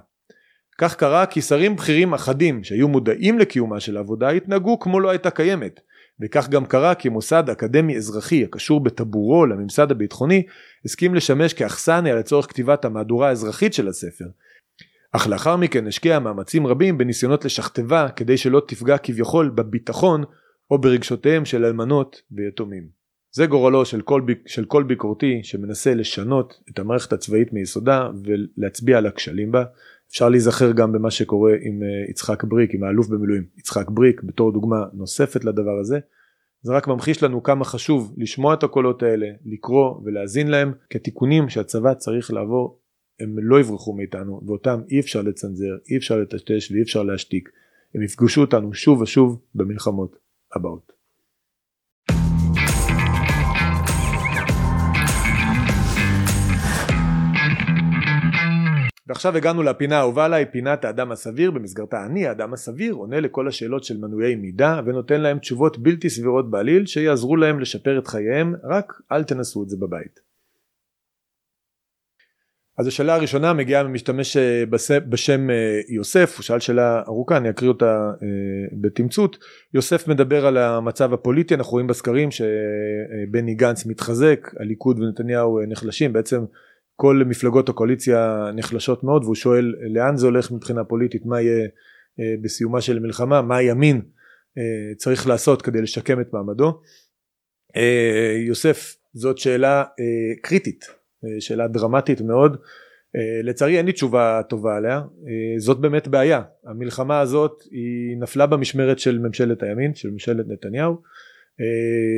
כך 0.78 0.96
קרה 0.96 1.26
כי 1.26 1.42
שרים 1.42 1.76
בכירים 1.76 2.14
אחדים 2.14 2.64
שהיו 2.64 2.88
מודעים 2.88 3.38
לקיומה 3.38 3.80
של 3.80 3.96
העבודה 3.96 4.28
התנהגו 4.28 4.78
כמו 4.78 5.00
לא 5.00 5.10
הייתה 5.10 5.30
קיימת, 5.30 5.80
וכך 6.20 6.48
גם 6.48 6.66
קרה 6.66 6.94
כי 6.94 7.08
מוסד 7.08 7.50
אקדמי 7.50 7.96
אזרחי 7.96 8.44
הקשור 8.44 8.80
בטבורו 8.80 9.46
לממסד 9.46 9.90
הביטחוני 9.90 10.42
הסכים 10.84 11.14
לשמש 11.14 11.52
כאכסניה 11.54 12.14
לצורך 12.14 12.46
כתיבת 12.46 12.84
המהדורה 12.84 13.28
האזרחית 13.28 13.74
של 13.74 13.88
הספר. 13.88 14.24
אך 15.12 15.26
לאחר 15.26 15.56
מכן 15.56 15.86
השקיע 15.86 16.18
מאמצים 16.18 16.66
רבים 16.66 16.98
בניסיונות 16.98 17.44
לשכתבה 17.44 18.08
כדי 18.16 18.36
שלא 18.36 18.62
תפגע 18.68 18.98
כביכול 18.98 19.48
בביטחון 19.48 20.24
או 20.70 20.78
ברגשותיהם 20.80 21.44
של 21.44 21.64
אלמנות 21.64 22.22
ויתומים. 22.32 23.00
זה 23.32 23.46
גורלו 23.46 23.84
של 23.84 24.00
כל, 24.00 24.20
ביק, 24.20 24.38
של 24.46 24.64
כל 24.64 24.82
ביקורתי 24.82 25.40
שמנסה 25.42 25.94
לשנות 25.94 26.60
את 26.70 26.78
המערכת 26.78 27.12
הצבאית 27.12 27.52
מיסודה 27.52 28.08
ולהצביע 28.24 28.98
על 28.98 29.06
הכשלים 29.06 29.52
בה. 29.52 29.64
אפשר 30.10 30.28
להיזכר 30.28 30.72
גם 30.72 30.92
במה 30.92 31.10
שקורה 31.10 31.52
עם 31.52 31.82
אה, 31.82 32.10
יצחק 32.10 32.44
בריק, 32.44 32.74
עם 32.74 32.84
האלוף 32.84 33.08
במילואים 33.08 33.44
יצחק 33.58 33.90
בריק 33.90 34.22
בתור 34.22 34.52
דוגמה 34.52 34.84
נוספת 34.92 35.44
לדבר 35.44 35.78
הזה. 35.80 35.98
זה 36.62 36.72
רק 36.72 36.88
ממחיש 36.88 37.22
לנו 37.22 37.42
כמה 37.42 37.64
חשוב 37.64 38.14
לשמוע 38.18 38.54
את 38.54 38.62
הקולות 38.62 39.02
האלה, 39.02 39.26
לקרוא 39.44 40.00
ולהאזין 40.04 40.48
להם, 40.48 40.72
כתיקונים 40.90 41.48
שהצבא 41.48 41.94
צריך 41.94 42.32
לעבור 42.32 42.80
הם 43.20 43.36
לא 43.38 43.60
יברחו 43.60 43.92
מאיתנו 43.92 44.40
ואותם 44.46 44.80
אי 44.90 45.00
אפשר 45.00 45.22
לצנזר, 45.22 45.76
אי 45.90 45.96
אפשר 45.96 46.18
לטשטש 46.18 46.72
ואי 46.72 46.82
אפשר 46.82 47.02
להשתיק. 47.02 47.48
הם 47.94 48.02
יפגשו 48.02 48.40
אותנו 48.40 48.74
שוב 48.74 49.00
ושוב 49.00 49.40
במלחמות 49.54 50.16
הבאות. 50.56 50.99
ועכשיו 59.10 59.36
הגענו 59.36 59.62
לפינה 59.62 59.96
האהובה 59.96 60.24
עליי, 60.24 60.46
פינת 60.46 60.84
האדם 60.84 61.12
הסביר, 61.12 61.50
במסגרתה 61.50 62.06
אני, 62.06 62.26
האדם 62.26 62.52
הסביר, 62.52 62.94
עונה 62.94 63.20
לכל 63.20 63.48
השאלות 63.48 63.84
של 63.84 63.96
מנויי 63.96 64.34
מידה 64.34 64.80
ונותן 64.86 65.20
להם 65.20 65.38
תשובות 65.38 65.78
בלתי 65.78 66.10
סבירות 66.10 66.50
בעליל 66.50 66.86
שיעזרו 66.86 67.36
להם 67.36 67.60
לשפר 67.60 67.98
את 67.98 68.06
חייהם, 68.06 68.54
רק 68.64 68.92
אל 69.12 69.24
תנסו 69.24 69.62
את 69.62 69.68
זה 69.68 69.76
בבית. 69.80 70.20
אז 72.78 72.86
השאלה 72.86 73.14
הראשונה 73.14 73.52
מגיעה 73.52 73.82
ממשתמש 73.82 74.36
אה, 74.36 74.64
בשם 75.08 75.50
אה, 75.50 75.80
יוסף, 75.88 76.34
הוא 76.36 76.42
שאל 76.42 76.60
שאלה 76.60 77.02
ארוכה, 77.06 77.36
אני 77.36 77.50
אקריא 77.50 77.68
אותה 77.68 78.10
אה, 78.22 78.76
בתמצות. 78.80 79.38
יוסף 79.74 80.08
מדבר 80.08 80.46
על 80.46 80.56
המצב 80.56 81.12
הפוליטי, 81.12 81.54
אנחנו 81.54 81.72
רואים 81.72 81.86
בסקרים 81.86 82.28
שבני 82.30 83.54
גנץ 83.54 83.86
מתחזק, 83.86 84.50
הליכוד 84.60 84.98
ונתניהו 84.98 85.60
נחלשים, 85.68 86.12
בעצם 86.12 86.44
כל 87.00 87.22
מפלגות 87.26 87.68
הקואליציה 87.68 88.50
נחלשות 88.54 89.04
מאוד 89.04 89.24
והוא 89.24 89.34
שואל 89.34 89.74
לאן 89.94 90.16
זה 90.16 90.26
הולך 90.26 90.50
מבחינה 90.50 90.84
פוליטית 90.84 91.26
מה 91.26 91.40
יהיה 91.40 91.68
אה, 92.20 92.34
בסיומה 92.42 92.80
של 92.80 92.98
מלחמה 92.98 93.42
מה 93.42 93.56
הימין 93.56 94.02
אה, 94.58 94.94
צריך 94.96 95.26
לעשות 95.26 95.62
כדי 95.62 95.82
לשקם 95.82 96.20
את 96.20 96.32
מעמדו. 96.32 96.80
אה, 97.76 98.36
יוסף 98.46 98.96
זאת 99.14 99.38
שאלה 99.38 99.84
קריטית 100.42 100.84
שאלה 101.40 101.68
דרמטית 101.68 102.20
מאוד. 102.20 102.56
לצערי 103.42 103.78
אין 103.78 103.86
לי 103.86 103.92
תשובה 103.92 104.40
טובה 104.48 104.76
עליה, 104.76 105.02
זאת 105.58 105.80
באמת 105.80 106.08
בעיה, 106.08 106.42
המלחמה 106.64 107.20
הזאת 107.20 107.62
היא 107.70 108.16
נפלה 108.20 108.46
במשמרת 108.46 108.98
של 108.98 109.18
ממשלת 109.18 109.62
הימין, 109.62 109.94
של 109.94 110.10
ממשלת 110.10 110.46
נתניהו, 110.48 111.02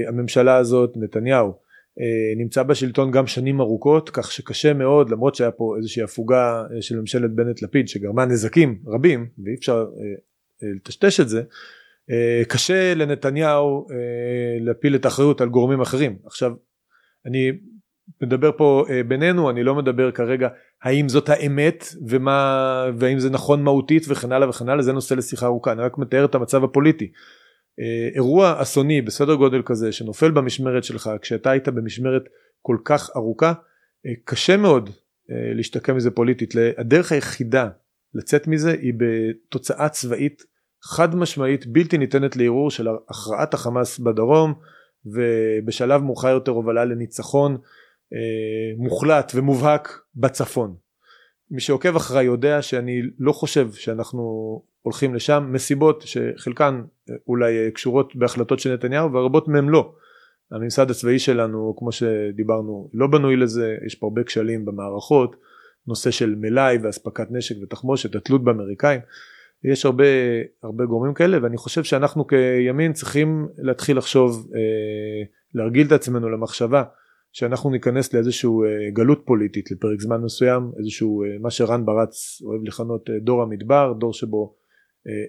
הממשלה 0.08 0.56
הזאת, 0.56 0.92
נתניהו, 0.96 1.52
נמצא 2.36 2.62
בשלטון 2.62 3.10
גם 3.10 3.26
שנים 3.26 3.60
ארוכות, 3.60 4.10
כך 4.10 4.32
שקשה 4.32 4.72
מאוד, 4.72 5.10
למרות 5.10 5.34
שהיה 5.34 5.50
פה 5.50 5.74
איזושהי 5.76 6.02
הפוגה 6.02 6.64
של 6.80 7.00
ממשלת 7.00 7.30
בנט 7.30 7.62
לפיד 7.62 7.88
שגרמה 7.88 8.24
נזקים 8.24 8.78
רבים, 8.86 9.26
ואי 9.44 9.54
אפשר 9.54 9.86
לטשטש 10.76 11.20
את 11.20 11.28
זה, 11.28 11.42
קשה 12.48 12.94
לנתניהו 12.94 13.86
להפיל 14.60 14.94
את 14.94 15.04
האחריות 15.04 15.40
על 15.40 15.48
גורמים 15.48 15.80
אחרים. 15.80 16.16
עכשיו, 16.26 16.52
אני 17.26 17.52
מדבר 18.22 18.50
פה 18.56 18.84
בינינו 19.08 19.50
אני 19.50 19.62
לא 19.62 19.74
מדבר 19.74 20.10
כרגע 20.10 20.48
האם 20.82 21.08
זאת 21.08 21.28
האמת 21.28 21.84
ומה 22.08 22.86
והאם 22.96 23.18
זה 23.18 23.30
נכון 23.30 23.62
מהותית 23.62 24.04
וכן 24.08 24.32
הלאה 24.32 24.48
וכן 24.48 24.68
הלאה 24.68 24.82
זה 24.82 24.92
נושא 24.92 25.14
לשיחה 25.14 25.46
ארוכה 25.46 25.72
אני 25.72 25.82
רק 25.82 25.98
מתאר 25.98 26.24
את 26.24 26.34
המצב 26.34 26.64
הפוליטי. 26.64 27.12
Uh, 27.80 28.14
אירוע 28.14 28.62
אסוני 28.62 29.02
בסדר 29.02 29.34
גודל 29.34 29.62
כזה 29.62 29.92
שנופל 29.92 30.30
במשמרת 30.30 30.84
שלך 30.84 31.10
כשאתה 31.22 31.50
היית 31.50 31.68
במשמרת 31.68 32.22
כל 32.62 32.76
כך 32.84 33.10
ארוכה 33.16 33.52
uh, 33.52 34.10
קשה 34.24 34.56
מאוד 34.56 34.88
uh, 34.88 34.92
להשתקם 35.54 35.96
מזה 35.96 36.10
פוליטית 36.10 36.54
הדרך 36.78 37.12
היחידה 37.12 37.68
לצאת 38.14 38.46
מזה 38.46 38.72
היא 38.72 38.92
בתוצאה 38.96 39.88
צבאית 39.88 40.42
חד 40.82 41.14
משמעית 41.14 41.66
בלתי 41.66 41.98
ניתנת 41.98 42.36
לערעור 42.36 42.70
של 42.70 42.88
הכרעת 43.08 43.54
החמאס 43.54 43.98
בדרום 43.98 44.54
ובשלב 45.06 46.02
מאוחר 46.02 46.28
יותר 46.28 46.52
הובלה 46.52 46.84
לניצחון 46.84 47.56
אה, 48.12 48.76
מוחלט 48.76 49.32
ומובהק 49.34 50.02
בצפון. 50.14 50.76
מי 51.50 51.60
שעוקב 51.60 51.96
אחריי 51.96 52.24
יודע 52.24 52.62
שאני 52.62 53.02
לא 53.18 53.32
חושב 53.32 53.72
שאנחנו 53.72 54.62
הולכים 54.82 55.14
לשם 55.14 55.48
מסיבות 55.52 56.02
שחלקן 56.06 56.82
אה, 57.10 57.14
אולי 57.28 57.64
אה, 57.64 57.70
קשורות 57.70 58.16
בהחלטות 58.16 58.58
של 58.58 58.74
נתניהו 58.74 59.12
והרבות 59.12 59.48
מהן 59.48 59.68
לא. 59.68 59.94
הממסד 60.50 60.90
הצבאי 60.90 61.18
שלנו 61.18 61.74
כמו 61.78 61.92
שדיברנו 61.92 62.90
לא 62.94 63.06
בנוי 63.06 63.36
לזה 63.36 63.76
יש 63.86 63.94
פה 63.94 64.06
הרבה 64.06 64.24
כשלים 64.24 64.64
במערכות 64.64 65.36
נושא 65.86 66.10
של 66.10 66.34
מלאי 66.34 66.78
ואספקת 66.82 67.26
נשק 67.30 67.54
ותחמושת 67.62 68.14
התלות 68.14 68.44
באמריקאים 68.44 69.00
יש 69.64 69.86
הרבה 69.86 70.04
הרבה 70.62 70.84
גורמים 70.84 71.14
כאלה 71.14 71.38
ואני 71.42 71.56
חושב 71.56 71.84
שאנחנו 71.84 72.26
כימין 72.26 72.92
צריכים 72.92 73.48
להתחיל 73.58 73.98
לחשוב 73.98 74.50
להרגיל 75.54 75.86
את 75.86 75.92
עצמנו 75.92 76.28
למחשבה 76.28 76.82
שאנחנו 77.32 77.70
ניכנס 77.70 78.14
לאיזשהו 78.14 78.64
אה, 78.64 78.68
גלות 78.92 79.22
פוליטית 79.24 79.70
לפרק 79.70 80.00
זמן 80.00 80.20
מסוים 80.20 80.72
איזשהו 80.78 81.24
אה, 81.24 81.28
מה 81.40 81.50
שרן 81.50 81.86
ברץ 81.86 82.42
אוהב 82.44 82.60
לכנות 82.64 83.10
אה, 83.10 83.14
דור 83.18 83.42
המדבר 83.42 83.92
דור 83.98 84.12
שבו 84.12 84.54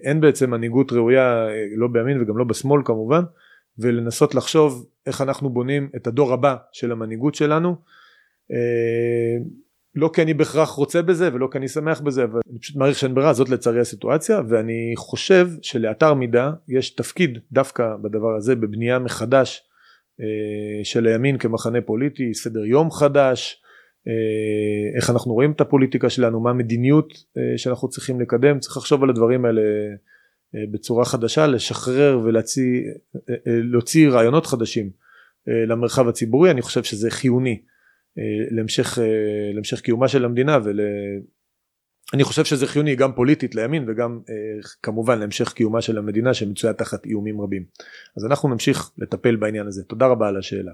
אין 0.04 0.20
בעצם 0.20 0.50
מנהיגות 0.50 0.92
ראויה 0.92 1.46
לא 1.76 1.88
בימין 1.88 2.22
וגם 2.22 2.38
לא 2.38 2.44
בשמאל 2.44 2.82
כמובן 2.84 3.22
ולנסות 3.78 4.34
לחשוב 4.34 4.86
איך 5.06 5.20
אנחנו 5.20 5.50
בונים 5.50 5.88
את 5.96 6.06
הדור 6.06 6.32
הבא 6.32 6.56
של 6.72 6.92
המנהיגות 6.92 7.34
שלנו. 7.34 7.76
לא 9.94 10.10
כי 10.12 10.22
אני 10.22 10.34
בהכרח 10.34 10.70
רוצה 10.70 11.02
בזה 11.02 11.34
ולא 11.34 11.48
כי 11.52 11.58
אני 11.58 11.68
שמח 11.68 12.00
בזה 12.00 12.24
אבל 12.24 12.40
אני 12.50 12.58
פשוט 12.58 12.76
מעריך 12.76 12.98
שאין 12.98 13.14
ברירה 13.14 13.32
זאת 13.32 13.48
לצערי 13.48 13.80
הסיטואציה 13.80 14.40
ואני 14.48 14.92
חושב 14.96 15.48
שלאתר 15.62 16.14
מידה 16.14 16.52
יש 16.68 16.90
תפקיד 16.90 17.38
דווקא 17.52 17.96
בדבר 18.02 18.36
הזה 18.36 18.56
בבנייה 18.56 18.98
מחדש 18.98 19.62
אה, 20.20 20.84
של 20.84 21.06
הימין 21.06 21.38
כמחנה 21.38 21.80
פוליטי, 21.80 22.34
סדר 22.34 22.64
יום 22.64 22.90
חדש, 22.90 23.62
אה, 23.62 23.63
איך 24.96 25.10
אנחנו 25.10 25.32
רואים 25.32 25.52
את 25.52 25.60
הפוליטיקה 25.60 26.10
שלנו, 26.10 26.40
מה 26.40 26.50
המדיניות 26.50 27.12
אה, 27.36 27.58
שאנחנו 27.58 27.88
צריכים 27.88 28.20
לקדם, 28.20 28.58
צריך 28.58 28.76
לחשוב 28.76 29.02
על 29.02 29.10
הדברים 29.10 29.44
האלה 29.44 29.62
בצורה 30.72 31.04
חדשה, 31.04 31.46
לשחרר 31.46 32.20
ולהוציא 33.46 34.08
רעיונות 34.08 34.46
חדשים 34.46 34.90
למרחב 35.46 36.08
הציבורי, 36.08 36.50
אני 36.50 36.62
חושב 36.62 36.82
שזה 36.82 37.10
חיוני 37.10 37.60
להמשך, 38.50 38.98
להמשך 39.54 39.80
קיומה 39.80 40.08
של 40.08 40.24
המדינה 40.24 40.58
ול... 40.64 40.80
אני 42.14 42.24
חושב 42.24 42.44
שזה 42.44 42.66
חיוני 42.66 42.96
גם 42.96 43.12
פוליטית 43.12 43.54
לימין 43.54 43.84
וגם 43.88 44.20
אה, 44.28 44.34
כמובן 44.82 45.18
להמשך 45.18 45.52
קיומה 45.52 45.80
של 45.80 45.98
המדינה 45.98 46.34
שמצויה 46.34 46.72
תחת 46.72 47.06
איומים 47.06 47.40
רבים. 47.40 47.64
אז 48.16 48.24
אנחנו 48.24 48.48
נמשיך 48.48 48.90
לטפל 48.98 49.36
בעניין 49.36 49.66
הזה. 49.66 49.84
תודה 49.84 50.06
רבה 50.06 50.28
על 50.28 50.36
השאלה. 50.36 50.72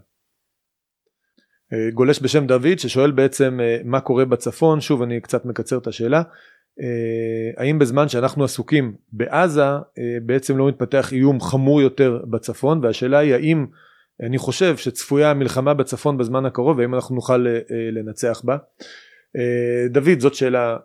אה, 1.72 1.90
גולש 1.94 2.22
בשם 2.22 2.46
דוד 2.46 2.78
ששואל 2.78 3.10
בעצם 3.10 3.60
אה, 3.62 3.78
מה 3.84 4.00
קורה 4.00 4.24
בצפון, 4.24 4.80
שוב 4.80 5.02
אני 5.02 5.20
קצת 5.20 5.44
מקצר 5.44 5.78
את 5.78 5.86
השאלה, 5.86 6.22
אה, 6.80 7.62
האם 7.62 7.78
בזמן 7.78 8.08
שאנחנו 8.08 8.44
עסוקים 8.44 8.94
בעזה 9.12 9.62
בעצם 10.22 10.58
לא 10.58 10.68
מתפתח 10.68 11.12
איום 11.12 11.40
חמור 11.40 11.80
יותר 11.80 12.20
בצפון? 12.30 12.84
והשאלה 12.84 13.18
היא 13.18 13.34
האם 13.34 13.66
אני 14.22 14.38
חושב 14.38 14.76
שצפויה 14.76 15.34
מלחמה 15.34 15.74
בצפון 15.74 16.18
בזמן 16.18 16.46
הקרוב 16.46 16.78
והאם 16.78 16.94
אנחנו 16.94 17.14
נוכל 17.14 17.46
לנצח 17.92 18.42
בה. 18.44 18.56
דוד 19.90 20.20
זאת 20.20 20.34
שאלה 20.34 20.76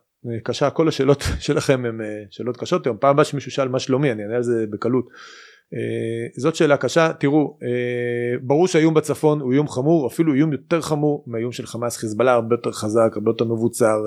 קשה. 0.44 0.70
כל 0.70 0.88
השאלות 0.88 1.24
שלכם 1.40 1.86
הן 1.86 2.02
שאלות 2.30 2.58
קשות. 2.58 2.88
היום 2.88 2.98
פעם 3.00 3.10
הבאה 3.10 3.26
שמישהו 3.26 3.52
שאל 3.52 3.68
מה 3.68 3.80
שלומי? 3.80 4.12
אני 4.12 4.24
אענה 4.24 4.36
על 4.36 4.44
זה 4.44 4.66
בקלות 4.70 5.06
זאת 6.38 6.56
שאלה 6.56 6.78
קשה. 6.78 7.14
תראו 7.20 7.58
אה, 7.64 8.38
ברור 8.42 8.68
שהאיום 8.68 8.94
בצפון 8.94 9.40
הוא 9.42 9.54
איום 9.54 9.68
חמור 9.68 10.08
אפילו 10.08 10.34
איום 10.34 10.52
יותר 10.52 10.82
חמור 10.82 11.24
מהאיום 11.28 11.52
של 11.52 11.66
חמאס. 11.66 11.98
חיזבאללה 11.98 12.34
הרבה 12.34 12.54
יותר 12.54 12.72
חזק 12.72 13.12
הרבה 13.16 13.32
יותר 13.32 13.46
מבוצר 13.46 13.98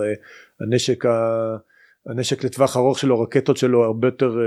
הנשק 0.61 1.07
ה... 1.07 1.57
הנשק 2.07 2.45
לטווח 2.45 2.77
ארוך 2.77 2.99
שלו 2.99 3.21
רקטות 3.21 3.57
שלו 3.57 3.85
הרבה 3.85 4.09
יותר 4.09 4.39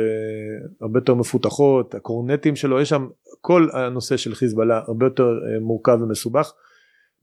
הרבה 0.82 1.00
יותר 1.00 1.14
מפותחות 1.14 1.96
הקורנטים 1.96 2.56
שלו 2.56 2.82
יש 2.82 2.90
שם 2.90 3.08
כל 3.42 3.68
הנושא 3.74 4.18
של 4.18 4.36
חיזבאללה 4.36 4.82
הרבה 4.88 5.06
יותר 5.06 5.30
מורכב 5.62 5.98
ומסובך. 6.02 6.54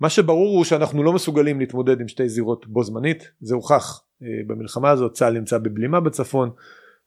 מה 0.00 0.10
שברור 0.10 0.56
הוא 0.56 0.64
שאנחנו 0.64 1.02
לא 1.02 1.12
מסוגלים 1.12 1.60
להתמודד 1.60 2.00
עם 2.00 2.08
שתי 2.08 2.28
זירות 2.28 2.66
בו 2.66 2.84
זמנית. 2.84 3.30
זה 3.40 3.54
הוכח 3.54 4.02
אה, 4.22 4.28
במלחמה 4.46 4.90
הזאת. 4.90 5.12
צה"ל 5.12 5.32
נמצא 5.32 5.58
בבלימה 5.58 6.00
בצפון 6.00 6.50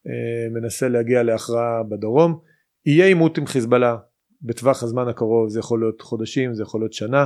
אה, 0.07 0.49
מנסה 0.51 0.87
להגיע 0.87 1.23
להכרעה 1.23 1.83
בדרום 1.83 2.39
יהיה 2.85 3.05
עימות 3.05 3.37
עם 3.37 3.45
חיזבאללה 3.45 3.97
בטווח 4.41 4.83
הזמן 4.83 5.07
הקרוב 5.07 5.49
זה 5.49 5.59
יכול 5.59 5.79
להיות 5.79 6.01
חודשים 6.01 6.53
זה 6.53 6.63
יכול 6.63 6.81
להיות 6.81 6.93
שנה. 6.93 7.25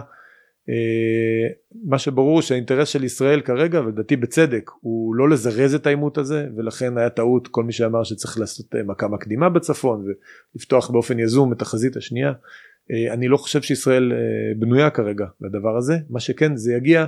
אה, 0.70 1.53
מה 1.86 1.99
שברור 1.99 2.41
שהאינטרס 2.41 2.89
של 2.89 3.03
ישראל 3.03 3.41
כרגע 3.41 3.82
ולדעתי 3.82 4.16
בצדק 4.16 4.72
הוא 4.82 5.16
לא 5.16 5.30
לזרז 5.30 5.74
את 5.74 5.88
העימות 5.88 6.18
הזה 6.18 6.47
ולכן 6.58 6.97
היה 6.97 7.10
טעות 7.10 7.47
כל 7.47 7.64
מי 7.64 7.72
שאמר 7.72 8.03
שצריך 8.03 8.39
לעשות 8.39 8.76
מכה 8.86 9.08
מקדימה 9.08 9.49
בצפון 9.49 10.06
ולפתוח 10.56 10.89
באופן 10.89 11.20
יזום 11.20 11.53
את 11.53 11.62
החזית 11.62 11.97
השנייה. 11.97 12.34
אני 13.12 13.28
לא 13.28 13.38
חושב 13.38 13.62
שישראל 13.62 14.12
בנויה 14.60 14.89
כרגע 14.89 15.26
לדבר 15.41 15.78
הזה. 15.78 15.97
מה 16.10 16.20
שכן 16.20 16.56
זה 16.56 16.74
יגיע 16.74 17.06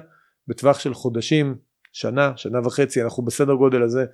בטווח 0.47 0.79
של 0.79 0.93
חודשים 0.93 1.55
שנה, 1.91 2.31
שנה 2.35 2.59
וחצי, 2.65 3.03
אנחנו 3.03 3.23
בסדר 3.23 3.53
גודל 3.53 3.83
הזה, 3.83 4.05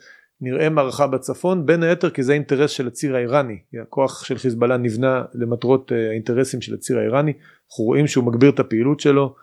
נראה 0.44 0.70
מערכה 0.70 1.08
בצפון, 1.08 1.66
בין 1.66 1.84
היתר 1.84 2.10
כי 2.10 2.24
זה 2.24 2.34
אינטרס 2.34 2.72
של 2.72 2.88
הציר 2.88 3.16
האיראני, 3.16 3.60
הכוח 3.82 4.24
של 4.26 4.38
חיזבאללה 4.38 4.78
נבנה 4.78 5.24
למטרות 5.34 5.92
אה, 5.92 6.10
האינטרסים 6.10 6.62
של 6.62 6.74
הציר 6.74 7.00
האיראני, 7.00 7.34
אנחנו 7.70 7.84
רואים 7.84 8.08
שהוא 8.08 8.26
מגביר 8.26 8.50
את 8.50 8.60
הפעילות 8.60 9.00
שלו, 9.00 9.36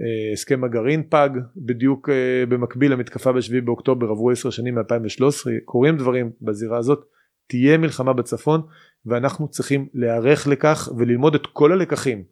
אה, 0.00 0.32
הסכם 0.32 0.64
הגרעין 0.64 1.02
פג 1.10 1.30
בדיוק 1.56 2.08
אה, 2.08 2.46
במקביל 2.48 2.92
למתקפה 2.92 3.32
בשביעי 3.32 3.60
באוקטובר 3.60 4.06
עברו 4.06 4.30
עשר 4.30 4.50
שנים 4.50 4.74
מ-2013 4.74 5.50
קורים 5.64 5.96
דברים 5.96 6.30
בזירה 6.42 6.78
הזאת 6.78 7.04
תהיה 7.48 7.78
מלחמה 7.78 8.12
בצפון 8.12 8.60
ואנחנו 9.06 9.48
צריכים 9.48 9.88
להיערך 9.94 10.46
לכך 10.46 10.88
וללמוד 10.98 11.34
את 11.34 11.46
כל 11.52 11.72
הלקחים 11.72 12.24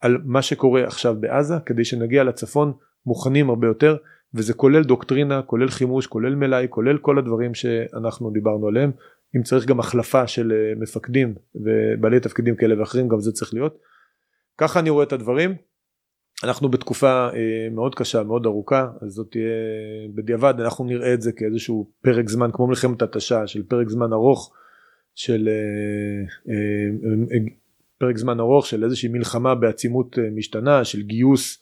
על 0.00 0.18
מה 0.24 0.42
שקורה 0.42 0.84
עכשיו 0.84 1.16
בעזה 1.20 1.54
כדי 1.66 1.84
שנגיע 1.84 2.24
לצפון 2.24 2.72
מוכנים 3.06 3.50
הרבה 3.50 3.66
יותר 3.66 3.96
וזה 4.34 4.54
כולל 4.54 4.82
דוקטרינה, 4.84 5.42
כולל 5.42 5.68
חימוש, 5.68 6.06
כולל 6.06 6.34
מלאי, 6.34 6.66
כולל 6.70 6.98
כל 6.98 7.18
הדברים 7.18 7.54
שאנחנו 7.54 8.30
דיברנו 8.30 8.68
עליהם. 8.68 8.90
אם 9.36 9.42
צריך 9.42 9.66
גם 9.66 9.80
החלפה 9.80 10.26
של 10.26 10.52
אה, 10.52 10.80
מפקדים 10.80 11.34
ובעלי 11.54 12.20
תפקידים 12.20 12.56
כאלה 12.56 12.80
ואחרים, 12.80 13.08
גם 13.08 13.20
זה 13.20 13.32
צריך 13.32 13.54
להיות. 13.54 13.78
ככה 14.58 14.80
אני 14.80 14.90
רואה 14.90 15.04
את 15.04 15.12
הדברים. 15.12 15.54
אנחנו 16.44 16.68
בתקופה 16.68 17.28
אה, 17.28 17.68
מאוד 17.70 17.94
קשה, 17.94 18.22
מאוד 18.22 18.46
ארוכה, 18.46 18.86
אז 19.02 19.12
זאת 19.12 19.30
תהיה 19.30 19.44
בדיעבד, 20.14 20.54
אנחנו 20.60 20.84
נראה 20.84 21.14
את 21.14 21.22
זה 21.22 21.32
כאיזשהו 21.32 21.90
פרק 22.02 22.28
זמן, 22.28 22.50
כמו 22.52 22.66
מלחמת 22.66 23.02
התשה, 23.02 23.46
של 23.46 23.62
פרק 23.62 23.88
זמן 23.88 24.12
ארוך, 24.12 24.52
של 25.14 25.48
אה, 26.48 26.54
פרק 27.98 28.16
זמן 28.16 28.40
ארוך 28.40 28.66
של 28.66 28.84
איזושהי 28.84 29.08
מלחמה 29.08 29.54
בעצימות 29.54 30.18
משתנה, 30.36 30.84
של 30.84 31.02
גיוס 31.02 31.58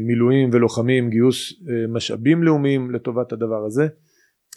מילואים 0.00 0.50
ולוחמים, 0.52 1.10
גיוס 1.10 1.52
אה, 1.68 1.86
משאבים 1.88 2.42
לאומיים 2.42 2.90
לטובת 2.90 3.32
הדבר 3.32 3.64
הזה 3.66 3.82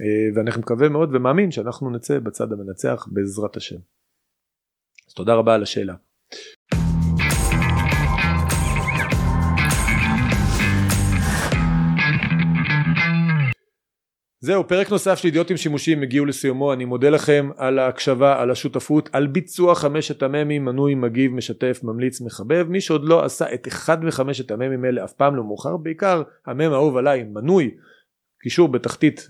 אה, 0.01 0.35
ואני 0.35 0.49
מקווה 0.59 0.89
מאוד 0.89 1.09
ומאמין 1.15 1.51
שאנחנו 1.51 1.89
נצא 1.89 2.19
בצד 2.19 2.51
המנצח 2.53 3.07
בעזרת 3.11 3.57
השם. 3.57 3.79
אז 5.07 5.13
תודה 5.13 5.33
רבה 5.33 5.55
על 5.55 5.63
השאלה. 5.63 5.95
זהו 14.41 14.67
פרק 14.67 14.91
נוסף 14.91 15.17
של 15.17 15.27
אידיוטים 15.27 15.57
שימושיים 15.57 16.01
הגיעו 16.01 16.25
לסיומו. 16.25 16.73
אני 16.73 16.85
מודה 16.85 17.09
לכם 17.09 17.49
על 17.57 17.79
ההקשבה 17.79 18.41
על 18.41 18.51
השותפות 18.51 19.09
על 19.13 19.27
ביצוע 19.27 19.75
חמשת 19.75 20.23
הממים. 20.23 20.65
מנוי 20.65 20.95
מגיב 20.95 21.31
משתף 21.31 21.79
ממליץ 21.83 22.21
מחבב. 22.21 22.65
מי 22.69 22.81
שעוד 22.81 23.03
לא 23.03 23.25
עשה 23.25 23.53
את 23.53 23.67
אחד 23.67 24.05
מחמשת 24.05 24.51
הממים 24.51 24.85
האלה 24.85 25.03
אף 25.03 25.13
פעם 25.13 25.35
לא 25.35 25.43
מאוחר 25.43 25.77
בעיקר 25.77 26.23
המם 26.45 26.71
האהוב 26.71 26.97
עליי 26.97 27.23
מנוי. 27.23 27.71
קישור 28.41 28.67
בתחתית 28.67 29.29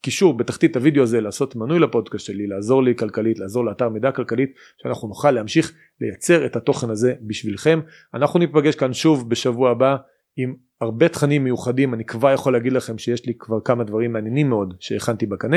קישור 0.00 0.36
בתחתית 0.36 0.76
הוידאו 0.76 1.02
הזה 1.02 1.20
לעשות 1.20 1.56
מנוי 1.56 1.78
לפודקאסט 1.78 2.26
שלי 2.26 2.46
לעזור 2.46 2.82
לי 2.82 2.94
כלכלית 2.94 3.38
לעזור 3.38 3.64
לאתר 3.64 3.88
מידע 3.88 4.10
כלכלית 4.10 4.52
שאנחנו 4.82 5.08
נוכל 5.08 5.30
להמשיך 5.30 5.72
לייצר 6.00 6.46
את 6.46 6.56
התוכן 6.56 6.90
הזה 6.90 7.14
בשבילכם. 7.20 7.80
אנחנו 8.14 8.38
ניפגש 8.38 8.74
כאן 8.74 8.92
שוב 8.92 9.30
בשבוע 9.30 9.70
הבא 9.70 9.96
עם 10.36 10.54
הרבה 10.80 11.08
תכנים 11.08 11.44
מיוחדים 11.44 11.94
אני 11.94 12.04
כבר 12.04 12.32
יכול 12.32 12.52
להגיד 12.52 12.72
לכם 12.72 12.98
שיש 12.98 13.26
לי 13.26 13.34
כבר 13.38 13.60
כמה 13.60 13.84
דברים 13.84 14.12
מעניינים 14.12 14.48
מאוד 14.48 14.74
שהכנתי 14.80 15.26
בקנה 15.26 15.56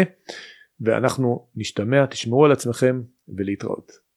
ואנחנו 0.81 1.47
נשתמע 1.55 2.05
תשמרו 2.05 2.45
על 2.45 2.51
עצמכם 2.51 3.01
ולהתראות. 3.37 4.08